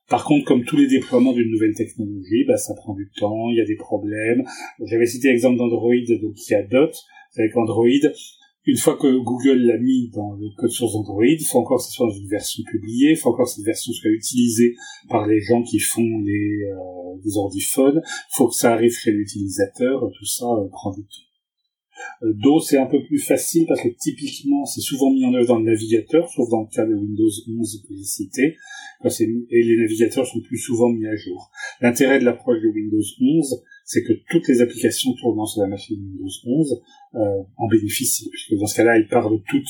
Par 0.09 0.25
contre, 0.25 0.45
comme 0.45 0.65
tous 0.65 0.77
les 0.77 0.87
déploiements 0.87 1.33
d'une 1.33 1.49
nouvelle 1.49 1.73
technologie, 1.75 2.43
bah, 2.45 2.57
ça 2.57 2.73
prend 2.75 2.93
du 2.93 3.09
temps, 3.17 3.49
il 3.49 3.57
y 3.57 3.61
a 3.61 3.65
des 3.65 3.77
problèmes. 3.77 4.43
J'avais 4.85 5.05
cité 5.05 5.29
l'exemple 5.29 5.57
d'Android, 5.57 5.93
donc 6.21 6.35
il 6.37 6.51
y 6.51 6.55
a 6.55 6.63
DOT. 6.63 6.91
Avec 7.35 7.57
Android, 7.57 7.87
une 8.65 8.77
fois 8.77 8.95
que 8.95 9.17
Google 9.17 9.65
l'a 9.65 9.77
mis 9.77 10.09
dans 10.13 10.33
le 10.35 10.47
code 10.55 10.69
source 10.69 10.95
Android, 10.95 11.25
il 11.25 11.43
faut 11.43 11.59
encore 11.59 11.79
que 11.79 11.85
ce 11.85 11.91
soit 11.91 12.07
dans 12.07 12.15
une 12.15 12.29
version 12.29 12.63
publiée, 12.63 13.11
il 13.11 13.17
faut 13.17 13.29
encore 13.29 13.45
que 13.45 13.51
cette 13.51 13.65
version 13.65 13.91
soit 13.91 14.11
utilisée 14.11 14.75
par 15.09 15.27
les 15.27 15.41
gens 15.41 15.63
qui 15.63 15.79
font 15.79 16.19
les, 16.19 16.63
euh, 16.63 17.37
ordiphones, 17.37 18.01
il 18.05 18.35
faut 18.37 18.47
que 18.47 18.55
ça 18.55 18.73
arrive 18.73 18.93
chez 18.93 19.11
l'utilisateur, 19.11 20.01
tout 20.17 20.25
ça 20.25 20.45
euh, 20.45 20.67
prend 20.69 20.91
du 20.91 21.01
temps. 21.01 21.32
Euh, 22.23 22.33
Do, 22.33 22.59
c'est 22.59 22.77
un 22.77 22.85
peu 22.85 23.03
plus 23.03 23.19
facile 23.19 23.65
parce 23.67 23.81
que 23.81 23.89
typiquement, 23.89 24.65
c'est 24.65 24.81
souvent 24.81 25.11
mis 25.11 25.25
en 25.25 25.33
œuvre 25.33 25.47
dans 25.47 25.59
le 25.59 25.65
navigateur, 25.65 26.29
sauf 26.29 26.49
dans 26.49 26.61
le 26.61 26.67
cas 26.73 26.85
de 26.85 26.93
Windows 26.93 27.29
11 27.59 27.83
que 27.87 27.95
j'ai 27.95 28.03
cité, 28.03 28.57
et 29.05 29.63
les 29.63 29.77
navigateurs 29.77 30.25
sont 30.25 30.41
plus 30.41 30.57
souvent 30.57 30.89
mis 30.89 31.05
à 31.05 31.15
jour. 31.15 31.51
L'intérêt 31.81 32.19
de 32.19 32.25
l'approche 32.25 32.61
de 32.61 32.69
Windows 32.69 33.03
11, 33.21 33.63
c'est 33.85 34.03
que 34.03 34.13
toutes 34.29 34.47
les 34.47 34.61
applications 34.61 35.13
tournant 35.19 35.45
sur 35.45 35.61
la 35.61 35.67
machine 35.67 35.99
Windows 35.99 36.31
11 36.45 36.81
euh, 37.15 37.19
en 37.57 37.67
bénéficient, 37.67 38.29
puisque 38.29 38.59
dans 38.59 38.67
ce 38.67 38.75
cas-là, 38.77 38.97
ils 38.97 39.07
parlent 39.07 39.41
toutes 39.49 39.69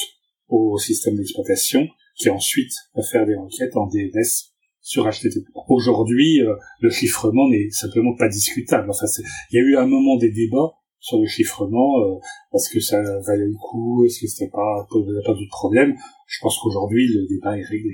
au 0.49 0.77
système 0.77 1.15
d'exploitation, 1.15 1.87
qui 2.15 2.29
ensuite 2.29 2.71
va 2.95 3.01
faire 3.01 3.25
des 3.25 3.35
requêtes 3.35 3.75
en 3.75 3.87
DNS 3.87 4.53
sur 4.81 5.09
HTTP. 5.09 5.47
Aujourd'hui, 5.69 6.41
euh, 6.41 6.53
le 6.81 6.89
chiffrement 6.89 7.49
n'est 7.49 7.69
simplement 7.71 8.15
pas 8.15 8.27
discutable. 8.27 8.89
Enfin, 8.89 9.05
il 9.51 9.55
y 9.55 9.59
a 9.59 9.63
eu 9.63 9.77
un 9.77 9.87
moment 9.87 10.17
des 10.17 10.29
débats 10.29 10.73
sur 11.03 11.19
le 11.19 11.27
chiffrement, 11.27 11.99
euh, 11.99 12.19
parce 12.49 12.69
que 12.69 12.79
ça 12.79 12.97
valait 13.27 13.45
le 13.45 13.57
coup, 13.57 14.05
est-ce 14.05 14.21
que 14.21 14.27
c'était 14.27 14.49
pas, 14.49 14.87
pas, 14.89 15.33
de 15.33 15.49
problème. 15.49 15.93
Je 16.27 16.39
pense 16.41 16.57
qu'aujourd'hui, 16.59 17.05
le 17.13 17.27
débat 17.27 17.57
est 17.57 17.65
réglé. 17.65 17.91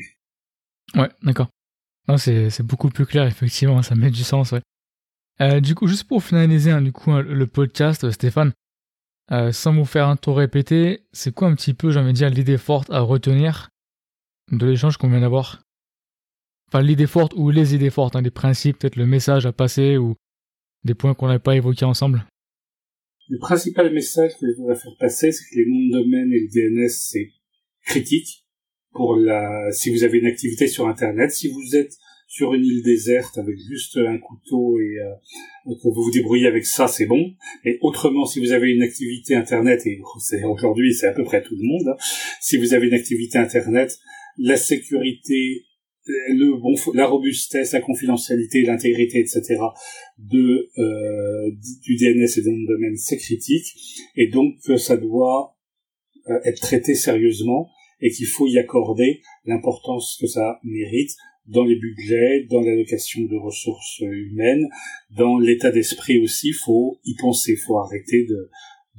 Ouais, 0.96 1.10
d'accord. 1.24 1.48
Non, 2.08 2.18
c'est, 2.18 2.52
c'est 2.52 2.62
beaucoup 2.62 2.90
plus 2.90 3.08
clair, 3.08 3.26
effectivement, 3.26 3.82
ça 3.82 3.96
met 3.96 4.12
du 4.12 4.24
sens, 4.24 4.52
ouais. 4.52 4.62
Euh, 5.42 5.60
du 5.60 5.74
coup, 5.74 5.88
juste 5.88 6.04
pour 6.04 6.24
finaliser 6.24 6.70
hein, 6.70 6.84
du 6.84 6.92
coup, 6.92 7.12
hein, 7.12 7.24
le 7.24 7.48
podcast, 7.48 8.04
euh, 8.04 8.12
Stéphane, 8.12 8.54
sans 9.52 9.74
vous 9.74 9.86
faire 9.86 10.08
un 10.08 10.16
tour 10.16 10.38
répété, 10.38 11.02
c'est 11.12 11.34
quoi 11.34 11.48
un 11.48 11.56
petit 11.56 11.74
peu, 11.74 11.92
j'ai 11.92 12.00
envie 12.00 12.14
de 12.14 12.18
dire, 12.18 12.30
l'idée 12.30 12.58
forte 12.58 12.92
à 12.92 13.00
retenir 13.00 13.70
de 14.52 14.68
l'échange 14.68 14.98
qu'on 14.98 15.10
vient 15.10 15.22
d'avoir? 15.22 15.62
Enfin, 16.68 16.84
l'idée 16.84 17.08
forte 17.08 17.34
ou 17.36 17.50
les 17.50 17.74
idées 17.74 17.90
fortes, 17.90 18.16
hein, 18.16 18.22
des 18.22 18.32
principes, 18.32 18.78
peut-être 18.78 18.98
le 18.98 19.08
message 19.08 19.48
à 19.48 19.52
passer 19.52 19.98
ou 19.98 20.16
des 20.84 20.94
points 20.94 21.16
qu'on 21.16 21.28
n'avait 21.28 21.40
pas 21.40 21.56
évoqués 21.56 21.86
ensemble? 21.86 22.26
Le 23.30 23.38
principal 23.38 23.94
message 23.94 24.32
que 24.40 24.48
je 24.48 24.56
voudrais 24.58 24.76
faire 24.76 24.96
passer, 25.00 25.32
c'est 25.32 25.44
que 25.52 25.60
les 25.60 25.66
noms 25.68 25.86
de 25.86 26.04
domaine 26.04 26.34
et 26.34 26.40
le 26.40 26.48
DNS, 26.48 26.90
c'est 26.90 27.30
critique 27.86 28.46
pour 28.92 29.16
la, 29.16 29.72
si 29.72 29.92
vous 29.92 30.04
avez 30.04 30.18
une 30.18 30.26
activité 30.26 30.68
sur 30.68 30.88
Internet. 30.88 31.32
Si 31.32 31.48
vous 31.48 31.76
êtes 31.76 31.94
sur 32.28 32.54
une 32.56 32.64
île 32.64 32.84
déserte 32.84 33.38
avec 33.38 33.56
juste 33.58 33.98
un 33.98 34.18
couteau 34.18 34.80
et 34.80 35.00
euh, 35.00 35.76
que 35.76 35.88
vous 35.90 36.04
vous 36.04 36.12
débrouillez 36.12 36.48
avec 36.48 36.66
ça, 36.66 36.88
c'est 36.88 37.06
bon. 37.06 37.34
Et 37.66 37.78
autrement, 37.82 38.26
si 38.26 38.40
vous 38.40 38.52
avez 38.52 38.72
une 38.72 38.82
activité 38.84 39.36
internet, 39.36 39.86
et 39.86 40.00
aujourd'hui 40.44 40.94
c'est 40.94 41.08
à 41.08 41.14
peu 41.14 41.24
près 41.24 41.44
tout 41.44 41.56
le 41.56 41.64
monde, 41.64 41.88
hein, 41.88 41.98
si 42.40 42.58
vous 42.58 42.74
avez 42.74 42.88
une 42.88 42.94
activité 42.94 43.38
internet, 43.38 43.98
la 44.38 44.58
sécurité, 44.58 45.66
le 46.06 46.60
bon, 46.60 46.76
la 46.94 47.06
robustesse, 47.06 47.74
la 47.74 47.82
confidentialité, 47.82 48.64
l'intégrité, 48.64 49.20
etc. 49.20 49.58
de 50.18 50.70
euh, 50.78 51.52
du 51.84 51.96
DNS 51.98 52.28
et 52.38 52.42
de 52.42 52.68
domaine, 52.68 52.96
c'est 52.98 53.18
critique, 53.18 53.66
et 54.16 54.28
donc 54.28 54.56
ça 54.78 54.98
doit 54.98 55.56
euh, 56.28 56.40
être 56.46 56.62
traité 56.62 56.96
sérieusement 56.96 57.70
et 58.02 58.12
qu'il 58.12 58.28
faut 58.28 58.48
y 58.48 58.58
accorder 58.58 59.22
l'importance 59.46 60.18
que 60.20 60.28
ça 60.28 60.60
mérite 60.64 61.12
dans 61.46 61.66
les 61.66 61.76
budgets, 61.76 62.46
dans 62.50 62.62
l'allocation 62.62 63.22
de 63.24 63.36
ressources 63.36 64.00
humaines, 64.00 64.68
dans 65.10 65.38
l'état 65.38 65.72
d'esprit 65.72 66.20
aussi, 66.22 66.54
faut 66.54 67.00
y 67.04 67.16
penser, 67.16 67.56
faut 67.56 67.80
arrêter 67.80 68.26
de, 68.26 68.50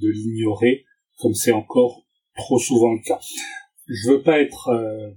de 0.01 0.09
l'ignorer 0.09 0.85
comme 1.19 1.35
c'est 1.35 1.53
encore 1.53 2.05
trop 2.35 2.59
souvent 2.59 2.93
le 2.93 3.01
cas. 3.07 3.21
Je 3.87 4.11
veux 4.11 4.23
pas 4.23 4.41
être 4.41 4.69
euh, 4.69 5.11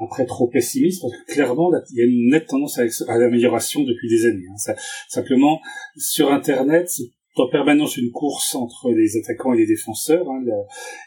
après 0.00 0.26
trop 0.26 0.48
pessimiste 0.48 1.02
parce 1.02 1.12
que 1.12 1.32
clairement 1.32 1.70
il 1.90 1.98
y 1.98 2.02
a 2.02 2.06
une 2.06 2.30
nette 2.30 2.46
tendance 2.46 2.78
à, 2.78 3.18
l'amélioration 3.18 3.82
depuis 3.82 4.08
des 4.08 4.26
années. 4.26 4.46
Hein. 4.50 4.74
simplement 5.08 5.60
sur 5.96 6.32
Internet, 6.32 6.88
c'est 6.88 7.10
en 7.36 7.48
permanence 7.48 7.96
une 7.96 8.10
course 8.10 8.54
entre 8.56 8.90
les 8.92 9.16
attaquants 9.16 9.54
et 9.54 9.58
les 9.58 9.66
défenseurs 9.66 10.28
hein, 10.28 10.42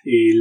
et 0.06 0.34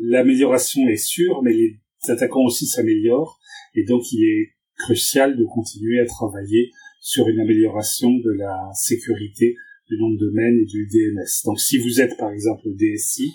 l'amélioration 0.00 0.86
est 0.88 0.96
sûre, 0.96 1.42
mais 1.42 1.54
les 1.54 1.78
attaquants 2.08 2.44
aussi 2.44 2.66
s'améliorent 2.66 3.40
et 3.74 3.84
donc, 3.84 4.12
il 4.12 4.24
est 4.24 4.50
crucial 4.78 5.36
de 5.36 5.44
continuer 5.44 6.00
à 6.00 6.06
travailler 6.06 6.70
sur 7.00 7.28
une 7.28 7.40
amélioration 7.40 8.10
de 8.10 8.30
la 8.30 8.70
sécurité 8.74 9.56
du 9.90 9.98
nom 9.98 10.10
de 10.10 10.18
domaine 10.18 10.58
et 10.60 10.64
du 10.64 10.86
DNS. 10.86 11.44
Donc, 11.44 11.60
si 11.60 11.78
vous 11.78 12.00
êtes, 12.00 12.16
par 12.16 12.32
exemple, 12.32 12.62
DSI, 12.74 13.32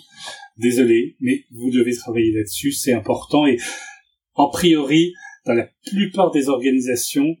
désolé, 0.56 1.16
mais 1.20 1.44
vous 1.52 1.70
devez 1.70 1.94
travailler 1.94 2.32
là-dessus, 2.32 2.72
c'est 2.72 2.92
important. 2.92 3.46
Et, 3.46 3.58
en 4.40 4.48
priori, 4.48 5.12
dans 5.46 5.54
la 5.54 5.68
plupart 5.86 6.30
des 6.30 6.48
organisations, 6.48 7.36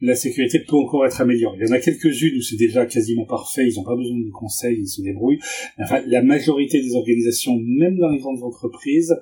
la 0.00 0.14
sécurité 0.14 0.60
peut 0.60 0.76
encore 0.76 1.06
être 1.06 1.20
améliorée. 1.20 1.58
Il 1.60 1.68
y 1.68 1.70
en 1.70 1.74
a 1.74 1.78
quelques-unes 1.78 2.36
où 2.36 2.42
c'est 2.42 2.56
déjà 2.56 2.84
quasiment 2.86 3.24
parfait, 3.24 3.68
ils 3.68 3.76
n'ont 3.76 3.84
pas 3.84 3.96
besoin 3.96 4.18
de 4.18 4.30
conseils, 4.30 4.78
ils 4.80 4.88
se 4.88 5.02
débrouillent. 5.02 5.40
Enfin, 5.78 6.02
la 6.06 6.22
majorité 6.22 6.82
des 6.82 6.94
organisations, 6.94 7.58
même 7.58 7.96
dans 7.98 8.08
les 8.08 8.18
grandes 8.18 8.42
entreprises, 8.42 9.14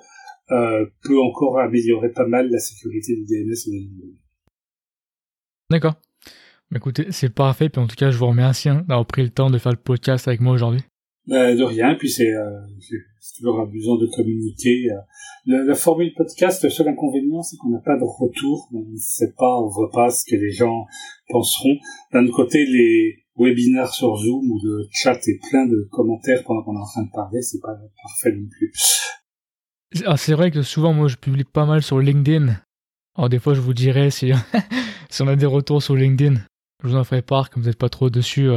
euh, 0.50 0.86
peut 1.04 1.20
encore 1.20 1.60
améliorer 1.60 2.10
pas 2.10 2.26
mal 2.26 2.50
la 2.50 2.58
sécurité 2.58 3.14
du 3.14 3.24
DNS 3.24 3.72
et 3.72 3.88
D'accord. 5.70 5.94
Écoutez, 6.74 7.06
c'est 7.10 7.32
parfait. 7.32 7.68
Puis 7.68 7.80
en 7.80 7.86
tout 7.86 7.96
cas, 7.96 8.10
je 8.10 8.18
vous 8.18 8.26
remercie 8.26 8.68
hein, 8.68 8.84
d'avoir 8.88 9.06
pris 9.06 9.22
le 9.22 9.30
temps 9.30 9.50
de 9.50 9.58
faire 9.58 9.72
le 9.72 9.78
podcast 9.78 10.26
avec 10.26 10.40
moi 10.40 10.54
aujourd'hui. 10.54 10.82
Euh, 11.30 11.54
de 11.54 11.62
rien. 11.62 11.94
Puis 11.94 12.10
c'est 12.10 12.32
euh, 12.32 12.60
toujours 13.38 13.60
amusant 13.60 13.96
de 13.96 14.06
communiquer. 14.06 14.90
Euh. 14.90 15.64
La, 15.66 15.74
formule 15.74 16.12
podcast, 16.14 16.64
le 16.64 16.70
seul 16.70 16.88
inconvénient, 16.88 17.42
c'est 17.42 17.56
qu'on 17.56 17.70
n'a 17.70 17.80
pas 17.80 17.96
de 17.96 18.04
retour. 18.04 18.68
On 18.74 18.80
ne 18.80 18.96
sait 18.96 19.32
pas, 19.38 19.58
on 19.58 19.68
voit 19.68 19.90
pas 19.90 20.10
ce 20.10 20.24
que 20.28 20.36
les 20.36 20.50
gens 20.50 20.86
penseront. 21.28 21.76
D'un 22.12 22.28
côté, 22.30 22.66
les 22.66 23.24
webinaires 23.36 23.92
sur 23.92 24.16
Zoom 24.16 24.50
ou 24.50 24.60
le 24.64 24.86
chat 24.90 25.16
et 25.28 25.38
plein 25.50 25.66
de 25.66 25.88
commentaires 25.92 26.42
pendant 26.44 26.62
qu'on 26.62 26.76
est 26.76 26.80
en 26.80 26.86
train 26.86 27.04
de 27.04 27.12
parler, 27.12 27.40
c'est 27.42 27.60
pas 27.60 27.78
parfait 28.02 28.36
non 28.36 28.48
plus. 28.48 28.72
Ah, 30.06 30.16
c'est 30.16 30.34
vrai 30.34 30.50
que 30.50 30.62
souvent, 30.62 30.92
moi, 30.92 31.08
je 31.08 31.16
publie 31.16 31.44
pas 31.44 31.64
mal 31.64 31.82
sur 31.82 32.00
LinkedIn. 32.00 32.54
Alors, 33.16 33.28
des 33.28 33.38
fois, 33.38 33.54
je 33.54 33.60
vous 33.60 33.74
dirai 33.74 34.10
si, 34.10 34.32
si 35.10 35.22
on 35.22 35.28
a 35.28 35.36
des 35.36 35.46
retours 35.46 35.82
sur 35.82 35.94
LinkedIn. 35.94 36.40
Je 36.82 36.88
vous 36.88 36.96
en 36.96 37.04
ferai 37.04 37.22
part, 37.22 37.50
comme 37.50 37.62
vous 37.62 37.68
n'êtes 37.68 37.78
pas 37.78 37.88
trop 37.88 38.10
dessus. 38.10 38.48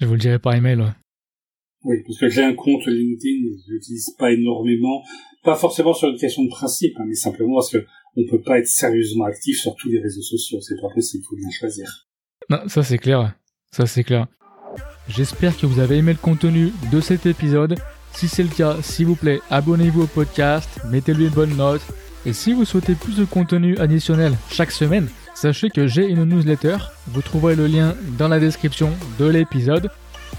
Je 0.00 0.06
vous 0.06 0.12
le 0.12 0.18
dirai 0.18 0.38
par 0.38 0.54
email. 0.54 0.94
Oui, 1.84 1.96
parce 2.06 2.18
que 2.18 2.28
j'ai 2.28 2.42
un 2.42 2.54
compte 2.54 2.86
LinkedIn, 2.86 3.56
je 3.66 3.72
l'utilise 3.72 4.10
pas 4.18 4.32
énormément. 4.32 5.02
Pas 5.42 5.56
forcément 5.56 5.94
sur 5.94 6.08
une 6.08 6.18
question 6.18 6.44
de 6.44 6.50
principe, 6.50 6.94
hein, 6.98 7.04
mais 7.06 7.14
simplement 7.14 7.54
parce 7.54 7.70
que 7.70 7.78
on 8.16 8.26
peut 8.28 8.42
pas 8.42 8.58
être 8.58 8.66
sérieusement 8.66 9.24
actif 9.24 9.58
sur 9.58 9.74
tous 9.76 9.88
les 9.88 10.00
réseaux 10.00 10.22
sociaux. 10.22 10.60
C'est 10.60 10.80
pas 10.80 10.92
possible, 10.94 11.24
il 11.24 11.28
faut 11.28 11.36
bien 11.36 11.50
choisir. 11.50 12.08
Non, 12.50 12.58
ça 12.68 12.82
c'est 12.82 12.98
clair. 12.98 13.34
Ça 13.70 13.86
c'est 13.86 14.04
clair. 14.04 14.26
J'espère 15.08 15.56
que 15.56 15.66
vous 15.66 15.80
avez 15.80 15.98
aimé 15.98 16.12
le 16.12 16.18
contenu 16.18 16.72
de 16.92 17.00
cet 17.00 17.26
épisode. 17.26 17.76
Si 18.12 18.28
c'est 18.28 18.42
le 18.42 18.48
cas, 18.48 18.76
s'il 18.82 19.06
vous 19.06 19.16
plaît, 19.16 19.40
abonnez-vous 19.50 20.02
au 20.02 20.06
podcast, 20.06 20.68
mettez-lui 20.90 21.26
une 21.26 21.32
bonne 21.32 21.56
note. 21.56 21.82
Et 22.26 22.32
si 22.32 22.52
vous 22.52 22.64
souhaitez 22.64 22.94
plus 22.94 23.16
de 23.16 23.24
contenu 23.24 23.78
additionnel 23.78 24.34
chaque 24.50 24.72
semaine, 24.72 25.08
sachez 25.34 25.70
que 25.70 25.86
j'ai 25.86 26.06
une 26.06 26.24
newsletter. 26.24 26.76
Vous 27.08 27.22
trouverez 27.22 27.56
le 27.56 27.66
lien 27.66 27.96
dans 28.18 28.28
la 28.28 28.38
description 28.38 28.90
de 29.18 29.26
l'épisode. 29.26 29.90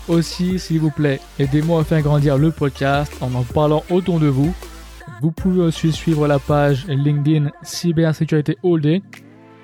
Aussi, 0.07 0.59
s'il 0.59 0.79
vous 0.79 0.91
plaît, 0.91 1.19
aidez-moi 1.39 1.81
à 1.81 1.83
faire 1.83 2.01
grandir 2.01 2.37
le 2.37 2.51
podcast 2.51 3.13
en 3.21 3.33
en 3.33 3.43
parlant 3.43 3.83
autour 3.89 4.19
de 4.19 4.27
vous. 4.27 4.53
Vous 5.21 5.31
pouvez 5.31 5.61
aussi 5.61 5.91
suivre 5.91 6.27
la 6.27 6.39
page 6.39 6.85
LinkedIn 6.87 7.51
Cybersécurité 7.61 8.57
All 8.63 8.81
Day 8.81 9.01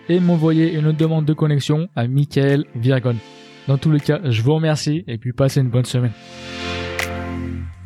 et 0.09 0.19
m'envoyer 0.19 0.73
une 0.73 0.91
demande 0.91 1.25
de 1.25 1.33
connexion 1.33 1.87
à 1.95 2.07
Michael 2.07 2.65
Virgon. 2.75 3.15
Dans 3.67 3.77
tous 3.77 3.91
les 3.91 3.99
cas, 3.99 4.19
je 4.23 4.41
vous 4.41 4.55
remercie 4.55 5.03
et 5.07 5.17
puis 5.17 5.33
passez 5.33 5.59
une 5.59 5.69
bonne 5.69 5.85
semaine. 5.85 6.13